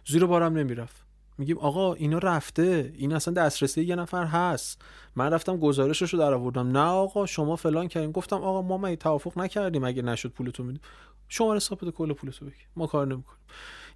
زیر 0.07 0.27
بارم 0.27 0.59
نمی‌رفت. 0.59 1.05
میگیم 1.39 1.59
آقا 1.59 1.95
اینا 1.95 2.19
رفته 2.19 2.93
این 2.97 3.13
اصلا 3.13 3.35
دسترسی 3.35 3.83
یه 3.83 3.97
نفر 3.97 4.25
هست. 4.25 4.83
من 5.17 5.31
رفتم 5.31 5.57
گزارشش 5.57 6.13
رو 6.13 6.19
در 6.19 6.35
آوردم 6.35 6.69
نه 6.69 6.85
آقا 6.85 7.27
شما 7.27 7.57
فلان 7.57 7.89
کردین. 7.89 8.13
گفتم 8.13 8.37
آقا 8.37 8.63
ما 8.63 8.79
ما 8.79 8.95
توافق 8.95 9.39
نکردیم 9.39 9.85
اگه 9.85 10.03
نشد 10.03 10.29
پولتون 10.29 10.67
میدیم 10.67 10.83
شما 11.29 11.55
حساب 11.57 11.81
بده 11.83 11.91
کل 11.91 12.13
پولتو 12.13 12.45
بگی 12.45 12.55
ما 12.77 12.87
کار 12.87 13.07
نمی‌کنیم. 13.07 13.39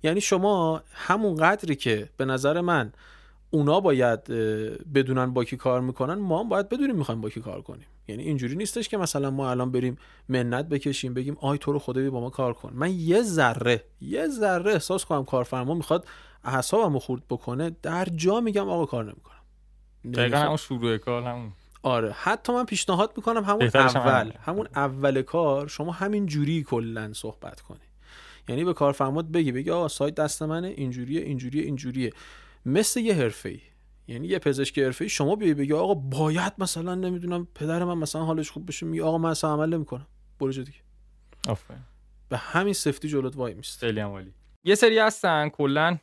یعنی 0.03 0.21
شما 0.21 0.83
همون 0.93 1.35
قدری 1.35 1.77
که 1.77 2.09
به 2.17 2.25
نظر 2.25 2.61
من 2.61 2.93
اونا 3.51 3.81
باید 3.81 4.25
بدونن 4.95 5.35
با 5.35 5.45
کی 5.45 5.57
کار 5.57 5.81
می‌کنن 5.81 6.15
ما 6.15 6.41
هم 6.41 6.49
باید 6.49 6.69
بدونیم 6.69 6.97
می‌خوایم 6.97 7.21
با 7.21 7.29
کی 7.29 7.41
کار 7.41 7.63
کنیم. 7.63 7.87
یعنی 8.09 8.23
اینجوری 8.23 8.57
نیستش 8.57 8.89
که 8.89 8.97
مثلا 8.97 9.31
ما 9.31 9.51
الان 9.51 9.73
بریم 9.73 9.99
منت 10.29 10.69
بکشیم 10.69 11.15
بگیم 11.15 11.37
آی 11.41 11.59
تو 11.59 11.73
رو 11.73 11.79
خدا 11.79 12.11
با 12.11 12.21
ما 12.21 12.31
کار 12.31 12.53
کن. 12.53 12.73
من 12.75 12.93
یه 12.93 13.23
ذره 13.23 13.85
یه 14.01 14.29
ذره 14.29 14.73
احساس 14.73 15.05
کنم 15.05 15.25
کارفرما 15.25 15.75
می‌خواد 15.75 16.07
اعصابمو 16.47 16.99
خورد 16.99 17.23
بکنه 17.31 17.77
در 17.83 18.05
جا 18.05 18.41
میگم 18.41 18.69
آقا 18.69 18.87
کار 18.87 19.05
نمی‌کنم. 19.05 19.37
دقیقا 20.15 20.39
همون 20.39 20.57
شروع 20.57 20.97
کار 20.97 21.23
همون. 21.23 21.53
آره 21.83 22.13
حتی 22.13 22.53
من 22.53 22.65
پیشنهاد 22.65 23.13
می‌کنم 23.17 23.45
همون 23.45 23.63
اول 23.75 24.33
همون 24.41 24.69
اول 24.77 25.23
کار 25.23 25.69
شما 25.69 25.93
همین 25.93 26.27
جوری 26.27 26.63
کلا 26.63 27.13
صحبت 27.13 27.61
کنی. 27.61 27.79
یعنی 28.49 28.65
به 28.65 28.73
کارفرمات 28.73 29.25
بگی 29.25 29.53
بگی 29.53 29.71
آقا 29.71 29.89
سایت 29.89 30.15
دست 30.15 30.43
منه 30.43 30.69
اینجوریه 30.69 31.21
اینجوریه 31.21 31.63
اینجوریه. 31.63 32.13
مثل 32.67 33.01
یه 33.01 33.15
حرفه‌ای. 33.15 33.61
یعنی 34.09 34.27
یه 34.27 34.39
پزشک 34.39 34.79
حرفه‌ای 34.79 35.09
شما 35.09 35.37
بیای 35.37 35.55
بگی 35.55 35.73
آقا 35.73 35.95
باید 35.95 36.53
مثلا 36.59 36.95
نمی‌دونم 36.95 37.49
پدر 37.55 37.85
من 37.85 37.99
مثلا 37.99 38.25
حالش 38.25 38.51
خوب 38.51 38.69
بشه 38.69 38.87
میگه 38.87 39.05
آقا 39.05 39.19
من 39.19 39.31
اصلا 39.31 39.53
عمل 39.53 39.75
نمی‌کنم. 39.75 40.07
برو 40.41 40.53
جا 40.53 40.63
دیگه. 40.63 40.79
آفرین. 41.49 41.81
به 42.29 42.37
همین 42.37 42.73
سفتی 42.73 43.09
جلوت 43.09 43.37
وای 43.37 43.55
میست 43.55 43.79
خیلی 43.79 44.01
عالی. 44.01 44.33
یه 44.65 44.75
سری 44.75 44.99
هستن 44.99 45.49
کلا 45.49 45.99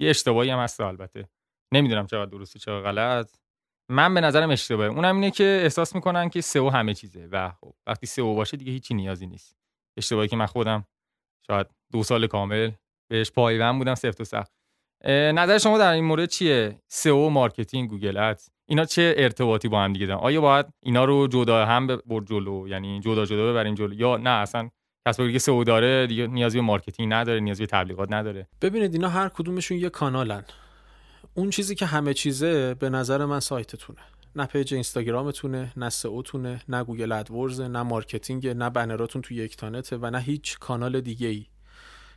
یه 0.00 0.10
اشتباهی 0.10 0.50
هم 0.50 0.58
هست 0.58 0.80
البته. 0.80 1.28
نمی‌دونم 1.74 2.06
چقدر 2.06 2.30
درسته 2.30 2.58
چقدر 2.58 2.80
غلط. 2.80 3.36
من 3.90 4.14
به 4.14 4.20
نظرم 4.20 4.50
اشتباهه. 4.50 4.88
اونم 4.88 5.14
اینه 5.14 5.30
که 5.30 5.60
احساس 5.62 5.94
می‌کنن 5.94 6.28
که 6.28 6.40
سئو 6.40 6.70
همه 6.70 6.94
چیزه. 6.94 7.28
و 7.32 7.50
خب 7.50 7.74
وقتی 7.86 8.06
سئو 8.06 8.34
باشه 8.34 8.56
دیگه 8.56 8.72
هیچی 8.72 8.94
نیازی 8.94 9.26
نیست. 9.26 9.56
اشتباهی 9.98 10.28
که 10.28 10.36
من 10.36 10.46
خودم 10.46 10.86
شاید 11.46 11.66
دو 11.92 12.02
سال 12.02 12.26
کامل 12.26 12.70
بهش 13.10 13.30
پایبند 13.30 13.78
بودم 13.78 13.94
سفت 13.94 14.20
و 14.20 14.24
سخت. 14.24 14.52
نظر 15.08 15.58
شما 15.58 15.78
در 15.78 15.92
این 15.92 16.04
مورد 16.04 16.28
چیه؟ 16.28 16.80
سئو 16.88 17.28
marketing 17.28 17.90
گوگل 17.90 18.16
Ads 18.16 18.48
اینا 18.68 18.84
چه 18.84 19.14
ارتباطی 19.16 19.68
با 19.68 19.82
هم 19.82 19.92
دیگه 19.92 20.06
دارن؟ 20.06 20.20
آیا 20.20 20.40
باید 20.40 20.66
اینا 20.82 21.04
رو 21.04 21.28
جدا 21.28 21.66
هم 21.66 21.86
بر 21.86 22.20
جلو؟ 22.26 22.68
یعنی 22.68 23.00
جدا 23.00 23.24
جدا 23.24 23.52
ببریم 23.52 23.74
جلو؟ 23.74 23.94
یا 23.94 24.16
نه 24.16 24.30
اصلا 24.30 24.70
کسب 25.06 25.26
دیگه 25.26 25.38
سئو 25.38 25.64
داره 25.64 26.06
دیگه 26.06 26.26
نیازی 26.26 26.58
به 26.58 26.62
marketing 26.62 27.12
نداره 27.12 27.40
نیازی 27.40 27.62
به 27.62 27.66
تبلیغات 27.66 28.12
نداره. 28.12 28.46
ببینید 28.60 28.92
اینا 28.92 29.08
هر 29.08 29.28
کدومشون 29.28 29.78
یه 29.78 29.88
کانالن. 29.88 30.44
اون 31.34 31.50
چیزی 31.50 31.74
که 31.74 31.86
همه 31.86 32.14
چیزه 32.14 32.74
به 32.74 32.90
نظر 32.90 33.24
من 33.24 33.40
سایتتونه. 33.40 33.98
نه 34.36 34.46
پیج 34.46 34.74
اینستاگرامتونه 34.74 35.72
نه 35.76 35.90
سئوتونه 35.90 36.62
نه 36.68 36.84
گوگل 36.84 37.12
AdWords 37.12 37.60
نه 37.60 37.82
marketing 37.82 38.48
نه 38.48 38.70
بنراتون 38.70 39.22
تو 39.22 39.34
یکتانته 39.34 39.96
و 39.96 40.10
نه 40.10 40.20
هیچ 40.20 40.58
کانال 40.58 41.00
دیگه 41.00 41.28
ای 41.28 41.46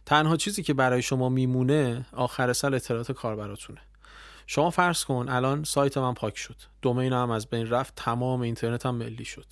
تنها 0.06 0.38
چیزی 0.38 0.64
که 0.64 0.74
برای 0.74 1.02
شما 1.02 1.30
میمونه 1.30 2.06
آخر 2.14 2.54
سال 2.54 2.74
اطلاعات 2.74 3.12
کاربراتونه. 3.12 3.82
شما 4.48 4.70
فرض 4.70 5.04
کن 5.04 5.26
الان 5.30 5.64
سایت 5.64 5.98
من 5.98 6.14
پاک 6.14 6.38
شد. 6.38 6.56
domain 6.82 7.14
هم 7.14 7.32
از 7.32 7.48
بین 7.48 7.70
رفت 7.70 7.96
تمام 7.96 8.42
اینترنت 8.42 8.86
هم 8.86 8.96
ملی 8.96 9.26
شد. 9.26 9.46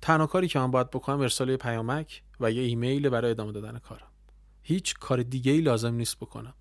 تنها 0.00 0.26
کاری 0.26 0.48
که 0.48 0.58
من 0.58 0.70
باید 0.70 0.90
بکنم 0.90 1.20
ارسال 1.20 1.56
پیامک 1.56 2.22
و 2.40 2.50
یه 2.50 2.62
ایمیل 2.62 3.08
برای 3.08 3.30
ادامه 3.30 3.52
دادن 3.52 3.78
کارم. 3.78 4.06
هیچ 4.62 4.94
کار 4.94 5.22
دیگه 5.22 5.52
ای 5.52 5.60
لازم 5.60 5.94
نیست 5.94 6.16
بکنم. 6.16 6.54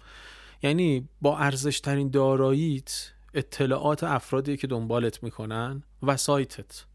یعنی 0.63 1.10
با 1.21 1.38
ارزش 1.38 1.80
ترین 1.80 2.10
داراییت 2.10 3.12
اطلاعات 3.34 4.04
افرادی 4.04 4.58
که 4.58 4.67
دنبالت 4.67 5.23
می‌کنن 5.23 5.84
و 6.04 6.17
سایتت. 6.17 6.86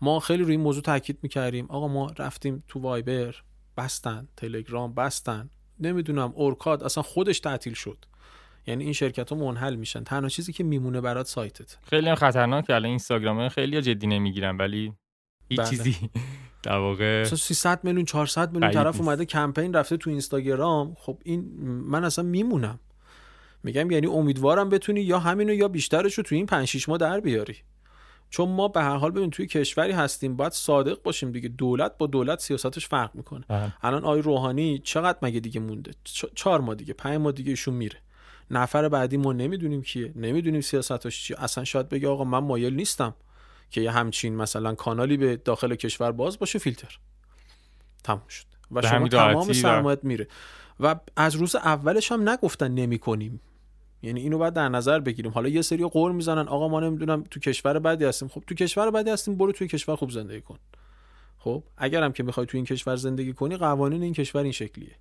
ما 0.00 0.20
خیلی 0.20 0.42
روی 0.42 0.52
این 0.52 0.60
موضوع 0.60 0.82
تاکید 0.82 1.18
می‌کردیم. 1.22 1.66
آقا 1.68 1.88
ما 1.88 2.12
رفتیم 2.18 2.64
تو 2.68 2.80
وایبر 2.80 3.34
بستن 3.76 4.28
تلگرام 4.36 4.94
بستن. 4.94 5.50
نمی‌دونم 5.80 6.32
اورکاد 6.34 6.82
اصلا 6.84 7.02
خودش 7.02 7.40
تعطیل 7.40 7.74
شد. 7.74 8.04
یعنی 8.66 8.84
این 8.84 8.92
شرکت 8.92 9.30
ها 9.30 9.36
منحل 9.36 9.74
میشن. 9.74 10.04
تنها 10.04 10.28
چیزی 10.28 10.52
که 10.52 10.64
میمونه 10.64 11.00
برات 11.00 11.26
سایتت. 11.26 11.76
خیلی 11.82 12.14
خطرناک 12.14 12.70
الان 12.70 12.84
اینستاگرام 12.84 13.48
خیلی 13.48 13.82
جدی 13.82 14.06
نمی‌گیرن 14.06 14.56
ولی 14.56 14.92
هیچ 15.48 15.60
بله. 15.60 15.70
چیزی. 15.70 15.96
در 16.62 16.78
واقع 16.78 17.24
300 17.24 17.84
میلیون 17.84 18.04
400 18.04 18.52
میلیون 18.52 18.70
طرف 18.72 19.00
اومده 19.00 19.24
کمپین 19.24 19.74
رفته 19.74 19.96
تو 19.96 20.10
اینستاگرام. 20.10 20.96
خب 20.98 21.18
این 21.24 21.40
من 21.62 22.04
اصلا 22.04 22.24
میمونم. 22.24 22.80
میگم 23.62 23.90
یعنی 23.90 24.06
امیدوارم 24.06 24.68
بتونی 24.68 25.00
یا 25.00 25.18
همینو 25.18 25.54
یا 25.54 25.68
بیشترش 25.68 26.14
رو 26.14 26.24
تو 26.24 26.34
این 26.34 26.46
5 26.46 26.68
6 26.68 26.88
ماه 26.88 26.98
در 26.98 27.20
بیاری. 27.20 27.56
چون 28.30 28.48
ما 28.48 28.68
به 28.68 28.82
هر 28.82 28.96
حال 28.96 29.10
ببین 29.10 29.30
توی 29.30 29.46
کشوری 29.46 29.92
هستیم 29.92 30.36
باید 30.36 30.52
صادق 30.52 31.02
باشیم 31.02 31.32
دیگه. 31.32 31.48
دولت 31.48 31.98
با 31.98 32.06
دولت 32.06 32.40
سیاستش 32.40 32.88
فرق 32.88 33.14
می‌کنه. 33.14 33.44
بله. 33.48 33.74
الان 33.82 34.04
آی 34.04 34.22
روحانی 34.22 34.78
چقدر 34.78 35.18
مگه 35.22 35.40
دیگه 35.40 35.60
مونده؟ 35.60 35.90
چهار 36.34 36.60
ماه 36.60 36.74
دیگه 36.74 36.94
پنج 36.94 37.20
ماه 37.20 37.32
دیگه 37.32 37.50
ایشون 37.50 37.74
میره. 37.74 37.98
نفر 38.50 38.88
بعدی 38.88 39.16
ما 39.16 39.32
نمی‌دونیم 39.32 39.82
کیه 39.82 40.12
نمی‌دونیم 40.16 40.60
سیاستش 40.60 41.22
چیه. 41.22 41.42
اصلا 41.42 41.64
شاید 41.64 41.88
بگه 41.88 42.08
آقا 42.08 42.24
من 42.24 42.38
مایل 42.38 42.74
نیستم. 42.74 43.14
که 43.74 43.80
یه 43.80 43.90
همچین 43.90 44.36
مثلا 44.36 44.74
کانالی 44.74 45.16
به 45.16 45.36
داخل 45.36 45.74
کشور 45.74 46.12
باز 46.12 46.38
باشه 46.38 46.58
فیلتر. 46.58 46.98
تموم 48.04 48.28
شد. 48.28 48.44
و 48.70 48.82
شما 48.82 49.08
تمام 49.08 49.52
سرمایت 49.52 50.04
میره. 50.04 50.28
و 50.80 50.96
از 51.16 51.34
روز 51.34 51.56
اولش 51.56 52.12
هم 52.12 52.28
نگفتن 52.28 52.70
نمی 52.70 52.98
کنیم. 52.98 53.40
یعنی 54.02 54.20
اینو 54.20 54.38
باید 54.38 54.54
در 54.54 54.68
نظر 54.68 55.00
بگیریم. 55.00 55.32
حالا 55.32 55.48
یه 55.48 55.62
سری 55.62 55.84
قور 55.84 56.12
می‌زنن. 56.12 56.48
آقا 56.48 56.68
ما 56.68 56.80
نمی‌دونم 56.80 57.24
تو 57.30 57.40
کشور 57.40 57.78
بدی 57.78 58.04
هستیم. 58.04 58.28
خب 58.28 58.42
تو 58.46 58.54
کشور 58.54 58.90
بدی 58.90 59.10
هستیم 59.10 59.36
برو 59.36 59.52
توی 59.52 59.68
کشور 59.68 59.96
خوب 59.96 60.10
زندگی 60.10 60.40
کن. 60.40 60.58
خب 61.38 61.62
اگرم 61.76 62.12
که 62.12 62.22
می‌خوای 62.22 62.46
تو 62.46 62.58
این 62.58 62.64
کشور 62.64 62.96
زندگی 62.96 63.32
کنی 63.32 63.56
قوانین 63.56 64.02
این 64.02 64.12
کشور 64.12 64.42
این 64.42 64.52
شکلیه. 64.52 64.96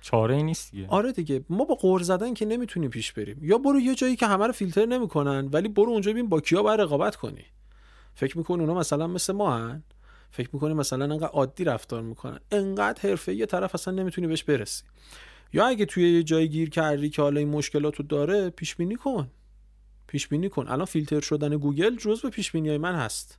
چاره 0.00 0.34
ای 0.36 0.42
نیست 0.42 0.70
دیگه. 0.70 0.86
آره 0.88 1.12
دیگه. 1.12 1.44
ما 1.48 1.64
با 1.64 1.74
قور 1.74 2.02
زدن 2.02 2.34
که 2.34 2.46
نمی‌تونیم 2.46 2.90
پیش 2.90 3.12
بریم. 3.12 3.38
یا 3.42 3.58
برو 3.58 3.80
یه 3.80 3.94
جایی 3.94 4.16
که 4.16 4.26
همه 4.26 4.46
رو 4.46 4.52
فیلتر 4.52 4.86
نمی‌کنن 4.86 5.48
ولی 5.52 5.68
برو 5.68 5.90
اونجا 5.90 6.10
ببین 6.10 6.28
با 6.28 6.40
کیا 6.40 6.62
باید 6.62 6.80
رقابت 6.80 7.16
کنی. 7.16 7.44
فکر 8.18 8.38
می‌کنی 8.38 8.60
اونا 8.60 8.74
مثلا 8.74 9.06
مثل 9.06 9.32
ما 9.32 9.56
هن 9.56 9.82
فکر 10.30 10.48
می‌کنی 10.52 10.74
مثلا 10.74 11.04
انقدر 11.04 11.26
عادی 11.26 11.64
رفتار 11.64 12.02
می‌کنن؟ 12.02 12.40
انقدر 12.52 13.10
حرفه 13.10 13.34
یه 13.34 13.46
طرف 13.46 13.74
اصلا 13.74 13.94
نمی‌تونی 13.94 14.26
بهش 14.26 14.42
برسی. 14.44 14.84
یا 15.52 15.66
اگه 15.66 15.86
توی 15.86 16.12
یه 16.12 16.22
جایی 16.22 16.48
گیر 16.48 16.70
کردی 16.70 17.10
که 17.10 17.22
حالا 17.22 17.40
این 17.40 17.48
مشکلاتو 17.48 18.02
داره 18.02 18.50
پیش 18.50 18.76
بینی 18.76 18.96
کن. 18.96 19.30
پیش 20.06 20.28
بینی 20.28 20.48
کن. 20.48 20.68
الان 20.68 20.84
فیلتر 20.84 21.20
شدن 21.20 21.56
گوگل 21.56 21.96
جزء 21.96 22.28
پیش 22.28 22.52
بینی 22.52 22.78
من 22.78 22.94
هست. 22.94 23.38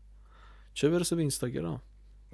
چه 0.74 0.90
برسه 0.90 1.16
به 1.16 1.22
اینستاگرام؟ 1.22 1.82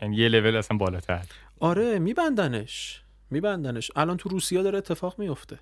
یعنی 0.02 0.16
یه 0.16 0.30
لول 0.30 0.56
اصلا 0.56 0.78
بالاتر. 0.78 1.26
آره 1.60 2.00
میبندنش. 2.00 3.02
میبندنش. 3.30 3.91
الان 3.96 4.18
تو 4.18 4.30
روسیه 4.30 4.64
داره 4.64 4.78
اتفاق 4.78 5.20
میفته 5.20 5.60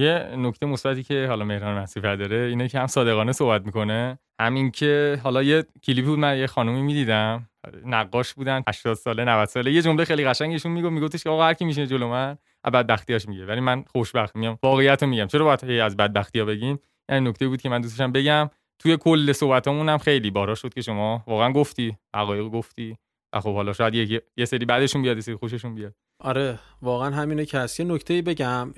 یه 0.00 0.34
نکته 0.36 0.66
مثبتی 0.66 1.02
که 1.02 1.26
حالا 1.28 1.44
مهران 1.44 1.78
نصیفر 1.78 2.16
داره 2.16 2.36
اینه 2.36 2.68
که 2.68 2.78
هم 2.78 2.86
صادقانه 2.86 3.32
صحبت 3.32 3.66
می‌کنه 3.66 4.18
همین 4.40 4.70
که 4.70 5.20
حالا 5.22 5.42
یه 5.42 5.64
کلیپی 5.84 6.08
بود 6.08 6.18
من 6.18 6.38
یه 6.38 6.46
خانومی 6.46 6.82
می‌دیدم 6.82 7.48
نقاش 7.84 8.34
بودن 8.34 8.62
80 8.68 8.94
ساله 8.94 9.24
90 9.24 9.48
ساله 9.48 9.72
یه 9.72 9.82
جمله 9.82 10.04
خیلی 10.04 10.24
قشنگشون 10.24 10.72
می‌گفت 10.72 10.92
میگفتش 10.92 11.24
که 11.24 11.30
آقا 11.30 11.44
هر 11.44 11.54
کی 11.54 11.64
میشه 11.64 11.86
جلو 11.86 12.08
من 12.08 12.38
بدبختیاش 12.64 13.28
میگه. 13.28 13.46
ولی 13.46 13.60
من 13.60 13.84
خوشبخت 13.92 14.36
میام 14.36 14.58
واقعیت 14.62 15.02
میگم. 15.02 15.26
چرا 15.26 15.44
باید 15.44 15.80
از 15.80 15.96
بدبختیا 15.96 16.44
بگیم؟ 16.44 16.78
این 17.08 17.28
نکته 17.28 17.48
بود 17.48 17.62
که 17.62 17.68
من 17.68 17.80
دوستشم 17.80 18.12
بگم 18.12 18.50
توی 18.78 18.96
کل 18.96 19.32
صحبتمون 19.32 19.88
هم 19.88 19.98
خیلی 19.98 20.30
بارا 20.30 20.54
شد 20.54 20.74
که 20.74 20.82
شما 20.82 21.24
واقعا 21.26 21.52
گفتی 21.52 21.96
حقایق 22.16 22.44
گفتی 22.44 22.96
خب 23.34 23.54
حالا 23.54 23.72
شاید 23.72 23.94
یه, 23.94 24.22
یه 24.36 24.44
سری 24.44 24.64
بعدشون 24.64 25.02
بیاد 25.02 25.28
یه 25.28 25.36
خوششون 25.36 25.74
بیاد. 25.74 25.94
آره 26.22 26.58
واقعا 26.82 27.16
همینه 27.16 27.44
که 27.44 27.58
هست. 27.58 27.80
یه 27.80 27.86
نکته 27.86 28.22
بگم 28.22 28.72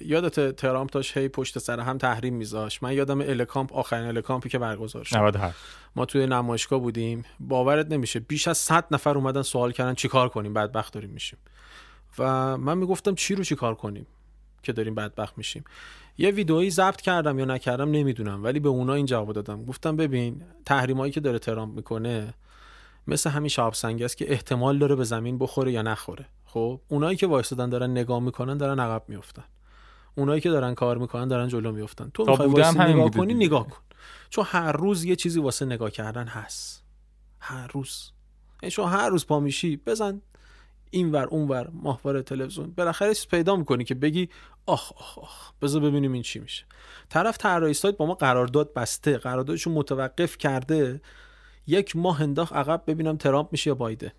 یادت 0.00 0.56
ترامپ 0.56 0.90
داشت 0.90 1.16
هی 1.16 1.28
پشت 1.28 1.58
سر 1.58 1.80
هم 1.80 1.98
تحریم 1.98 2.34
میذاش 2.34 2.82
من 2.82 2.92
یادم 2.92 3.20
الکامپ 3.20 3.72
آخرین 3.72 4.06
الکامپی 4.06 4.48
که 4.48 4.58
برگزار 4.58 5.04
شد. 5.04 5.16
ما 5.96 6.04
توی 6.04 6.26
نمایشگاه 6.26 6.80
بودیم. 6.80 7.24
باورت 7.40 7.92
نمیشه 7.92 8.20
بیش 8.20 8.48
از 8.48 8.58
100 8.58 8.84
نفر 8.90 9.14
اومدن 9.14 9.42
سوال 9.42 9.72
کردن 9.72 9.94
چیکار 9.94 10.28
کنیم 10.28 10.54
بدبخت 10.54 10.92
داریم 10.92 11.10
میشیم. 11.10 11.38
و 12.18 12.56
من 12.56 12.78
می‌گفتم 12.78 13.14
چی 13.14 13.34
رو 13.34 13.44
چیکار 13.44 13.74
کنیم 13.74 14.06
که 14.62 14.72
داریم 14.72 14.94
بدبخت 14.94 15.38
میشیم. 15.38 15.64
یه 16.18 16.30
ویدئویی 16.30 16.70
ضبط 16.70 17.00
کردم 17.00 17.38
یا 17.38 17.44
نکردم 17.44 17.90
نمی‌دونم 17.90 18.44
ولی 18.44 18.60
به 18.60 18.68
اونا 18.68 18.94
این 18.94 19.06
جواب 19.06 19.32
دادم. 19.32 19.64
گفتم 19.64 19.96
ببین 19.96 20.42
تحریمایی 20.64 21.12
که 21.12 21.20
داره 21.20 21.38
ترامپ 21.38 21.74
می‌کنه 21.74 22.34
مثل 23.06 23.30
همین 23.30 23.48
شاب 23.48 23.74
است 23.84 24.16
که 24.16 24.32
احتمال 24.32 24.78
داره 24.78 24.94
به 24.94 25.04
زمین 25.04 25.38
بخوره 25.38 25.72
یا 25.72 25.82
نخوره. 25.82 26.26
خب 26.58 26.80
اونایی 26.88 27.16
که 27.16 27.26
وایسادن 27.26 27.68
دارن 27.68 27.90
نگاه 27.90 28.20
می‌کنن 28.20 28.56
دارن 28.56 28.80
عقب 28.80 29.02
میفتن 29.08 29.44
اونایی 30.14 30.40
که 30.40 30.50
دارن 30.50 30.74
کار 30.74 30.98
می‌کنن 30.98 31.28
دارن 31.28 31.48
جلو 31.48 31.72
میفتن 31.72 32.10
تو 32.14 32.24
می‌خوای 32.26 32.48
واسه 32.48 32.84
نگاه 32.84 33.10
کنی 33.10 33.34
نگاه 33.34 33.68
کن. 33.68 33.82
چون 34.30 34.44
هر 34.48 34.72
روز 34.72 35.04
یه 35.04 35.16
چیزی 35.16 35.40
واسه 35.40 35.66
نگاه 35.66 35.90
کردن 35.90 36.26
هست. 36.26 36.84
هر 37.40 37.66
روز. 37.66 38.12
یعنی 38.62 38.70
چون 38.70 38.88
هر 38.88 39.08
روز 39.08 39.26
پا 39.26 39.40
میشی 39.40 39.76
بزن 39.76 40.22
اینور 40.90 41.26
اونور 41.26 41.70
ماهواره 41.72 42.22
تلویزیون. 42.22 42.70
بالاخره 42.76 43.12
پیدا 43.30 43.56
می‌کنی 43.56 43.84
که 43.84 43.94
بگی 43.94 44.28
آخ 44.66 44.92
آخ 44.92 45.18
آخ. 45.18 45.52
بذار 45.62 45.82
ببینیم 45.82 46.12
این 46.12 46.22
چی 46.22 46.38
میشه. 46.38 46.64
طرف 47.08 47.38
طراحی 47.38 47.74
سایت 47.74 47.96
با 47.96 48.06
ما 48.06 48.14
قرارداد 48.14 48.74
بسته. 48.74 49.18
قراردادشون 49.18 49.72
متوقف 49.72 50.38
کرده. 50.38 51.00
یک 51.66 51.96
ماه 51.96 52.22
انداخت 52.22 52.52
عقب 52.52 52.82
ببینم 52.86 53.16
ترامپ 53.16 53.48
میشه 53.52 53.70
یا 53.70 53.74
بایده 53.74 54.12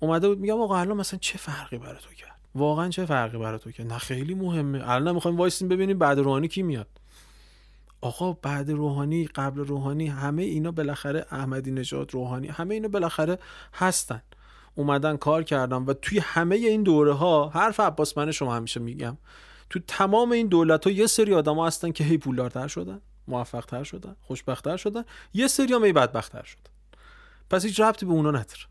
اومده 0.00 0.28
بود 0.28 0.38
میگم 0.38 0.60
آقا 0.60 0.78
الان 0.78 0.96
مثلا 0.96 1.18
چه 1.18 1.38
فرقی 1.38 1.78
برای 1.78 2.00
تو 2.00 2.14
کرد؟ 2.14 2.36
واقعا 2.54 2.88
چه 2.88 3.06
فرقی 3.06 3.38
برای 3.38 3.58
تو 3.58 3.70
کرد؟ 3.70 3.86
نه 3.86 3.98
خیلی 3.98 4.34
مهمه. 4.34 4.90
الان 4.90 5.14
می‌خوایم 5.14 5.36
وایسیم 5.36 5.68
ببینیم 5.68 5.98
بعد 5.98 6.18
روحانی 6.18 6.48
کی 6.48 6.62
میاد. 6.62 6.88
آقا 8.00 8.32
بعد 8.32 8.70
روحانی 8.70 9.26
قبل 9.26 9.60
روحانی 9.60 10.06
همه 10.06 10.42
اینا 10.42 10.70
بالاخره 10.70 11.26
احمدی 11.30 11.70
نژاد 11.70 12.14
روحانی 12.14 12.48
همه 12.48 12.74
اینا 12.74 12.88
بالاخره 12.88 13.38
هستن. 13.74 14.22
اومدن 14.74 15.16
کار 15.16 15.42
کردن 15.42 15.76
و 15.76 15.92
توی 15.92 16.18
همه 16.18 16.56
این 16.56 16.82
دوره 16.82 17.12
ها 17.12 17.48
حرف 17.48 17.80
عباس 17.80 18.18
من 18.18 18.30
شما 18.30 18.56
همیشه 18.56 18.80
میگم 18.80 19.16
تو 19.70 19.78
تمام 19.78 20.32
این 20.32 20.46
دولت 20.46 20.84
ها 20.84 20.90
یه 20.90 21.06
سری 21.06 21.34
آدم 21.34 21.54
ها 21.54 21.66
هستن 21.66 21.92
که 21.92 22.04
هی 22.04 22.18
پولدارتر 22.18 22.68
شدن 22.68 23.00
موفقتر 23.28 23.84
شدن 23.84 24.16
خوشبختتر 24.20 24.76
شدن 24.76 25.04
یه 25.34 25.46
سری 25.46 25.72
هم 25.72 25.82
بدبختتر 25.82 26.42
شدن. 26.42 26.70
پس 27.50 27.64
هیچ 27.64 27.80
ربطی 27.80 28.06
به 28.06 28.12
اونا 28.12 28.30
نداره 28.30 28.62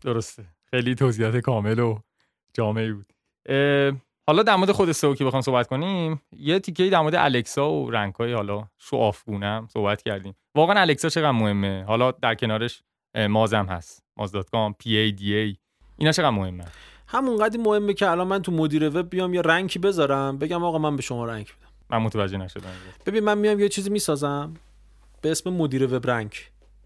درسته. 0.00 0.46
خیلی 0.74 0.94
توضیحات 0.94 1.36
کامل 1.36 1.78
و 1.78 1.98
جامعی 2.54 2.92
بود. 2.92 3.12
حالا 4.26 4.42
در 4.42 4.56
مورد 4.56 4.72
خود 4.72 4.92
سئو 4.92 5.14
که 5.14 5.24
بخوام 5.24 5.42
صحبت 5.42 5.66
کنیم 5.66 6.22
یه 6.32 6.58
تیکه 6.58 6.90
در 6.90 7.00
مورد 7.00 7.14
الکسا 7.14 7.70
و 7.70 7.90
رنگ‌های 7.90 8.32
حالا 8.32 8.68
شو 8.78 8.96
آفگونم 8.96 9.68
صحبت 9.72 10.02
کردیم. 10.02 10.34
واقعا 10.54 10.80
الکسا 10.80 11.08
چقدر 11.08 11.30
مهمه؟ 11.30 11.84
حالا 11.84 12.10
در 12.10 12.34
کنارش 12.34 12.82
مازم 13.28 13.66
هست. 13.66 14.04
ماز.com 14.16 14.74
پی 14.78 14.96
ای 14.96 15.12
دی 15.12 15.34
ای 15.34 15.56
اینا 15.96 16.12
چقدر 16.12 16.30
مهمه؟ 16.30 16.64
همون 17.06 17.36
قدی 17.36 17.58
مهمه 17.58 17.94
که 17.94 18.10
الان 18.10 18.26
من 18.26 18.42
تو 18.42 18.52
مدیر 18.52 18.96
وب 18.96 19.10
بیام 19.10 19.34
یه 19.34 19.40
رنگی 19.40 19.78
بذارم 19.78 20.38
بگم 20.38 20.64
آقا 20.64 20.78
من 20.78 20.96
به 20.96 21.02
شما 21.02 21.24
رنگ 21.24 21.44
بدم 21.44 21.68
من 21.90 21.98
متوجه 22.04 22.38
نشدم. 22.38 22.70
ببین 23.06 23.24
من 23.24 23.38
میام 23.38 23.60
یه 23.60 23.68
چیزی 23.68 23.90
می‌سازم 23.90 24.54
به 25.20 25.30
اسم 25.30 25.50
مدیر 25.50 25.94
وب 25.94 26.10
rank. 26.10 26.32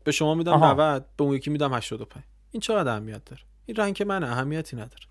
به 0.05 0.13
شما 0.13 0.35
میدم 0.35 0.65
90 0.65 1.07
به 1.17 1.25
اون 1.25 1.35
یکی 1.35 1.51
میدم 1.51 1.75
85 1.75 2.25
این 2.51 2.61
چقدر 2.61 2.93
اهمیت 2.93 3.25
داره؟ 3.25 3.43
این 3.67 3.77
rank 3.77 4.03
من 4.03 4.25
اهمیتی 4.25 4.77
نداره. 4.77 5.05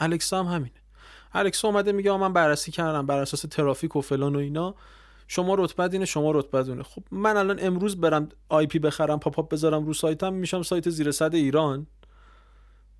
الکسا 0.00 0.42
هم 0.42 0.54
همینه. 0.54 0.82
الکسا 1.32 1.68
اومده 1.68 1.92
میگه 1.92 2.16
من 2.16 2.32
بررسی 2.32 2.72
کردم 2.72 3.06
بر 3.06 3.18
اساس 3.18 3.40
ترافیک 3.40 3.96
و 3.96 4.00
فلان 4.00 4.36
و 4.36 4.38
اینا. 4.38 4.74
شما 5.28 5.54
رتبه‌ت 5.54 5.88
اینه 5.88 6.04
شما 6.04 6.30
رتبه‌ت 6.30 6.62
اونه 6.62 6.82
خب 6.82 7.02
من 7.10 7.36
الان 7.36 7.58
امروز 7.62 8.00
برم 8.00 8.28
IP 8.48 8.78
بخرم 8.78 9.20
pop-up 9.20 9.48
بذارم 9.52 9.86
رو 9.86 9.94
سایتم 9.94 10.32
میشم 10.32 10.62
سایت 10.62 10.90
زیر 10.90 11.10
صد 11.10 11.34
ایران. 11.34 11.86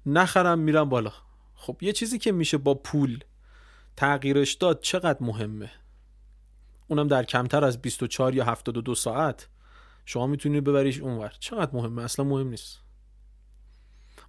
نخرم 0.06 0.58
میرم 0.58 0.88
بالا. 0.88 1.12
خب 1.54 1.76
یه 1.80 1.92
چیزی 1.92 2.18
که 2.18 2.32
میشه 2.32 2.58
با 2.58 2.74
پول 2.74 3.18
تغییرش 3.96 4.54
داد 4.54 4.80
چقدر 4.80 5.18
مهمه؟ 5.20 5.70
اونم 6.88 7.08
در 7.08 7.24
کمتر 7.24 7.64
از 7.64 7.82
24 7.82 8.34
یا 8.34 8.44
72 8.44 8.94
ساعت. 8.94 9.48
شما 10.04 10.26
می‌تونی 10.26 10.60
ببریش 10.60 11.00
اونور. 11.00 11.32
چقدر 11.40 11.70
مهمه؟ 11.72 12.02
اصلا 12.02 12.24
مهم 12.24 12.48
نیست. 12.48 12.82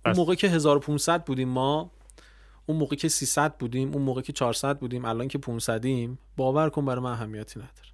اون 0.06 0.16
موقع 0.16 0.36
که 0.36 0.48
1500 0.48 1.26
بودیم 1.26 1.50
ما 1.50 1.92
اون 2.66 2.78
موقع 2.78 2.96
که 2.96 3.08
300 3.08 3.58
بودیم 3.58 3.94
اون 3.94 4.02
موقع 4.02 4.22
که 4.22 4.34
400 4.34 4.80
بودیم 4.80 5.06
الان 5.06 5.28
که 5.28 5.38
500 5.38 5.84
باور 6.38 6.70
کن 6.70 6.86
برای 6.86 7.04
من 7.04 7.12
اهمیتی 7.12 7.60
نداره. 7.60 7.94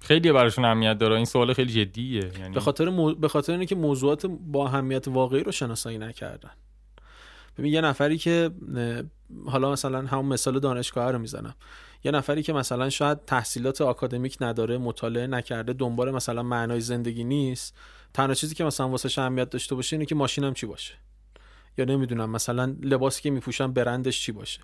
خیلی 0.00 0.32
براشون 0.32 0.64
اهمیت 0.64 0.98
داره. 0.98 1.16
این 1.16 1.24
سوال 1.24 1.52
خیلی 1.52 1.72
جدیه 1.72 2.32
یعنی 2.38 2.54
به 2.54 2.60
خاطر 2.60 2.88
مو... 2.88 3.14
به 3.14 3.28
خاطر 3.28 3.52
اینکه 3.52 3.74
موضوعات 3.74 4.26
با 4.26 4.66
اهمیت 4.66 5.08
واقعی 5.08 5.42
رو 5.42 5.52
شناسایی 5.52 5.98
نکردن. 5.98 6.50
ببین 7.58 7.72
یه 7.72 7.80
نفری 7.80 8.18
که 8.18 8.50
حالا 9.46 9.72
مثلا 9.72 10.06
همون 10.06 10.26
مثال 10.26 10.58
دانشگاه 10.58 11.10
رو 11.10 11.18
می‌زنم. 11.18 11.54
یه 12.04 12.10
نفری 12.10 12.42
که 12.42 12.52
مثلا 12.52 12.90
شاید 12.90 13.24
تحصیلات 13.24 13.80
آکادمیک 13.80 14.36
نداره 14.40 14.78
مطالعه 14.78 15.26
نکرده 15.26 15.72
دنبال 15.72 16.10
مثلا 16.10 16.42
معنای 16.42 16.80
زندگی 16.80 17.24
نیست 17.24 17.76
تنها 18.14 18.34
چیزی 18.34 18.54
که 18.54 18.64
مثلا 18.64 18.88
واسه 18.88 19.22
اهمیت 19.22 19.50
داشته 19.50 19.74
باشه 19.74 19.96
اینه 19.96 20.06
که 20.06 20.14
ماشینم 20.14 20.54
چی 20.54 20.66
باشه. 20.66 20.94
یا 21.78 21.84
نمی‌دونم 21.84 22.30
مثلا 22.30 22.76
لباسی 22.82 23.22
که 23.22 23.30
میپوشم 23.30 23.72
برندش 23.72 24.22
چی 24.22 24.32
باشه. 24.32 24.60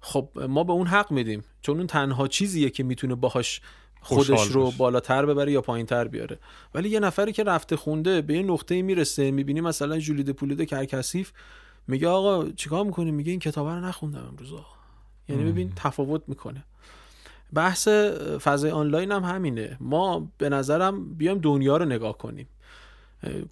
خب 0.00 0.28
ما 0.48 0.64
به 0.64 0.72
اون 0.72 0.86
حق 0.86 1.12
میدیم. 1.12 1.44
چون 1.62 1.76
اون 1.76 1.86
تنها 1.86 2.28
چیزیه 2.28 2.70
که 2.70 2.82
می‌تونه 2.82 3.14
باهاش 3.14 3.60
خودش 4.00 4.46
رو 4.46 4.70
بالاتر 4.70 5.26
ببره 5.26 5.52
یا 5.52 5.60
پایینتر 5.60 6.08
بیاره. 6.08 6.38
ولی 6.74 6.88
یه 6.88 7.00
نفری 7.00 7.32
که 7.32 7.44
رفته 7.44 7.76
خونده 7.76 8.22
به 8.22 8.34
یه 8.34 8.42
نقطه 8.42 8.82
می‌رسه 8.82 9.30
می‌بینی 9.30 9.60
مثلا 9.60 9.98
جولید 9.98 10.30
پولید 10.30 10.68
کرکسیف 10.68 11.32
میگه 11.86 12.08
آقا 12.08 12.50
چیکار 12.50 12.84
می‌کنی؟ 12.84 13.10
میگه 13.10 13.30
این 13.30 13.40
کتاب 13.40 13.68
رو 13.68 13.80
نخوندم 13.80 14.26
امروز 14.28 14.52
یعنی 15.28 15.44
ببین 15.44 15.72
تفاوت 15.76 16.22
می‌کنه. 16.26 16.64
بحث 17.52 17.88
فضای 18.42 18.70
آنلاین 18.70 19.12
هم 19.12 19.24
همینه. 19.24 19.76
ما 19.80 20.32
به 20.38 20.48
نظرم 20.48 21.14
بیام 21.14 21.38
دنیا 21.38 21.76
رو 21.76 21.84
نگاه 21.84 22.18
کنیم. 22.18 22.48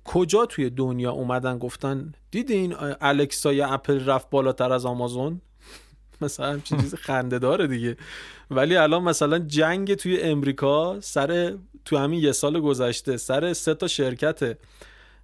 کجا 0.05 0.47
توی 0.47 0.71
دنیا 0.71 1.13
اومدن 1.13 1.59
گفتن 1.59 2.13
دیدین 2.31 2.75
الکسا 3.01 3.53
یا 3.53 3.69
اپل 3.69 4.05
رفت 4.05 4.31
بالاتر 4.31 4.73
از 4.73 4.87
آمازون؟ 4.87 5.41
مثلا 6.21 6.53
همچین 6.53 6.81
چیز 6.81 6.95
خنده 7.07 7.39
داره 7.39 7.67
دیگه. 7.67 7.97
ولی 8.51 8.77
الان 8.77 9.03
مثلا 9.03 9.39
جنگ 9.39 9.95
توی 9.95 10.21
امریکا 10.21 11.01
سر 11.01 11.57
تو 11.85 11.97
همین 11.97 12.23
یه 12.23 12.33
سال 12.33 12.61
گذشته 12.61 13.17
سر 13.17 13.53
سه 13.53 13.75
تا 13.75 13.87
شرکت 13.87 14.59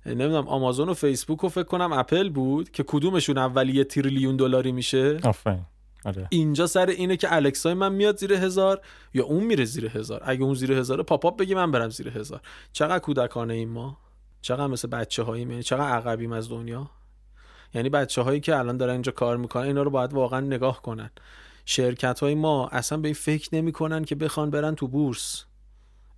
نمی‌دونم 0.06 0.48
آمازون 0.48 0.88
و 0.88 0.94
فیسبوک 0.94 1.44
و 1.44 1.48
فکر 1.48 1.62
کنم 1.62 1.92
اپل 1.92 2.28
بود 2.28 2.70
که 2.70 2.82
کدومشون 2.82 3.38
اولی 3.38 3.72
یه 3.72 3.84
تریلیون 3.84 4.36
دلاری 4.36 4.72
میشه. 4.72 5.18
آفرین. 5.22 5.64
آره. 6.04 6.26
اینجا 6.30 6.66
سر 6.66 6.86
اینه 6.86 7.16
که 7.16 7.34
الکسای 7.34 7.74
من 7.74 7.92
میاد 7.92 8.18
زیر 8.18 8.32
هزار 8.32 8.80
یا 9.14 9.24
اون 9.24 9.44
میره 9.44 9.64
زیر 9.64 9.86
هزار. 9.86 10.22
اگه 10.24 10.42
اون 10.42 10.54
زیر 10.54 10.72
هزار 10.72 11.02
پاپاپ 11.02 11.38
بگی 11.38 11.54
من 11.54 11.70
برم 11.70 11.88
زیر 11.88 12.08
هزار. 12.08 12.40
چقدر 12.72 12.98
کودکانه 12.98 13.54
این 13.54 13.68
ما؟ 13.68 13.98
چقدر 14.44 14.66
مثل 14.66 14.88
بچه 14.88 15.22
هایی 15.22 15.42
یعنی 15.42 15.62
چقدر 15.62 15.88
عقبیم 15.88 16.32
از 16.32 16.48
دنیا؟ 16.48 16.90
یعنی 17.74 17.88
بچه 17.88 18.22
هایی 18.22 18.40
که 18.40 18.56
الان 18.56 18.76
دارن 18.76 18.92
اینجا 18.92 19.12
کار 19.12 19.36
می‌کنن 19.36 19.64
اینا 19.64 19.82
رو 19.82 19.90
باید 19.90 20.12
واقعا 20.12 20.40
نگاه 20.40 20.82
کنن. 20.82 21.10
شرکت 21.64 22.20
های 22.20 22.34
ما 22.34 22.68
اصلا 22.68 22.98
به 22.98 23.08
این 23.08 23.14
فکر 23.14 23.54
نمی‌کنن 23.54 24.04
که 24.04 24.14
بخوان 24.14 24.50
برن 24.50 24.74
تو 24.74 24.88
بورس. 24.88 25.44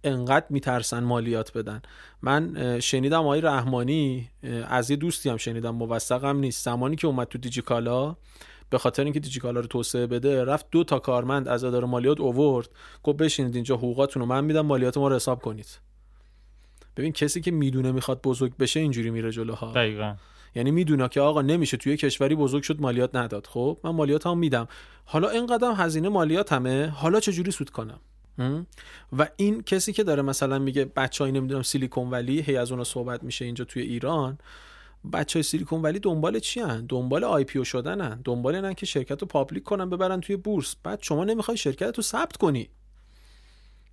انقدر 0.04 0.46
میترسن 0.50 1.04
مالیات 1.04 1.58
بدن. 1.58 1.82
من 2.22 2.80
شنیدم 2.80 3.20
آقای 3.20 3.40
رحمانی 3.40 4.30
از 4.68 4.90
یه 4.90 4.96
دوستی 4.96 5.28
هم 5.28 5.36
شنیدم 5.36 5.74
موثقم 5.74 6.36
نیست. 6.36 6.64
زمانی 6.64 6.96
که 6.96 7.06
اومد 7.06 7.26
تو 7.26 7.38
دیجیکالا 7.38 8.16
به 8.70 8.78
خاطر 8.78 9.04
اینکه 9.04 9.20
دیجیکالا 9.20 9.60
رو 9.60 9.66
توسعه 9.66 10.06
بده 10.06 10.44
رفت 10.44 10.66
دو 10.70 10.84
تا 10.84 10.98
کارمند 10.98 11.48
از 11.48 11.64
اداره 11.64 11.86
مالیات 11.86 12.20
اوورد. 12.20 12.68
گفت 13.02 13.18
بشینید 13.18 13.54
اینجا 13.54 13.76
حقوقاتون 13.76 14.20
رو 14.20 14.26
من 14.28 14.44
میدم 14.44 14.66
مالیات 14.66 14.98
ما 14.98 15.08
رو 15.08 15.14
حساب 15.14 15.42
کنید. 15.42 15.85
ببین 16.96 17.12
کسی 17.12 17.40
که 17.40 17.50
می‌دونه 17.50 17.92
می‌خواد 17.92 18.22
بزرگ 18.22 18.56
بشه 18.56 18.80
اینجوری 18.80 19.10
میره 19.10 19.30
جلوها. 19.30 19.72
دقیقا. 19.72 20.14
یعنی 20.54 20.70
می‌دونه 20.70 21.08
که 21.08 21.20
آقا 21.20 21.42
نمیشه 21.42 21.76
توی 21.76 21.96
کشوری 21.96 22.34
بزرگ 22.34 22.62
شد 22.62 22.80
مالیات 22.80 23.16
نداد. 23.16 23.46
خب 23.46 23.78
من 23.84 23.90
مالیات 23.90 24.26
هم 24.26 24.38
میدم. 24.38 24.68
حالا 25.04 25.28
اینقدر 25.28 25.72
هزینه 25.76 26.08
مالیات 26.08 26.52
همه 26.52 26.86
حالا 26.86 27.20
چجوری 27.20 27.50
سود 27.50 27.70
کنم؟ 27.70 28.00
و 29.18 29.28
این 29.36 29.62
کسی 29.62 29.92
که 29.92 30.04
داره 30.04 30.22
مثلا 30.22 30.58
میگه 30.58 30.84
بچه 30.84 31.30
نمی‌دونم 31.30 31.62
سیلیکون 31.62 32.10
ولی 32.10 32.40
هی 32.40 32.56
از 32.56 32.70
اونها 32.70 32.84
صحبت 32.84 33.22
میشه 33.22 33.44
اینجا 33.44 33.64
توی 33.64 33.82
ایران 33.82 34.38
بچه 35.12 35.38
های 35.38 35.42
سیلیکون 35.42 35.82
ولی 35.82 35.98
دنبال 35.98 36.38
چی 36.38 36.60
هن؟ 36.60 36.86
دنبال 36.86 37.24
IPO 37.24 37.64
شدنن. 37.64 38.20
دنبال 38.24 38.54
اینن 38.54 38.74
که 38.74 38.86
شرکت 38.86 39.20
رو 39.22 39.26
public 39.26 39.62
کنن 39.62 39.90
ببرن 39.90 40.20
توی 40.20 40.36
بورس. 40.36 40.76
بعد 40.82 40.98
شما 41.02 41.24
نمی‌خوای 41.24 41.56
شرکت 41.56 41.96
رو 41.96 42.02
ثبت 42.02 42.36
کنی. 42.36 42.68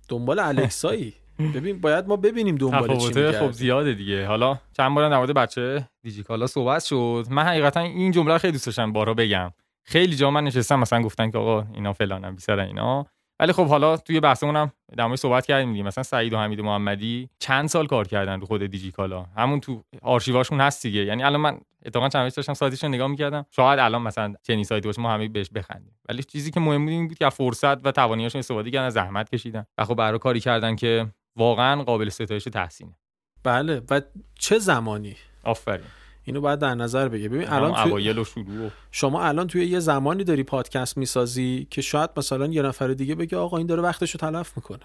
دنبال 0.08 0.38
الکسایی. 0.38 1.14
ببین 1.38 1.80
باید 1.80 2.06
ما 2.06 2.16
ببینیم 2.16 2.56
دنبال 2.56 2.96
چی 2.96 3.32
خب 3.32 3.50
زیاده 3.50 3.94
دیگه. 3.94 4.26
حالا 4.26 4.58
چند 4.72 4.94
بار 4.94 5.10
در 5.10 5.16
مورد 5.16 5.34
بچه 5.34 5.88
دیجیکالا 6.02 6.46
صحبت 6.46 6.84
شد. 6.84 7.26
من 7.30 7.42
حقیقتا 7.42 7.80
این 7.80 8.12
جمله 8.12 8.38
خیلی 8.38 8.52
دوست 8.52 8.66
داشتم 8.66 8.92
بارا 8.92 9.14
بگم. 9.14 9.52
خیلی 9.84 10.16
جا 10.16 10.30
من 10.30 10.44
نشستم 10.44 10.80
مثلا 10.80 11.02
گفتن 11.02 11.30
که 11.30 11.38
آقا 11.38 11.66
اینا 11.74 11.92
فلانم 11.92 12.34
بیسار 12.34 12.58
اینا. 12.58 13.06
ولی 13.40 13.52
خب 13.52 13.66
حالا 13.66 13.96
توی 13.96 14.20
بحثمون 14.20 14.56
هم 14.56 14.72
در 14.96 15.06
مورد 15.06 15.18
صحبت 15.18 15.46
کردیم 15.46 15.72
دیگه. 15.72 15.84
مثلا 15.84 16.04
سعید 16.04 16.32
و 16.32 16.38
حمید 16.38 16.60
محمدی 16.60 17.28
چند 17.38 17.68
سال 17.68 17.86
کار 17.86 18.08
کردن 18.08 18.40
رو 18.40 18.46
خود 18.46 18.66
دیجیکالا. 18.66 19.26
همون 19.36 19.60
تو 19.60 19.82
آرشیواشون 20.02 20.60
هست 20.60 20.82
دیگه. 20.82 21.04
یعنی 21.04 21.22
الان 21.22 21.40
من 21.40 21.60
اتفاقا 21.86 22.08
چند 22.08 22.24
وقت 22.26 22.36
داشتم 22.36 22.54
سایتش 22.54 22.82
رو 22.84 22.88
نگاه 22.88 23.08
می‌کردم. 23.08 23.46
شاید 23.50 23.78
الان 23.78 24.02
مثلا 24.02 24.34
چنین 24.42 24.64
سایتی 24.64 24.88
باشه 24.88 25.02
ما 25.02 25.12
همه 25.12 25.28
بهش 25.28 25.50
بخندیم. 25.54 25.92
ولی 26.08 26.22
چیزی 26.22 26.50
که 26.50 26.60
مهم 26.60 26.84
بود 26.84 26.92
این 26.92 27.08
بود 27.08 27.18
که 27.18 27.30
فرصت 27.30 27.86
و 27.86 27.92
تواناییشون 27.92 28.38
استفاده 28.38 28.70
کردن 28.70 28.90
زحمت 28.90 29.30
کشیدن. 29.30 29.66
و 29.78 29.84
خب 29.84 29.94
برای 29.94 30.18
کاری 30.18 30.40
کردن 30.40 30.76
که 30.76 31.06
واقعا 31.36 31.82
قابل 31.82 32.08
ستایش 32.08 32.44
تحسینه. 32.44 32.96
بله. 33.42 33.82
و 33.90 34.00
چه 34.38 34.58
زمانی؟ 34.58 35.16
آفرین. 35.44 35.86
اینو 36.24 36.40
باید 36.40 36.58
در 36.58 36.74
نظر 36.74 37.08
بگیر 37.08 37.28
ببین 37.28 37.48
الان 37.48 37.90
توی... 37.90 38.24
شروع 38.24 38.70
شما 38.90 39.22
الان 39.22 39.46
توی 39.46 39.66
یه 39.66 39.80
زمانی 39.80 40.24
داری 40.24 40.42
پادکست 40.42 40.96
می‌سازی 40.96 41.66
که 41.70 41.82
شاید 41.82 42.10
مثلا 42.16 42.46
یه 42.46 42.62
نفر 42.62 42.88
دیگه 42.88 43.14
بگه 43.14 43.36
آقا 43.38 43.58
این 43.58 43.66
داره 43.66 43.82
وقتشو 43.82 44.18
تلف 44.18 44.56
می‌کنه. 44.56 44.84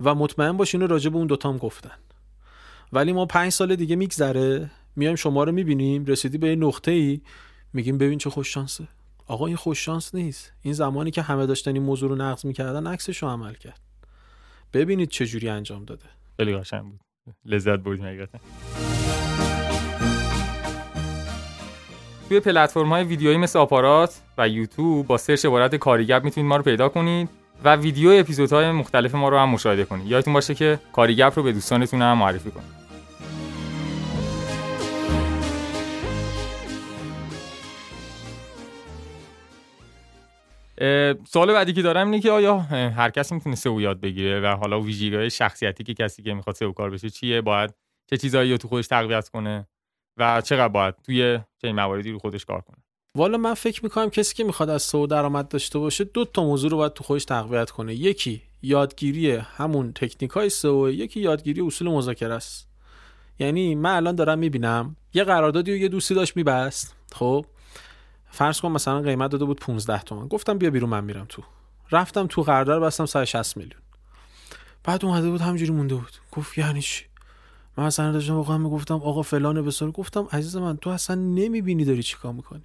و 0.00 0.14
مطمئن 0.14 0.56
باش 0.56 0.74
اینو 0.74 0.86
راجع 0.86 1.10
به 1.10 1.16
اون 1.16 1.26
دوتام 1.26 1.58
گفتن. 1.58 1.98
ولی 2.92 3.12
ما 3.12 3.26
پنج 3.26 3.52
سال 3.52 3.76
دیگه 3.76 3.96
میگذره 3.96 4.70
میایم 4.96 5.16
شما 5.16 5.44
رو 5.44 5.52
می‌بینیم 5.52 6.04
رسیدی 6.04 6.38
به 6.38 6.48
یه 6.48 6.56
نقطه 6.56 6.90
ای 6.90 7.20
میگیم 7.72 7.98
ببین 7.98 8.18
چه 8.18 8.30
خوش 8.30 8.54
شانسه. 8.54 8.88
آقا 9.26 9.46
این 9.46 9.56
خوش 9.56 9.84
شانس 9.84 10.14
نیست. 10.14 10.52
این 10.62 10.74
زمانی 10.74 11.10
که 11.10 11.22
همه 11.22 11.46
داشتن 11.46 11.74
این 11.74 11.82
موضوع 11.82 12.10
رو 12.10 12.16
نقض 12.16 12.44
می‌کردن 12.46 12.86
عکسش 12.86 13.22
رو 13.22 13.28
عمل 13.28 13.54
کرد. 13.54 13.80
ببینید 14.72 15.08
چه 15.08 15.26
جوری 15.26 15.48
انجام 15.48 15.84
داده. 15.84 16.04
خیلی 16.36 16.56
قشنگ 16.56 16.82
بود. 16.82 17.00
لذت 17.44 17.78
بردیم 17.78 18.04
حقیقتا. 18.04 18.38
توی 22.28 22.40
پلتفرم 22.40 22.88
های 22.88 23.04
ویدیویی 23.04 23.36
مثل 23.36 23.58
آپارات 23.58 24.20
و 24.38 24.48
یوتیوب 24.48 25.06
با 25.06 25.16
سرچ 25.16 25.46
عبارت 25.46 25.76
کاریگر 25.76 26.20
می‌تونید 26.20 26.48
ما 26.48 26.56
رو 26.56 26.62
پیدا 26.62 26.88
کنید 26.88 27.28
و 27.64 27.76
ویدیو 27.76 28.10
اپیزودهای 28.10 28.70
مختلف 28.70 29.14
ما 29.14 29.28
رو 29.28 29.38
هم 29.38 29.48
مشاهده 29.48 29.84
کنید. 29.84 30.06
یادتون 30.06 30.34
باشه 30.34 30.54
که 30.54 30.78
کاریگپ 30.92 31.32
رو 31.36 31.42
به 31.42 31.52
دوستانتون 31.52 32.02
هم 32.02 32.18
معرفی 32.18 32.50
کنید. 32.50 32.77
سوال 41.28 41.52
بعدی 41.52 41.72
که 41.72 41.82
دارم 41.82 42.10
اینه 42.10 42.22
که 42.22 42.30
آیا 42.30 42.58
هر 42.58 43.10
کسی 43.10 43.34
می‌تونه 43.34 43.56
سئو 43.56 43.80
یاد 43.80 44.00
بگیره 44.00 44.40
و 44.40 44.46
حالا 44.46 44.80
ویژگی‌های 44.80 45.30
شخصیتی 45.30 45.84
که 45.84 45.94
کسی 45.94 46.22
که 46.22 46.34
می‌خواد 46.34 46.56
سئو 46.56 46.72
کار 46.72 46.90
بشه 46.90 47.10
چیه؟ 47.10 47.40
باید 47.40 47.74
چه 48.10 48.16
چیزایی 48.16 48.50
رو 48.50 48.56
تو 48.56 48.68
خودش 48.68 48.86
تقویت 48.86 49.28
کنه 49.28 49.68
و 50.16 50.40
چقدر 50.40 50.68
باید 50.68 50.94
توی 51.06 51.38
چه 51.62 51.72
مواردی 51.72 52.10
رو 52.10 52.18
خودش 52.18 52.44
کار 52.44 52.60
کنه؟ 52.60 52.76
والا 53.14 53.38
من 53.38 53.54
فکر 53.54 53.84
می‌کنم 53.84 54.10
کسی 54.10 54.34
که 54.34 54.44
می‌خواد 54.44 54.70
از 54.70 54.82
سو 54.82 55.06
درآمد 55.06 55.48
داشته 55.48 55.78
باشه 55.78 56.04
دو 56.04 56.24
تا 56.24 56.44
موضوع 56.44 56.70
رو 56.70 56.76
باید 56.76 56.92
تو 56.92 57.04
خودش 57.04 57.24
تقویت 57.24 57.70
کنه. 57.70 57.94
یکی 57.94 58.42
یادگیری 58.62 59.30
همون 59.30 59.92
تکنیک 59.92 60.30
های 60.30 60.48
سو 60.48 60.90
یکی 60.90 61.20
یادگیری 61.20 61.60
اصول 61.60 61.88
مذاکره 61.88 62.34
است. 62.34 62.68
یعنی 63.38 63.74
من 63.74 63.96
الان 63.96 64.14
دارم 64.14 64.38
می‌بینم 64.38 64.96
یه 65.14 65.24
قراردادی 65.24 65.72
و 65.72 65.76
یه 65.76 65.88
دوستی 65.88 66.14
داشت 66.14 66.36
میبست 66.36 66.96
خب؟ 67.12 67.46
فرض 68.30 68.60
کن 68.60 68.72
مثلا 68.72 69.00
قیمت 69.00 69.30
داده 69.30 69.44
بود 69.44 69.60
15 69.60 70.02
تومن 70.02 70.28
گفتم 70.28 70.58
بیا 70.58 70.70
بیرون 70.70 70.90
من 70.90 71.04
میرم 71.04 71.26
تو. 71.28 71.42
رفتم 71.90 72.26
تو 72.26 72.42
قرارداد 72.42 72.82
بستم 72.82 73.06
160 73.06 73.56
میلیون. 73.56 73.80
بعد 74.84 75.04
اومده 75.04 75.30
بود 75.30 75.40
همینجوری 75.40 75.70
مونده 75.72 75.94
بود. 75.94 76.12
گفت 76.32 76.58
یعنی 76.58 76.82
چی؟ 76.82 77.04
من 77.76 77.84
مثلا 77.84 78.12
داشتم 78.12 78.34
واقعا 78.34 78.58
می‌گفتم 78.58 78.94
آقا 78.94 79.22
فلان 79.22 79.62
بسار. 79.62 79.90
گفتم 79.90 80.28
عزیز 80.32 80.56
من 80.56 80.76
تو 80.76 80.90
اصلا 80.90 81.16
نمی‌بینی 81.16 81.84
داری 81.84 82.02
چیکار 82.02 82.32
می‌کنی. 82.32 82.62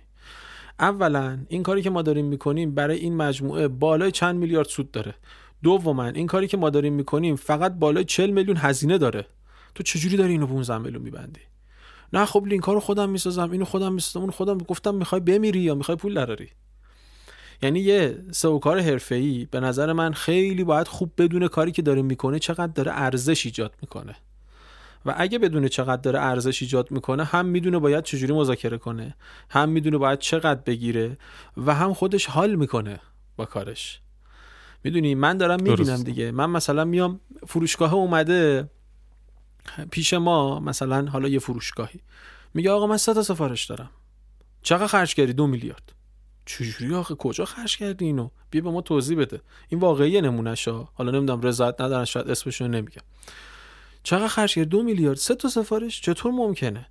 اولا 0.80 1.39
این 1.49 1.64
کاری 1.64 1.82
که 1.82 1.89
ما 1.89 2.01
داریم 2.01 2.26
می‌کنیم 2.26 2.76
برای 2.76 2.97
این 2.97 3.18
مجموعه 3.18 3.68
بالای 3.68 4.11
چند 4.11 4.36
میلیارد 4.36 4.68
سود 4.68 4.91
داره. 4.91 5.16
دوما 5.64 6.05
این 6.05 6.28
کاری 6.28 6.47
که 6.47 6.57
ما 6.57 6.70
داریم 6.70 6.93
می‌کنیم 6.93 7.36
فقط 7.36 7.74
بالای 7.74 8.05
40 8.05 8.30
میلیون 8.30 8.57
هزینه 8.57 8.97
داره. 8.97 9.26
تو 9.76 9.84
چجوری 9.84 10.18
داری 10.18 10.32
اینو 10.32 10.47
15 10.47 10.78
میلیون 10.78 11.01
میبندی؟ 11.01 11.41
نه 12.14 12.26
خب 12.26 12.45
لینک 12.47 12.64
ها 12.64 12.74
رو 12.74 12.80
خودم 12.80 13.09
می‌سازم 13.09 13.51
اینو 13.51 13.66
خودم 13.66 13.93
می‌سازم 13.93 14.20
اون 14.20 14.32
خودم 14.32 14.57
گفتم 14.57 14.95
می‌خوای 14.95 15.22
بمیری 15.22 15.59
یا 15.59 15.76
می‌خوای 15.76 15.97
پول 15.97 16.14
دراری؟ 16.14 16.49
یعنی 17.61 17.80
یه 17.80 18.24
سئو 18.32 18.59
کار 18.59 18.80
حرفه‌ای 18.80 19.47
به 19.51 19.59
نظر 19.59 19.93
من 19.93 20.14
خیلی 20.14 20.64
باید 20.64 20.88
خوب 20.88 21.11
بدونه 21.18 21.47
کاری 21.47 21.72
که 21.72 21.82
داره 21.82 22.01
می‌کنه 22.01 22.39
چقدر 22.39 22.72
داره 22.74 22.91
ارزش 22.95 23.45
ایجاد 23.45 23.74
می‌کنه. 23.82 24.16
و 25.05 25.14
اگه 25.18 25.39
بدونه 25.39 25.70
چقدر 25.70 26.01
داره 26.01 26.20
ارزش 26.20 26.61
ایجاد 26.61 26.91
می‌کنه 26.91 27.24
هم 27.24 27.45
می‌دونه 27.45 27.80
باید 27.80 28.03
چجوری 28.03 28.34
مذاکره 28.34 28.78
کنه 28.78 29.16
هم 29.49 29.70
می‌دونه 29.70 29.97
باید 29.97 30.20
چقدر 30.20 30.61
بگیره 30.66 31.18
و 31.57 31.76
هم 31.76 31.93
خودش 31.93 32.26
حال 32.26 32.55
می‌کنه 32.55 32.99
با 33.36 33.45
کارش. 33.45 33.99
می‌دونی؟ 34.84 35.16
من 35.16 35.38
دارم 35.38 35.64
می‌بینم 35.64 36.03
دیگه. 36.03 36.32
من 36.32 36.49
مثلا 36.49 36.86
میام 36.86 37.20
فروشگاه 37.47 37.93
اومده 37.93 38.70
پیش 39.91 40.14
ما 40.14 40.59
مثلا 40.59 41.09
حالا 41.09 41.28
یه 41.28 41.39
فروشگاهی. 41.39 41.99
میگه 42.53 42.72
آقا 42.72 42.88
من 42.88 42.97
سه 42.97 43.14
تا 43.14 43.24
سفارش 43.24 43.66
دارم. 43.66 43.89
چقدر 44.61 44.88
خرج 44.88 45.16
کردی؟ 45.16 45.34
دو 45.34 45.47
میلیارد. 45.47 45.93
چجوری 46.45 46.95
آخه؟ 46.95 47.16
کجا 47.16 47.45
خرج 47.45 47.78
کردی 47.78 48.05
اینو؟ 48.05 48.30
بیا 48.49 48.61
به 48.61 48.72
ما 48.72 48.82
توضیح 48.82 49.18
بده. 49.18 49.41
این 49.70 49.80
واقعی 49.80 50.22
نمونه 50.22 50.55
حالا 50.93 51.11
نمی‌دونم 51.11 51.41
رضایت 51.41 51.82
ندارن 51.82 52.05
شاید 52.05 52.30
اسمشون 52.30 52.76
نمیگم. 52.76 53.01
چقدر 54.03 54.28
خرج 54.28 54.55
کرد 54.55 54.68
دو 54.68 54.84
میلیارد. 54.84 55.18
سه 55.18 55.36
تا 55.36 55.49
سفارش؟ 55.49 56.01
چطور 56.01 56.32
ممکنه؟ 56.32 56.88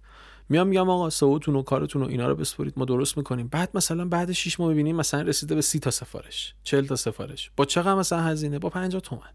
میام 0.49 0.66
میگم 0.68 0.91
آقا 0.91 1.11
سئوتون 1.11 1.57
و 1.57 1.62
کارتون 1.62 2.03
و 2.03 2.07
اینا 2.07 2.29
رو 2.29 2.35
بسپرید 2.35 2.75
ما 2.77 2.85
درست 2.85 3.16
می‌کنیم. 3.16 3.49
بعد 3.49 3.70
مثلا 3.75 4.05
بعد 4.05 4.33
6 4.33 4.61
ماه 4.61 4.73
ببینیم 4.73 4.97
مثلا 4.97 5.23
رسیده 5.23 5.55
به 5.55 5.61
30 5.61 5.79
تا 5.79 5.91
سفارش 5.91 6.55
40 6.64 6.87
تا 6.87 6.97
سفارش. 6.97 7.51
با 7.57 7.64
چقدر 7.64 7.95
مثلا 7.95 8.20
هزینه؟ 8.20 8.59
با 8.59 8.68
50 8.68 9.01
تومن. 9.01 9.31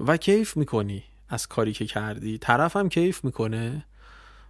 و 0.00 0.16
کیف 0.16 0.56
می‌کنی؟ 0.56 1.04
از 1.28 1.46
کاری 1.46 1.72
که 1.72 1.86
کردی. 1.86 2.38
طرف 2.38 2.76
هم 2.76 2.88
کیف 2.88 3.24
می‌کنه 3.24 3.84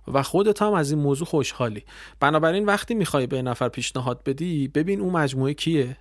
و 0.09 0.23
خودت 0.23 0.63
هم 0.63 0.73
از 0.73 0.91
این 0.91 1.01
موضوع 1.01 1.27
خوشحالی. 1.27 1.85
بنابراین 2.21 2.65
وقتی 2.65 2.95
می‌خوای 2.95 3.27
به 3.27 3.43
نفر 3.43 3.69
پیشنهاد 3.69 4.23
بدی 4.25 4.69
ببین 4.69 5.01
اون 5.01 5.13
مجموعه 5.13 5.55
کیه 5.55 5.97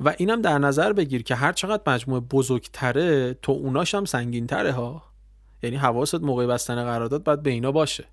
و 0.00 0.14
اینم 0.18 0.42
در 0.42 0.58
نظر 0.58 0.92
بگیر 0.92 1.22
که 1.22 1.34
هر 1.34 1.52
چقدر 1.52 1.82
مجموعه 1.92 2.20
بزرگتره 2.20 3.34
تو 3.34 3.52
اوناش 3.52 3.94
هم 3.94 4.04
سنگینتره 4.04 4.72
ها. 4.72 5.02
یعنی 5.62 5.76
حواست 5.76 6.20
موقع 6.20 6.46
بستن 6.46 6.84
قرارداد 6.84 7.24
باید 7.24 7.42
به 7.42 7.50
اینا 7.50 7.72
باشه. 7.72 8.04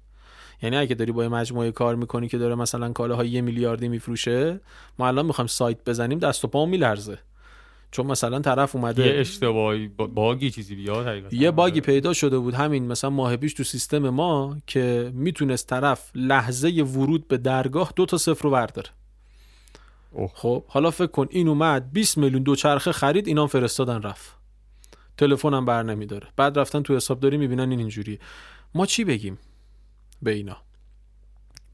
یعنی 0.61 0.77
اگه 0.77 0.95
داری 0.95 1.11
با 1.11 1.23
یه 1.23 1.29
مجموعه 1.29 1.71
کار 1.71 1.95
می‌کنی 1.95 2.27
که 2.27 2.37
داره 2.37 2.55
مثلا 2.55 2.91
کالاهای 2.91 3.29
یه 3.29 3.41
میلیاردی 3.41 3.87
میفروشه 3.87 4.59
ما 4.99 5.07
الان 5.07 5.25
می‌خوایم 5.25 5.47
سایت 5.47 5.77
بزنیم 5.85 6.19
دست 6.19 6.45
و 6.45 6.47
پا 6.47 6.65
میلرزه. 6.65 7.19
چون 7.91 8.05
مثلا 8.05 8.39
طرف 8.39 8.75
اومده 8.75 9.07
یه 9.07 9.19
اشتباهی 9.19 9.87
bug 9.87 10.35
ی 10.35 10.51
چیزی 10.51 10.75
بیاد 10.75 11.33
یه 11.33 11.51
bug 11.51 11.74
ی 11.74 11.81
پیدا 11.81 12.13
شده 12.13 12.39
بود 12.39 12.53
همین 12.53 12.87
مثلا 12.87 13.09
ماه 13.09 13.37
پیش 13.37 13.53
تو 13.53 13.63
سیستم 13.63 14.09
ما 14.09 14.57
که 14.67 15.11
می‌تونست 15.15 15.67
طرف 15.67 16.11
لحظه 16.15 16.69
ورود 16.69 17.27
به 17.27 17.37
درگاه 17.37 17.93
دو 17.95 18.05
تا 18.05 18.17
صفر 18.17 18.43
رو 18.43 18.49
برداره. 18.49 18.89
خب 20.33 20.63
حالا 20.67 20.91
فکر 20.91 21.07
کن 21.07 21.27
این 21.29 21.47
اومد 21.47 21.91
20 21.91 22.17
میلیون 22.17 22.43
دوچرخه 22.43 22.91
خرید 22.91 23.27
اینا 23.27 23.47
فرستادن 23.47 24.01
رفت. 24.01 24.35
تلفنم 25.17 25.65
بر 25.65 25.83
نمیداره. 25.83 26.27
بعد 26.35 26.59
رفتن 26.59 26.81
تو 26.81 26.95
حسابداری 26.95 27.37
می‌بینن 27.37 27.69
این 27.69 27.79
اینجوری 27.79 28.19
ما 28.75 28.85
چی 28.85 29.03
بگیم 29.03 29.37
به 30.21 30.31
اینا؟ 30.31 30.57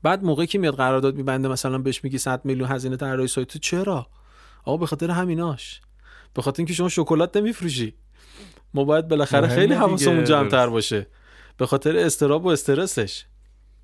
بعد 0.03 0.23
موقعی 0.23 0.47
که 0.47 0.59
میاد 0.59 0.75
قرارداد 0.75 1.15
میبنده 1.15 1.47
مثلا 1.47 1.77
بهش 1.77 2.03
میگی 2.03 2.17
100 2.17 2.45
میلیون 2.45 2.71
هزینه 2.71 2.97
طراحی 2.97 3.27
سایت 3.27 3.57
چرا؟ 3.57 4.07
آقا 4.63 4.77
به 4.77 4.85
خاطر 4.85 5.11
همیناش. 5.11 5.81
به 6.35 6.41
خاطر 6.41 6.61
اینکه 6.61 6.73
شما 6.73 6.89
شکلات 6.89 7.37
نمیفروشی. 7.37 7.93
ما 8.73 8.83
باید 8.83 9.07
بالاخره 9.07 9.47
خیلی 9.47 9.73
حواسمون 9.73 10.23
جمع 10.23 10.49
تر 10.49 10.67
باشه. 10.67 11.07
به 11.57 11.65
خاطر 11.65 11.97
استراب 11.97 12.45
و 12.45 12.47
استرسش. 12.47 13.25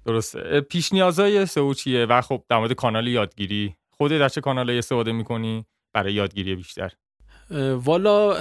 درسته. 0.06 0.62
پیش 0.62 0.93
نیازای 0.93 1.45
سئو 1.45 1.74
چیه؟ 1.74 2.06
و 2.06 2.22
خب 2.22 2.43
در 2.49 2.58
مورد 2.58 2.74
کانال 2.74 3.08
یادگیری. 3.08 3.76
خودت 3.97 4.20
در 4.20 4.30
چه 4.30 4.41
کانالایی 4.41 4.80
استفاده 4.80 5.12
می‌کنی 5.12 5.66
برای 5.93 6.14
یادگیری 6.14 6.56
بیشتر؟ 6.56 6.91
والا 7.76 8.38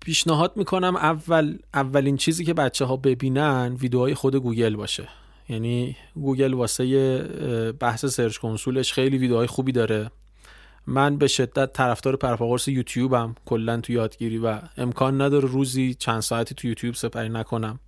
پیشنهاد 0.00 0.56
می‌کنم 0.56 0.96
اول 0.96 1.58
اولین 1.74 2.16
چیزی 2.16 2.44
که 2.44 2.54
بچه 2.54 2.84
ها 2.84 2.96
ببینن 2.96 3.76
ویدیوهای 3.80 4.14
خود 4.14 4.36
گوگل 4.36 4.76
باشه. 4.76 5.08
یعنی 5.48 5.96
گوگل 6.14 6.54
واسه 6.54 7.72
بحث 7.72 8.06
Search 8.06 8.36
Console 8.36 8.80
ش 8.80 8.92
خیلی 8.92 9.18
ویدیوهای 9.18 9.46
خوبی 9.46 9.72
داره. 9.72 10.10
من 10.86 11.16
به 11.16 11.26
شدت 11.26 11.72
طرفدار 11.72 12.16
پر 12.16 12.31
و 12.31 12.38
پا 12.38 12.46
قرص 12.46 12.68
یوتیوبم. 12.68 13.34
کلا 13.46 13.80
تو 13.80 13.92
یادگیری 13.92 14.38
و 14.38 14.58
امکان 14.76 15.20
نداره 15.20 15.48
روزی 15.48 15.94
چند 15.94 16.20
ساعتی 16.20 16.54
تو 16.54 16.68
یوتیوب 16.68 16.94
سپری 16.94 17.28
نکنم. 17.28 17.80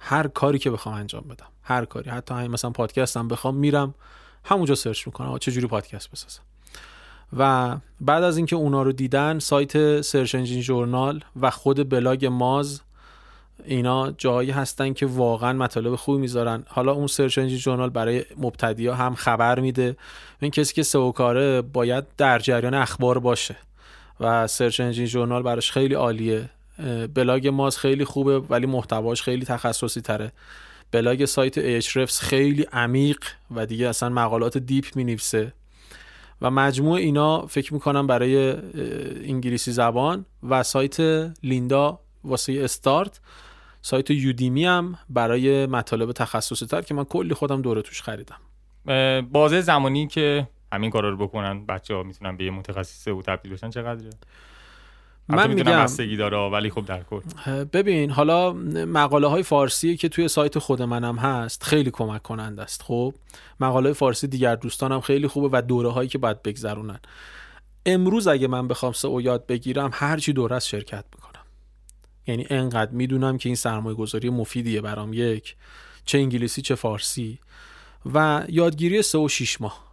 هر 0.00 0.26
کاری 0.26 0.58
که 0.58 0.70
بخوام 0.70 0.94
انجام 0.94 1.22
بدم. 1.22 1.46
هر 1.62 1.84
کاری. 1.84 2.10
حتی 2.10 2.34
همین 2.34 2.50
مثلا 2.50 2.70
پادکستم 2.70 3.28
بخوام 3.28 3.56
میرم 3.56 3.94
همونجا 4.44 4.74
search 4.74 5.06
می‌کنم. 5.06 5.38
چه 5.38 5.52
جوری 5.52 5.66
پادکست 5.66 6.10
بسازم؟ 6.10 6.42
و 7.36 7.76
بعد 8.00 8.22
از 8.22 8.36
اینکه 8.36 8.56
اونا 8.56 8.82
رو 8.82 8.92
دیدن 8.92 9.38
سایت 9.38 10.00
Search 10.00 10.34
Engine 10.34 10.60
Journal 10.60 11.20
و 11.40 11.50
خود 11.50 11.88
blog 11.88 12.26
Moz 12.26 12.80
اینا 13.64 14.10
جایی 14.10 14.50
هستن 14.50 14.92
که 14.92 15.06
واقعا 15.06 15.52
مطالب 15.52 15.96
خوبی 15.96 16.20
می‌ذارن. 16.20 16.64
حالا 16.68 16.92
اون 16.92 17.06
Search 17.06 17.38
Engine 17.38 17.58
Journal 17.58 17.90
برای 17.90 18.24
مبتدی 18.38 18.86
ها 18.86 18.94
هم 18.94 19.14
خبر 19.14 19.60
میده. 19.60 19.96
این 20.40 20.50
کسی 20.50 20.74
که 20.74 20.82
سئو 20.82 21.12
کاره 21.12 21.62
باید 21.62 22.04
در 22.16 22.38
جریان 22.38 22.74
اخبار 22.74 23.18
باشه 23.18 23.56
و 24.20 24.46
Search 24.46 24.80
Engine 24.80 25.06
Journal 25.06 25.42
براش 25.42 25.72
خیلی 25.72 25.94
عالیه. 25.94 26.50
blog 27.14 27.48
Moz 27.48 27.78
خیلی 27.78 28.04
خوبه 28.04 28.38
ولی 28.38 28.66
محتواش 28.66 29.22
خیلی 29.22 29.44
تخصصی 29.44 30.00
تره. 30.00 30.32
بلاگ 30.92 31.24
سایت 31.24 31.58
Ahrefs 31.58 32.20
خیلی 32.20 32.66
عمیق 32.72 33.18
و 33.50 33.66
دیگه 33.66 33.88
اصلا 33.88 34.08
مقالات 34.08 34.58
deep 34.58 34.96
می 34.96 35.16
و 36.42 36.50
مجموع 36.50 36.98
اینا 36.98 37.46
فکر 37.46 37.74
می‌کنم 37.74 38.06
برای 38.06 38.54
انگلیسی 39.28 39.72
زبان 39.72 40.24
و 40.48 40.62
سایت 40.62 41.00
Lynda 41.42 41.98
واسه 42.24 42.52
استارت 42.52 43.20
سایت 43.82 44.10
Udemy 44.10 44.64
هم 44.64 44.98
برای 45.08 45.66
مطالب 45.66 46.12
تخصصی 46.12 46.66
تر 46.66 46.82
که 46.82 46.94
من 46.94 47.04
کلی 47.04 47.34
خودم 47.34 47.62
دوره 47.62 47.82
توش 47.82 48.02
خریدم. 48.02 48.38
بازه 49.32 49.60
زمانی 49.60 50.06
که 50.06 50.48
همین 50.72 50.90
کارا 50.90 51.10
رو 51.10 51.16
بکنن 51.16 51.66
بچه 51.66 51.94
ها 51.94 52.02
می‌تونن 52.02 52.36
به 52.36 52.44
یه 52.44 52.50
متخصص 52.50 53.08
سئو 53.08 53.22
تبدیل 53.22 53.52
بشن 53.52 53.70
چقدره؟ 53.70 54.10
من 55.28 55.54
میگم 55.54 55.64
بستگی 55.64 56.16
داره 56.16 56.36
ولی 56.36 56.70
خب 56.70 56.84
در 56.84 57.02
کل. 57.02 57.20
ببین 57.64 58.10
حالا 58.10 58.52
مقاله 58.52 59.26
های 59.26 59.42
فارسی 59.42 59.96
که 59.96 60.08
توی 60.08 60.28
سایت 60.28 60.58
خود 60.58 60.82
منم 60.82 61.16
هست 61.16 61.64
خیلی 61.64 61.90
کمک 61.90 62.22
کننده 62.22 62.62
است. 62.62 62.82
خب 62.82 63.14
مقاله 63.60 63.92
فارسی 63.92 64.26
دیگر 64.26 64.56
دوستانم 64.56 65.00
خیلی 65.00 65.28
خوبه 65.28 65.58
و 65.58 65.62
دوره 65.62 65.88
هایی 65.88 66.08
که 66.08 66.18
باید 66.18 66.42
بگذرونن. 66.42 67.00
امروز 67.86 68.26
اگه 68.26 68.48
من 68.48 68.68
بخوام 68.68 68.92
سئو 68.92 69.20
یاد 69.20 69.46
بگیرم 69.46 69.90
هرچی 69.92 70.32
دوره 70.32 70.56
از 70.56 70.68
شرکت 70.68 71.04
می‌کنم. 71.14 71.21
یعنی 72.26 72.46
انقدر 72.50 72.92
می‌دونم 72.92 73.38
که 73.38 73.48
این 73.48 73.56
سرمایه 73.56 73.96
گذاری 73.96 74.30
مفیدیه 74.30 74.80
برام. 74.80 75.12
یک 75.12 75.56
چه 76.04 76.18
انگلیسی 76.18 76.62
چه 76.62 76.74
فارسی. 76.74 77.38
و 78.14 78.44
یادگیری 78.48 79.02
سه 79.02 79.18
و 79.18 79.28
شیش 79.28 79.60
ماه. 79.60 79.92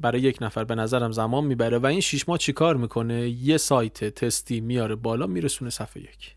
برای 0.00 0.20
یک 0.20 0.38
نفر 0.40 0.64
به 0.64 0.74
نظرم 0.74 1.12
زمان 1.12 1.44
می‌بره. 1.44 1.78
و 1.78 1.86
این 1.86 2.00
شیش 2.00 2.28
ماه 2.28 2.38
چیکار 2.38 2.76
می‌کنه؟ 2.76 3.28
یه 3.28 3.56
سایت 3.56 4.04
تستی 4.04 4.60
میاره 4.60 4.94
بالا 4.94 5.26
میرسونه 5.26 5.70
صفحه 5.70 6.02
یک. 6.02 6.36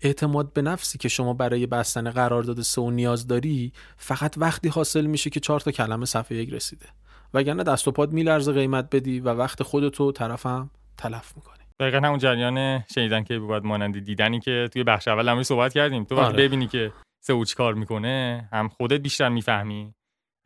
اعتماد 0.00 0.52
به 0.52 0.62
نفسی 0.62 0.98
که 0.98 1.08
شما 1.08 1.32
برای 1.34 1.66
بستن 1.66 2.10
قرارداد 2.10 2.60
سو 2.60 2.90
نیاز 2.90 3.26
داری 3.26 3.72
فقط 3.96 4.34
وقتی 4.38 4.68
حاصل 4.68 5.06
میشه 5.06 5.30
که 5.30 5.40
چهار 5.40 5.60
تا 5.60 5.70
کلمه 5.70 6.06
صفحه 6.06 6.38
یک 6.38 6.50
رسیده. 6.50 6.86
وگرنه 7.34 7.62
دست 7.62 7.88
و 7.88 7.90
پاد 7.90 8.12
میلرزه 8.12 8.52
قیمت 8.52 8.96
بدی 8.96 9.20
و 9.20 9.28
وقت 9.28 9.62
خودتو 9.62 10.12
طرفم 10.12 10.70
تلف 10.96 11.32
می‌کنی. 11.36 11.59
دقیقا 11.80 11.98
همون 11.98 12.18
جریان 12.18 12.84
شنیدن 12.94 13.24
که 13.24 13.38
باید 13.38 13.64
مانندی 13.64 14.00
دیدنی 14.00 14.40
که 14.40 14.68
توی 14.72 14.84
بخش 14.84 15.08
اول 15.08 15.28
هم 15.28 15.42
صحبت 15.42 15.72
کردیم. 15.72 16.04
تو 16.04 16.16
آره. 16.16 16.36
ببینی 16.36 16.66
که 16.66 16.92
سئو 17.20 17.44
کار 17.56 17.74
می‌کنه 17.74 18.48
هم 18.52 18.68
خودت 18.68 19.00
بیشتر 19.00 19.28
می‌فهمی 19.28 19.94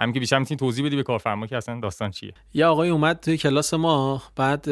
هم 0.00 0.12
که 0.12 0.20
بیشتر 0.20 0.38
می‌تونی 0.38 0.58
توضیح 0.58 0.86
بدی 0.86 0.96
به 0.96 1.02
کارفرما 1.02 1.46
که 1.46 1.56
اصلا 1.56 1.80
داستان 1.80 2.10
چیه. 2.10 2.32
یه 2.54 2.66
آقای 2.66 2.88
اومد 2.88 3.20
توی 3.20 3.36
کلاس 3.36 3.74
ما 3.74 4.22
بعد 4.36 4.68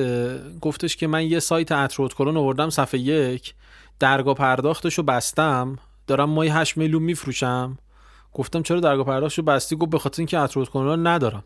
گفتش 0.61 0.97
که 0.97 1.07
من 1.07 1.27
یه 1.27 1.39
سایت 1.39 1.73
اترود 1.73 2.15
کلون 2.15 2.37
آوردم 2.37 2.71
صفحه 2.71 3.01
یک 3.01 3.55
درگاه 3.99 4.35
پرداختش 4.35 4.95
رو 4.95 5.05
بستم 5.05 5.79
دارم 6.07 6.31
مای 6.31 6.49
8 6.49 6.77
میلیون 6.77 7.03
میفروشم. 7.03 7.79
گفتم 8.33 8.63
چرا 8.63 8.81
درگاه 8.81 9.07
پرداختش 9.07 9.39
رو 9.39 9.45
بستی؟ 9.45 9.77
گفت 9.77 9.91
به 9.91 9.99
خاطر 9.99 10.21
اینکه 10.21 10.39
اترود 10.39 10.71
کلون 10.71 11.07
ندارم. 11.07 11.45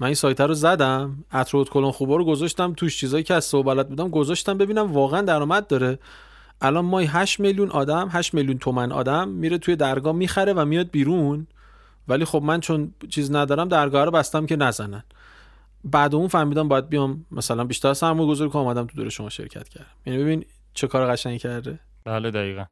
من 0.00 0.06
این 0.06 0.14
سایت 0.14 0.40
رو 0.40 0.54
زدم 0.54 1.24
اترود 1.32 1.70
کلون 1.70 1.90
خوبا 1.90 2.16
رو 2.16 2.24
گذاشتم 2.24 2.72
توش 2.72 2.98
چیزایی 2.98 3.24
که 3.24 3.34
از 3.34 3.44
صوبالت 3.44 3.88
بودم 3.88 4.08
گذاشتم 4.08 4.58
ببینم 4.58 4.92
واقعا 4.92 5.22
درآمد 5.22 5.66
داره. 5.66 5.98
الان 6.60 6.84
مای 6.84 7.04
8 7.04 7.40
میلیون 7.40 7.70
آدم 7.70 8.08
8 8.12 8.34
میلیون 8.34 8.58
تومن 8.58 8.92
آدم 8.92 9.28
میره 9.28 9.58
توی 9.58 9.76
درگاه 9.76 10.14
می‌خره 10.14 10.52
و 10.52 10.64
میاد 10.64 10.90
بیرون. 10.90 11.46
ولی 12.08 12.24
خب 12.24 12.42
من 12.42 12.60
چون 12.60 12.94
چیز 13.08 13.32
ندارم 13.32 13.68
درگاه 13.68 14.04
رو 14.04 14.10
بستم 14.10 14.46
که 14.46 14.56
نزنن. 14.56 15.04
بعد 15.84 16.14
اون 16.14 16.28
فهمیدم 16.28 16.68
باید 16.68 16.88
بیام 16.88 17.26
مثلا 17.30 17.64
بیشتر 17.64 17.94
سرمایه 17.94 18.28
گذاری 18.28 18.50
کنم 18.50 18.62
آمدم 18.62 18.86
تو 18.86 18.96
دور 18.96 19.08
شما 19.08 19.28
شرکت 19.28 19.68
کردم. 19.68 19.90
یعنی 20.06 20.18
ببین 20.22 20.44
چه 20.74 20.86
کار 20.86 21.12
قشنگی 21.12 21.38
کرده. 21.38 21.80
بله 22.04 22.30
دقیقا. 22.30 22.64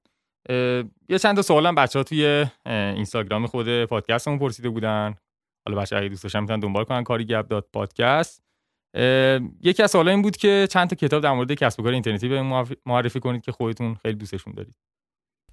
یه 1.09 1.18
چند 1.18 1.37
تا 1.37 1.43
سوالم 1.43 1.75
بچه 1.75 1.99
ها 1.99 2.03
توی 2.03 2.47
اینستاگرام 2.66 3.47
خود 3.47 3.85
پادکستمون 3.85 4.39
پرسیده 4.39 4.68
بودن. 4.68 5.14
حالا 5.67 5.81
بچه 5.81 5.97
اگه 5.97 6.09
دوست 6.09 6.23
داشتن 6.23 6.41
می‌تونن 6.41 6.61
دنبال 6.61 6.85
کنن 6.85 7.05
کاری 7.05 7.25
گپ 7.25 7.49
داد 7.49 7.67
پادکست. 7.73 8.43
یکی 9.62 9.83
از 9.83 9.91
سوالا 9.91 10.11
این 10.11 10.23
بود 10.23 10.37
که 10.37 10.69
چند 10.71 10.91
تا 10.91 10.97
کتاب 10.97 11.23
در 11.23 11.33
مورد 11.33 11.53
کسب 11.53 11.81
و 11.81 11.83
کار 11.83 11.93
اینترنتی 11.93 12.29
به 12.29 12.65
معرفی 12.87 13.21
کنید 13.21 13.43
که 13.43 13.53
خودتون 13.53 13.95
خیلی 13.95 14.15
دوستشون 14.15 14.53
دارید. 14.53 14.75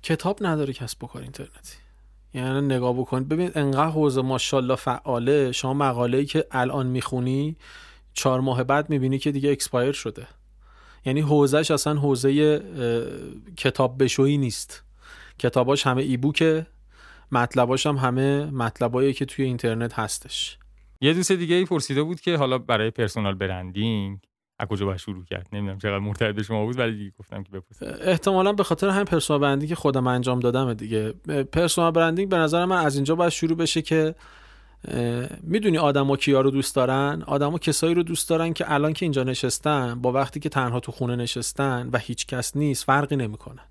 کتاب 0.04 0.38
نداره 0.42 0.74
کسب 0.74 1.04
و 1.04 1.08
کار 1.08 1.22
اینترنتی. 1.22 1.78
یعنی 2.34 2.62
نگاه 2.62 2.94
بکنید. 2.94 3.30
ببینید 3.30 3.58
انقدر 3.58 3.90
حوزه 3.90 4.22
ماشاءالله 4.22 4.76
فعاله. 4.76 5.52
شما 5.52 5.74
مقاله 5.74 6.18
ای 6.18 6.26
که 6.26 6.46
الان 6.52 6.88
می‌خونی 6.88 7.56
چهار 8.14 8.40
ماه 8.40 8.64
بعد 8.64 8.90
می‌بینی 8.90 9.20
که 9.20 9.32
دیگه 9.32 9.52
expire 9.52 9.92
شده. 9.92 10.28
یعنی 11.06 11.22
حوزهش 11.22 11.72
اصلا 11.72 11.94
حوزه 11.94 12.60
کتاب 13.58 14.04
بشویی 14.04 14.38
نیست. 14.38 14.84
کتاباش 15.40 15.88
همه 15.88 16.02
ebook 16.02 16.18
ه. 16.18 16.66
مطلباش 17.32 17.86
هم 17.86 17.96
همه 17.96 18.46
مطلبایی 18.46 19.14
که 19.14 19.26
توی 19.26 19.46
اینترنت 19.46 20.00
هستش. 20.00 20.58
یه 21.02 21.14
دوست 21.14 21.32
دیگه 21.32 21.56
ای 21.56 21.66
پرسیده 21.66 22.04
بود 22.04 22.22
که 22.22 22.38
حالا 22.38 22.58
برای 22.58 22.92
personal 22.92 23.34
branding 23.34 24.20
از 24.60 24.68
کجا 24.68 24.86
باید 24.86 24.98
شروع 24.98 25.26
کرد؟ 25.26 25.48
نمی‌دونم 25.54 25.78
چقدر 25.78 26.00
مرتبط 26.00 26.36
به 26.36 26.44
شما 26.44 26.66
بود 26.66 26.80
ولی 26.80 26.98
دیگه 26.98 27.12
گفتم 27.20 27.44
که 27.44 27.52
بپرسم 27.52 27.86
احتمالا 28.02 28.54
به 28.54 28.64
خاطر 28.64 28.90
همین 28.90 29.06
personal 29.06 29.42
branding 29.42 29.70
که 29.70 29.76
خودم 29.76 30.08
انجام 30.08 30.40
دادم 30.40 30.74
دیگه. 30.74 31.14
personal 31.52 31.92
branding 31.92 32.30
به 32.30 32.38
نظر 32.38 32.66
من 32.66 32.86
از 32.86 32.96
اینجا 32.96 33.16
باید 33.16 33.32
شروع 33.32 33.58
بشه 33.58 33.82
که 33.82 34.16
می‌دونی 35.42 35.78
آدما 35.78 36.18
کیا 36.18 36.42
رو 36.42 36.52
دوست 36.52 36.76
دارن؟ 36.76 37.24
آدما 37.28 37.58
کسایی 37.58 37.94
رو 37.94 38.04
دوست 38.04 38.30
دارن 38.30 38.54
که 38.54 38.74
الان 38.74 38.94
که 38.94 39.06
اینجا 39.06 39.24
نشستن 39.24 40.02
با 40.02 40.12
وقتی 40.12 40.40
که 40.40 40.50
تنها 40.50 40.80
تو 40.80 40.92
خونه 40.92 41.16
نشستن 41.16 41.90
و 41.94 41.98
هیچ 41.98 42.26
کس 42.26 42.56
نیست 42.56 42.84
فرقی 42.84 43.16
نمی‌کنن. 43.16 43.64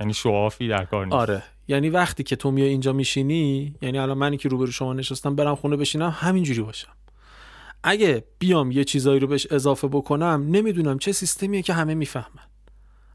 یعنی 0.00 0.14
شوافی 0.14 0.68
در 0.68 0.84
کار 0.84 1.04
نیست. 1.04 1.16
آره. 1.16 1.42
یعنی 1.68 1.90
وقتی 1.90 2.22
که 2.22 2.36
تو 2.36 2.50
میای 2.50 2.68
اینجا 2.68 2.92
میشینی 2.92 3.74
یعنی 3.82 3.98
الان 3.98 4.18
منی 4.18 4.36
که 4.36 4.48
روبرو 4.48 4.70
شما 4.70 4.92
نشستم 4.92 5.36
برم 5.36 5.54
خونه 5.54 5.76
بشینم 5.76 6.16
همینجوری 6.18 6.62
باشم. 6.62 6.92
اگه 7.82 8.24
بیام 8.38 8.70
یه 8.70 8.84
چیزایی 8.84 9.20
رو 9.20 9.26
بهش 9.26 9.46
اضافه 9.50 9.88
بکنم 9.88 10.46
نمی‌دونم 10.50 10.98
چه 10.98 11.12
سیستمیه 11.12 11.62
که 11.62 11.72
همه 11.72 11.94
می‌فهمن. 11.94 12.46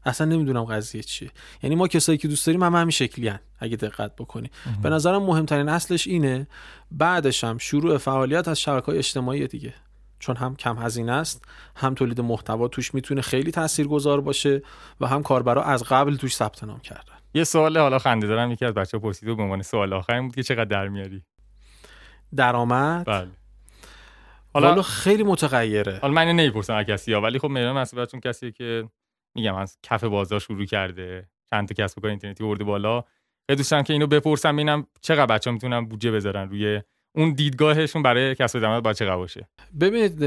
اصلا 0.04 0.26
نمی‌دونم 0.26 0.64
قضیه 0.64 1.02
چیه. 1.02 1.30
یعنی 1.62 1.76
ما 1.76 1.88
کسایی 1.88 2.18
که 2.18 2.28
دوست 2.28 2.46
داریم 2.46 2.62
هم 2.62 2.74
همین 2.74 2.90
شکلی 2.90 3.28
هن. 3.28 3.40
اگه 3.58 3.76
دقت 3.76 4.16
بکنی. 4.16 4.50
به 4.82 4.90
نظرم 4.90 5.22
مهمترین 5.22 5.68
اصلش 5.68 6.06
اینه 6.06 6.48
بعدش 6.90 7.44
هم 7.44 7.58
شروع 7.58 7.98
فعالیت 7.98 8.48
از 8.48 8.60
شبکه 8.60 8.86
های 8.86 8.98
اجتماعی 8.98 9.46
دیگه. 9.46 9.74
چون 10.18 10.36
هم 10.36 10.56
کم 10.56 10.78
هزینه 10.78 11.12
است 11.12 11.44
هم 11.76 11.94
تولید 11.94 12.20
محتوا 12.20 12.68
توش 12.68 12.94
می‌تونه 12.94 13.20
خیلی 13.20 13.50
تاثیرگذار 13.50 14.20
باشه 14.20 14.62
و 15.00 15.06
هم 15.06 15.22
کاربرا 15.22 15.64
از 15.64 15.82
قبل 15.82 16.16
توش 16.16 16.36
ثبت 16.36 16.64
نام 16.64 16.80
کردن. 16.80 17.21
یه 17.34 17.44
سوال 17.44 17.78
حالا 17.78 17.98
خنده 17.98 18.26
دارم 18.26 18.50
یکی 18.50 18.64
از 18.64 18.74
بچه‌ها 18.74 19.02
پرسید 19.02 19.36
به 19.36 19.42
عنوان 19.42 19.62
سوال 19.62 19.92
آخر 19.92 20.20
بود 20.20 20.34
که 20.34 20.42
چقدر 20.42 20.64
درمیاری 20.64 21.22
درآمد؟ 22.36 23.06
بله. 23.06 23.28
حالا 24.54 24.82
خیلی 24.82 25.22
متغیره. 25.22 25.98
حالا 26.02 26.14
من 26.14 26.26
نمی‌پرسم 26.26 26.74
از 26.74 26.86
کسی 26.86 27.12
ها 27.12 27.20
ولی 27.20 27.38
خب 27.38 27.50
مهران 27.50 27.76
مسئولیت 27.76 28.10
چون 28.10 28.20
کسیه 28.20 28.50
که 28.52 28.88
میگم 29.34 29.54
از 29.54 29.78
کف 29.82 30.04
بازار 30.04 30.40
شروع 30.40 30.64
کرده 30.64 31.28
چند 31.50 31.68
تا 31.68 31.84
کسب 31.84 31.98
و 31.98 32.00
کار 32.00 32.10
اینترنتی 32.10 32.44
برده 32.44 32.64
بالا. 32.64 33.04
خیلی 33.50 33.62
که 33.62 33.92
اینو 33.92 34.06
بپرسم 34.06 34.52
ببینم 34.52 34.86
چقدر 35.00 35.26
بچه‌ها 35.26 35.54
می‌تونن 35.54 35.86
بودجه 35.86 36.10
بذارن 36.10 36.48
روی 36.48 36.82
اون 37.14 37.32
دیدگاهشون 37.32 38.02
برای 38.02 38.34
کسب 38.34 38.58
درآمد 38.58 38.82
باید 38.82 38.96
چقدر 38.96 39.16
باشه؟ 39.16 39.48
ببینید 39.80 40.22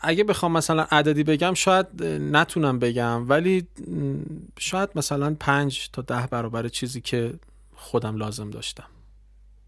اگه 0.00 0.24
بخوام 0.24 0.52
مثلا 0.52 0.86
عددی 0.90 1.24
بگم 1.24 1.54
شاید 1.54 2.04
نتونم 2.04 2.78
بگم 2.78 3.28
ولی 3.28 3.66
شاید 4.58 4.90
مثلا 4.94 5.36
پنج 5.40 5.90
تا 5.92 6.02
ده 6.02 6.26
برابر 6.26 6.68
چیزی 6.68 7.00
که 7.00 7.34
خودم 7.74 8.16
لازم 8.16 8.50
داشتم. 8.50 8.86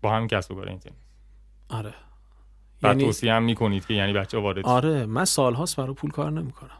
با 0.02 0.12
هم 0.12 0.26
کسب 0.26 0.52
و 0.52 0.54
کار 0.54 0.68
اینترنت 0.68 0.96
آره. 1.68 1.94
یعنی... 2.82 3.04
توصیه 3.04 3.32
هم 3.32 3.42
می‌کنید 3.42 3.86
که 3.86 3.94
یعنی 3.94 4.12
بچه 4.12 4.38
وارد 4.38 4.66
آره 4.66 5.06
من 5.06 5.24
سالهاست 5.24 5.76
برای 5.76 5.94
پول 5.94 6.10
کار 6.10 6.32
نمی‌کنم. 6.32 6.78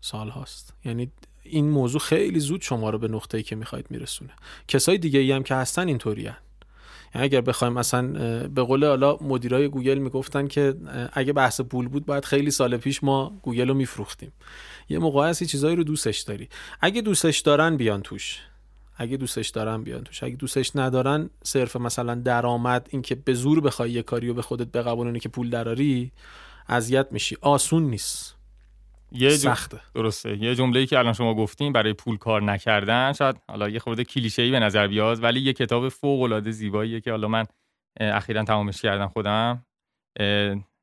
سال 0.00 0.28
هاست. 0.28 0.74
یعنی 0.84 1.12
این 1.42 1.70
موضوع 1.70 2.00
خیلی 2.00 2.40
زود 2.40 2.62
شما 2.62 2.90
رو 2.90 2.98
به 2.98 3.08
نقطه‌ای 3.08 3.42
که 3.42 3.56
می‌خواید 3.56 3.86
میرسونه. 3.90 4.30
کسای 4.68 4.98
دیگه 4.98 5.20
ای 5.20 5.32
هم 5.32 5.42
که 5.42 5.54
هستن 5.54 5.88
اینطوری 5.88 6.22
یعنی 6.22 6.36
اگر 7.12 7.40
بخوایم 7.40 7.72
مثلا 7.72 8.08
به 8.48 8.62
قول 8.62 8.84
حالا 8.84 9.18
مدیرای 9.20 9.68
گوگل 9.68 9.98
می‌گفتن 9.98 10.48
که 10.48 10.74
اگه 11.12 11.32
بحث 11.32 11.60
پول 11.60 11.88
بود 11.88 12.06
باید 12.06 12.24
خیلی 12.24 12.50
سال 12.50 12.76
پیش 12.76 13.04
ما 13.04 13.38
گوگل 13.42 13.68
رو 13.68 13.74
میفروختیم. 13.74 14.32
یه 14.88 14.98
موقع 14.98 15.28
هستی 15.28 15.46
چیزایی 15.46 15.76
رو 15.76 15.84
دوستش 15.84 16.20
داری. 16.20 16.48
اگه 16.80 17.02
دوستش 17.02 17.38
دارن 17.40 17.76
بیان 17.76 18.02
توش. 18.02 18.40
اگه 18.96 19.16
دوستش 19.16 19.48
دارن 19.48 19.82
بیان 19.82 20.04
توش. 20.04 20.22
اگه 20.22 20.36
دوستش 20.36 20.76
ندارن 20.76 21.30
صرف 21.42 21.76
مثلا 21.76 22.14
درآمد 22.14 22.88
اینکه 22.90 23.14
به 23.14 23.34
زور 23.34 23.60
بخوای 23.60 23.90
یه 23.90 24.02
کاری 24.02 24.28
رو 24.28 24.34
به 24.34 24.42
خودت 24.42 24.76
بقبولونی 24.76 25.20
که 25.20 25.28
پول 25.28 25.50
دراری 25.50 26.12
اذیت 26.68 27.06
میشی. 27.10 27.36
آسون 27.40 27.82
نیست. 27.82 28.41
یه 29.14 29.30
سخته. 29.30 29.80
درسته. 29.94 30.36
یه 30.36 30.54
جمله 30.54 30.86
که 30.86 30.98
الان 30.98 31.12
شما 31.12 31.34
گفتیم 31.34 31.72
برای 31.72 31.92
پول 31.92 32.16
کار 32.16 32.42
نکردن 32.42 33.12
شاید 33.12 33.36
حالا 33.48 33.68
یه 33.68 33.78
خورده 33.78 34.04
کلیشه‌ای 34.04 34.50
به 34.50 34.58
نظر 34.58 34.86
بیاد 34.86 35.22
ولی 35.22 35.40
یه 35.40 35.52
کتاب 35.52 35.88
فوق 35.88 36.22
العاده 36.22 36.50
زیباییه 36.50 37.00
که 37.00 37.10
حالا 37.10 37.28
من 37.28 37.44
اخیرا 38.00 38.44
تمامش 38.44 38.82
کردم 38.82 39.08
خودم 39.08 39.66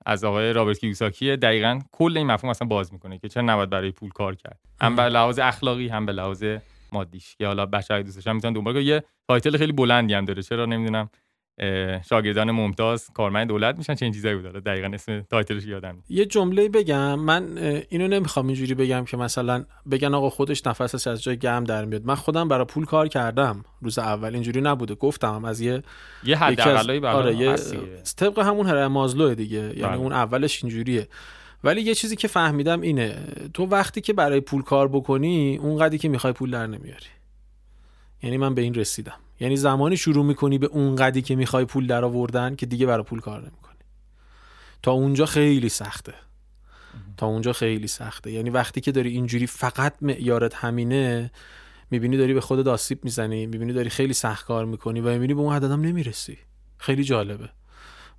از 0.05 0.23
آقای 0.23 0.53
رابرت 0.53 0.79
کیوساکی. 0.79 1.37
دقیقا 1.37 1.79
کل 1.91 2.17
این 2.17 2.27
مفهوم 2.27 2.49
اصلا 2.49 2.67
باز 2.67 2.93
می‌کنه 2.93 3.17
که 3.17 3.29
چرا 3.29 3.43
نباید 3.43 3.69
برای 3.69 3.91
پول 3.91 4.09
کار 4.09 4.35
کرد. 4.35 4.59
هم 4.81 4.95
به 4.95 5.01
لحاظ 5.01 5.39
اخلاقی 5.39 5.87
هم 5.87 6.05
به 6.05 6.11
لحاظ 6.11 6.45
مادیش. 6.93 7.35
که 7.35 7.47
حالا 7.47 7.65
بچه‌ها 7.65 8.01
دوستش 8.01 8.27
هم 8.27 8.35
می‌تونن 8.35 8.53
دنبال 8.53 8.77
یه 8.77 9.03
title 9.27 9.57
خیلی 9.57 9.71
بلندی 9.71 10.13
هم 10.13 10.25
داره. 10.25 10.41
چرا؟ 10.41 10.65
نمی‌دونم. 10.65 11.09
شاگردان 12.09 12.51
ممتاز 12.51 13.09
کارمند 13.13 13.47
دولت 13.47 13.77
میشن 13.77 13.95
چه 13.95 14.05
این 14.05 14.13
چیزایی 14.13 14.35
بود. 14.35 14.63
دقیقا 14.63 14.91
اسم 14.93 15.21
تایتلش 15.21 15.65
یادم 15.65 16.03
یه 16.09 16.25
جمله 16.25 16.69
بگم. 16.69 17.19
من 17.19 17.57
اینو 17.89 18.07
نمی‌خوام 18.07 18.47
اینجوری 18.47 18.73
بگم 18.73 19.05
که 19.05 19.17
مثلا 19.17 19.65
بگن 19.91 20.13
آقا 20.13 20.29
خودش 20.29 20.67
نفسش 20.67 21.07
از 21.07 21.23
جای 21.23 21.37
گرم 21.37 21.63
در 21.63 21.85
میاد. 21.85 22.05
من 22.05 22.15
خودم 22.15 22.47
برای 22.47 22.65
پول 22.65 22.85
کار 22.85 23.07
کردم. 23.07 23.63
روز 23.81 23.99
اول 23.99 24.33
اینجوری 24.33 24.61
نبوده. 24.61 24.95
گفتم 24.95 25.45
از 25.45 25.61
یه 25.61 25.83
یه 26.23 26.37
حد 26.37 26.61
آره 27.05 27.35
یه 27.35 27.55
طبق 28.17 28.39
همون 28.39 28.67
هرم 28.67 28.91
مازلو 28.91 29.35
دیگه. 29.35 29.57
یعنی 29.57 29.81
بله. 29.81 29.97
اون 29.97 30.11
اولش 30.11 30.63
اینجوریه. 30.63 31.07
ولی 31.63 31.81
یه 31.81 31.95
چیزی 31.95 32.15
که 32.15 32.27
فهمیدم 32.27 32.81
اینه. 32.81 33.17
تو 33.53 33.65
وقتی 33.65 34.01
که 34.01 34.13
برای 34.13 34.41
پول 34.41 34.61
کار 34.61 34.87
بکنی 34.87 35.57
اونقدری 35.57 35.97
که 35.97 36.09
می‌خوای 36.09 36.33
پول 36.33 36.51
در 36.51 36.67
نمیاری. 36.67 37.05
یعنی 38.23 38.37
من 38.37 38.55
به 38.55 38.61
این 38.61 38.73
رسیدم. 38.73 39.17
یعنی 39.39 39.57
زمانی 39.57 39.97
شروع 39.97 40.25
می‌کنی 40.25 40.57
به 40.57 40.67
اون 40.67 40.95
قدی 40.95 41.21
که 41.21 41.35
می‌خوای 41.35 41.65
پول 41.65 41.87
در 41.87 42.05
آوردن 42.05 42.55
که 42.55 42.65
دیگه 42.65 42.85
برای 42.85 43.03
پول 43.03 43.19
کار 43.19 43.41
نمی‌کنی. 43.41 43.79
تا 44.83 44.91
اونجا 44.91 45.25
خیلی 45.25 45.69
سخته. 45.69 46.13
تا 47.17 47.27
اونجا 47.27 47.53
خیلی 47.53 47.87
سخته. 47.87 48.31
یعنی 48.31 48.49
وقتی 48.49 48.81
که 48.81 48.91
داری 48.91 49.09
اینجوری 49.09 49.47
فقط 49.47 49.93
معیارت 50.01 50.55
همینه 50.55 51.31
می‌بینی 51.91 52.17
داری 52.17 52.33
به 52.33 52.41
خودت 52.41 52.67
آسیب 52.67 53.03
می‌زنی 53.03 53.45
می‌بینی 53.45 53.73
داری 53.73 53.89
خیلی 53.89 54.13
سخت 54.13 54.45
کار 54.45 54.65
می‌کنی 54.65 55.01
و 55.01 55.09
می‌بینی 55.09 55.33
به 55.33 55.41
اون 55.41 55.55
عددم 55.55 55.81
نمی‌رسی. 55.81 56.37
خیلی 56.77 57.03
جالبه. 57.03 57.49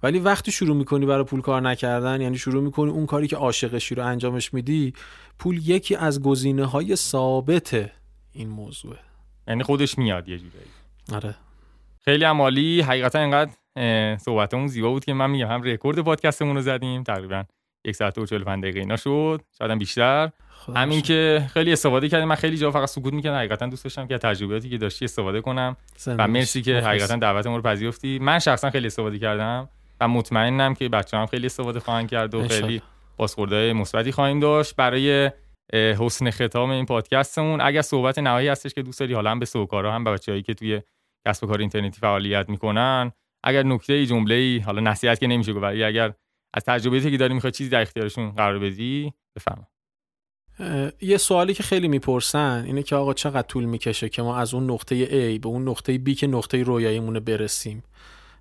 ولی 0.03 0.19
وقتی 0.19 0.53
شروع 0.53 0.77
می‌کنی 0.77 1.07
برای 1.07 1.25
پول 1.25 1.41
کار 1.41 1.61
نکردن 1.61 2.21
یعنی 2.21 2.39
شروع 2.39 2.63
می‌کنی 2.63 2.91
اون 2.91 3.07
کاری 3.07 3.29
که 3.29 3.37
عاشقشی 3.37 3.95
رو 3.95 4.07
انجامش 4.07 4.55
میدی 4.55 4.93
پول 5.39 5.69
یکی 5.69 5.97
از 5.97 6.23
گزینه 6.23 6.65
های 6.65 6.97
ثابت 6.97 7.91
این 8.33 8.49
موضوعه. 8.49 8.99
یعنی 9.51 9.63
خودش 9.63 9.99
میاد 9.99 10.29
یه 10.29 10.39
جوری. 10.39 10.51
آره. 11.13 11.35
خیلی 12.05 12.25
عمالی 12.25 12.81
حقیقتا 12.81 13.19
اینقدر 13.19 13.51
صحبتمون 14.17 14.67
زیبا 14.67 14.91
بود 14.91 15.05
که 15.05 15.13
من 15.13 15.31
میگم 15.31 15.47
هم 15.47 15.63
رکورد 15.63 15.99
پادکستمون 15.99 16.57
رو 16.57 16.63
زدیم 16.63 17.03
تقریبا 17.03 17.45
یک 17.85 17.97
ساعت 17.97 18.19
و 18.19 18.27
45 18.27 18.63
دقیقه 18.63 18.81
اینا 18.81 18.97
شد. 18.97 19.41
شاید 19.59 19.79
بیشتر. 19.79 20.31
همین 20.77 21.01
که 21.01 21.47
خیلی 21.53 21.73
استفاده 21.73 22.09
کردیم. 22.09 22.29
من 22.29 22.35
خیلی 22.35 22.57
جا 22.57 22.71
فقط 22.71 22.89
سکوت 22.89 23.13
می‌کردم. 23.13 23.37
حقیقتا 23.37 23.67
دوست 23.67 23.85
داشتم 23.85 24.07
که 24.07 24.19
تجربیاتی 24.19 24.71
که 24.71 24.79
داشتی 24.79 25.05
استفاده 25.05 25.41
کنم. 25.41 25.77
و 26.07 26.29
مرسی 26.29 26.63
که 26.63 26.81
حقیقتا 26.81 27.17
دعوتمون 27.17 27.57
رو 27.57 27.63
پذیرفتی. 27.63 28.19
من 28.19 28.39
شخصا 28.39 28.71
خیلی 28.71 28.87
استفاده 28.87 29.19
کردم 29.19 29.69
و 30.01 30.09
مطمئنم 30.09 30.75
که 30.75 30.89
بچه 30.89 31.17
هم 31.17 31.27
خیلی 31.27 31.47
استفاده 31.47 31.81
خواهند 31.81 32.11
کرد 32.11 32.35
و 32.35 32.49
خیلی 32.49 32.83
بازخورده 33.17 33.73
مثبتی 33.73 34.13
خواهیم 34.13 34.41
داشت. 34.41 34.77
برای 34.77 35.31
حسن 35.73 36.31
ختام 36.31 36.71
این 36.71 36.87
پادکستمون. 36.87 37.61
اگر 37.61 37.83
صحبت 37.83 38.19
نهایی 38.19 38.49
هستش 38.49 38.75
که 38.75 38.83
دوست 38.83 39.01
داری 39.01 39.15
حالا 39.15 39.31
هم 39.31 39.39
به 39.39 39.47
سوکارا 39.47 39.93
هم 39.93 40.05
به 40.05 40.13
بچه‌ای 40.13 40.43
که 40.43 40.55
توی 40.55 40.83
کسب 41.27 41.45
و 41.45 41.47
کار 41.47 41.59
اینترنتی 41.59 42.01
فعالیت 42.01 42.49
می‌کنن 42.49 43.13
اگر 43.45 43.63
نکته 43.63 43.93
ای 43.93 44.07
جمله 44.07 44.35
ای 44.35 44.59
حالا 44.59 44.81
نصیحت 44.81 45.21
که 45.21 45.27
نمیشه 45.27 45.53
گفت 45.53 45.65
اگر 45.65 46.13
از 46.55 46.65
تجربیاتی 46.65 47.11
که 47.11 47.17
داری 47.17 47.35
می‌خواد 47.35 47.53
چیزی 47.53 47.71
در 47.71 47.81
اختیارشون 47.81 48.31
قرار 48.31 48.59
بدی 48.59 49.13
بفهم 49.37 49.67
یه 51.01 51.17
سوالی 51.17 51.55
که 51.55 51.63
خیلی 51.63 51.89
می‌پرسن 51.89 52.65
اینه 52.67 52.83
که 52.83 52.97
آقا 52.97 53.15
چقدر 53.15 53.43
طول 53.43 53.65
می‌کشه 53.65 54.09
که 54.09 54.23
ما 54.23 54.37
از 54.37 54.55
اون 54.55 54.71
نقطه 54.71 55.07
A 55.07 55.41
به 55.41 55.49
اون 55.49 55.69
نقطه 55.69 55.99
B 55.99 56.15
که 56.15 56.27
نقطه 56.27 56.63
رویاییمونه 56.63 57.21
برسیم؟ 57.21 57.83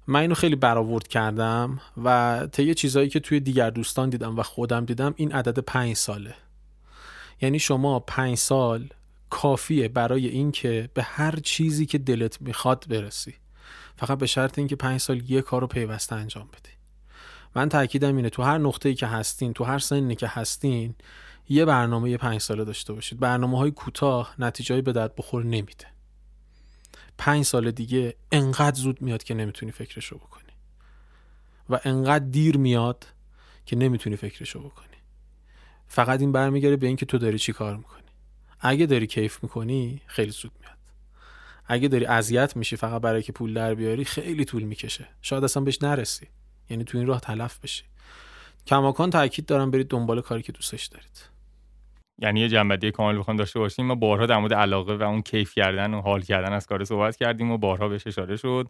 من 0.07 0.19
اینو 0.19 0.35
خیلی 0.35 0.55
برآورد 0.55 1.07
کردم 1.07 1.81
و 2.03 2.47
طی 2.51 2.73
چیزایی 2.73 3.09
که 3.09 3.19
توی 3.19 3.39
دیگر 3.39 3.69
دوستان 3.69 4.09
دیدم 4.09 4.39
و 4.39 4.43
خودم 4.43 4.85
دیدم 4.85 5.13
این 5.17 5.31
عدد 5.31 5.59
پنج 5.59 5.93
ساله. 5.93 6.35
یعنی 7.41 7.59
شما 7.59 7.99
پنج 7.99 8.37
سال 8.37 8.89
کافیه 9.29 9.87
برای 9.87 10.27
اینکه 10.27 10.89
به 10.93 11.03
هر 11.03 11.35
چیزی 11.35 11.85
که 11.85 11.97
دلت 11.97 12.41
می‌خواد 12.41 12.85
برسی. 12.89 13.35
فقط 13.97 14.17
به 14.17 14.25
شرط 14.25 14.59
اینکه 14.59 14.75
پنج 14.75 14.99
سال 14.99 15.31
یه 15.31 15.41
کار 15.41 15.61
رو 15.61 15.67
پیوسته 15.67 16.15
انجام 16.15 16.47
بدی. 16.47 16.71
من 17.55 17.69
تاکیدم 17.69 18.15
اینه 18.15 18.29
تو 18.29 18.43
هر 18.43 18.57
نقطه‌ای 18.57 18.95
که 18.95 19.07
هستین 19.07 19.53
تو 19.53 19.63
هر 19.63 19.79
سنی 19.79 20.15
که 20.15 20.27
هستین 20.27 20.95
یه 21.49 21.65
برنامه 21.65 22.09
یه 22.09 22.17
پنج 22.17 22.41
ساله 22.41 22.63
داشته 22.65 22.93
باشید. 22.93 23.19
برنامه 23.19 23.57
های 23.57 23.71
کوتاه 23.71 24.35
نتیجه 24.39 24.81
به 24.81 24.93
درد 24.93 25.15
بخور 25.15 25.43
نمیده. 25.43 25.85
پنج 27.17 27.45
سال 27.45 27.71
دیگه 27.71 28.15
انقدر 28.31 28.79
زود 28.79 29.01
میاد 29.01 29.23
که 29.23 29.33
نمی‌تونی 29.33 29.71
فکرشو 29.71 30.17
بکنی. 30.17 30.43
و 31.69 31.79
انقدر 31.83 32.25
دیر 32.25 32.57
میاد 32.57 33.05
که 33.65 33.75
نمی‌تونی 33.75 34.15
فکرشو 34.15 34.59
بکنی. 34.59 34.98
فقط 35.91 36.19
این 36.19 36.31
برمیگرده 36.31 36.75
به 36.75 36.87
اینکه 36.87 37.05
تو 37.05 37.17
داری 37.17 37.39
چی 37.39 37.53
کار 37.53 37.77
می‌کنی. 37.77 38.01
اگه 38.59 38.85
داری 38.85 39.07
کیف 39.07 39.43
می‌کنی 39.43 40.01
خیلی 40.05 40.31
زود 40.31 40.51
میاد. 40.59 40.77
اگه 41.65 41.87
داری 41.87 42.05
اذیت 42.05 42.55
میشی 42.55 42.75
فقط 42.75 43.01
برای 43.01 43.21
که 43.21 43.31
پول 43.31 43.53
در 43.53 43.75
بیاری 43.75 44.05
خیلی 44.05 44.45
طول 44.45 44.63
می‌کشه. 44.63 45.07
شاید 45.21 45.43
اصلا 45.43 45.63
بهش 45.63 45.81
نرسی. 45.81 46.27
یعنی 46.69 46.83
تو 46.83 46.97
این 46.97 47.07
راه 47.07 47.19
تلف 47.19 47.59
بشی. 47.59 47.83
کماکان 48.67 49.09
تاکید 49.09 49.45
دارم 49.45 49.71
برید 49.71 49.87
دنبال 49.87 50.21
کاری 50.21 50.41
که 50.41 50.51
دوستش 50.51 50.85
دارید. 50.85 51.29
یعنی 52.21 52.39
یه 52.39 52.49
جنبندی 52.49 52.91
کامل 52.91 53.19
بخوام 53.19 53.37
داشته 53.37 53.59
باشیم. 53.59 53.85
ما 53.85 53.95
بارها 53.95 54.25
در 54.25 54.37
مورد 54.37 54.53
علاقه 54.53 54.93
و 54.95 55.03
اون 55.03 55.21
کیف 55.21 55.53
کردن 55.53 55.93
و 55.93 56.01
حال 56.01 56.21
کردن 56.21 56.53
از 56.53 56.65
کار 56.65 56.83
صحبت 56.83 57.15
کردیم 57.15 57.51
و 57.51 57.57
بارها 57.57 57.87
بهش 57.87 58.07
اشاره 58.07 58.35
شد. 58.35 58.67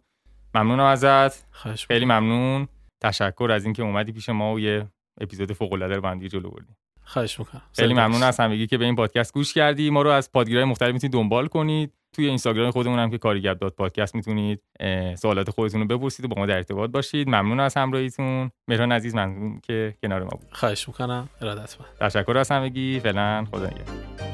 ممنونم 0.54 0.84
ازت. 0.84 1.44
خیلی 1.88 2.04
ممنون. 2.04 2.68
تشکر 3.02 3.50
از 3.52 3.64
اینکه 3.64 3.82
اومدی 3.82 4.12
پیش 4.12 4.28
ما 4.28 4.54
و 4.54 4.60
یه 4.60 4.88
اپیزود 5.20 5.52
فوق 5.52 5.72
العاده 5.72 5.96
رو 5.96 6.28
جلو 6.28 6.50
بردیم. 6.50 6.76
خواهش 7.10 7.38
می‌کنم. 7.38 7.62
خیلی 7.72 7.94
ممنون 7.94 8.22
از 8.22 8.40
همگی 8.40 8.66
که 8.66 8.78
به 8.78 8.84
این 8.84 8.96
پادکست 8.96 9.34
گوش 9.34 9.54
کردی. 9.54 9.90
ما 9.90 10.02
رو 10.02 10.10
از 10.10 10.32
پادگیرهای 10.32 10.64
مختلف 10.64 10.92
می‌تونید 10.92 11.12
دنبال 11.12 11.46
کنید. 11.46 11.92
توی 12.12 12.26
اینستاگرام 12.26 12.70
خودمون 12.70 12.98
هم 12.98 13.10
که 13.10 13.18
کاریگر 13.18 13.54
دات 13.54 13.76
پادکست 13.76 14.14
می‌تونید 14.14 14.62
سوالات 15.18 15.50
خودتون 15.50 15.80
رو 15.80 15.86
بپرسید 15.86 16.24
و 16.24 16.28
با 16.28 16.40
ما 16.40 16.46
در 16.46 16.56
ارتباط 16.56 16.90
باشید. 16.90 17.28
ممنون 17.28 17.60
از 17.60 17.76
همراهیتون. 17.76 18.50
مهران 18.68 18.92
عزیز 18.92 19.14
ممنون 19.14 19.60
که 19.60 19.94
کنار 20.02 20.22
ما 20.22 20.28
بود. 20.30 20.48
خواهش 20.52 20.88
می‌کنم. 20.88 21.28
ارادتمند. 21.40 21.88
تشکر 22.00 22.38
از 22.38 22.50
همگی. 22.50 23.00
فعلا 23.00 23.46
خدا 23.52 23.66
نگهدار. 23.66 24.29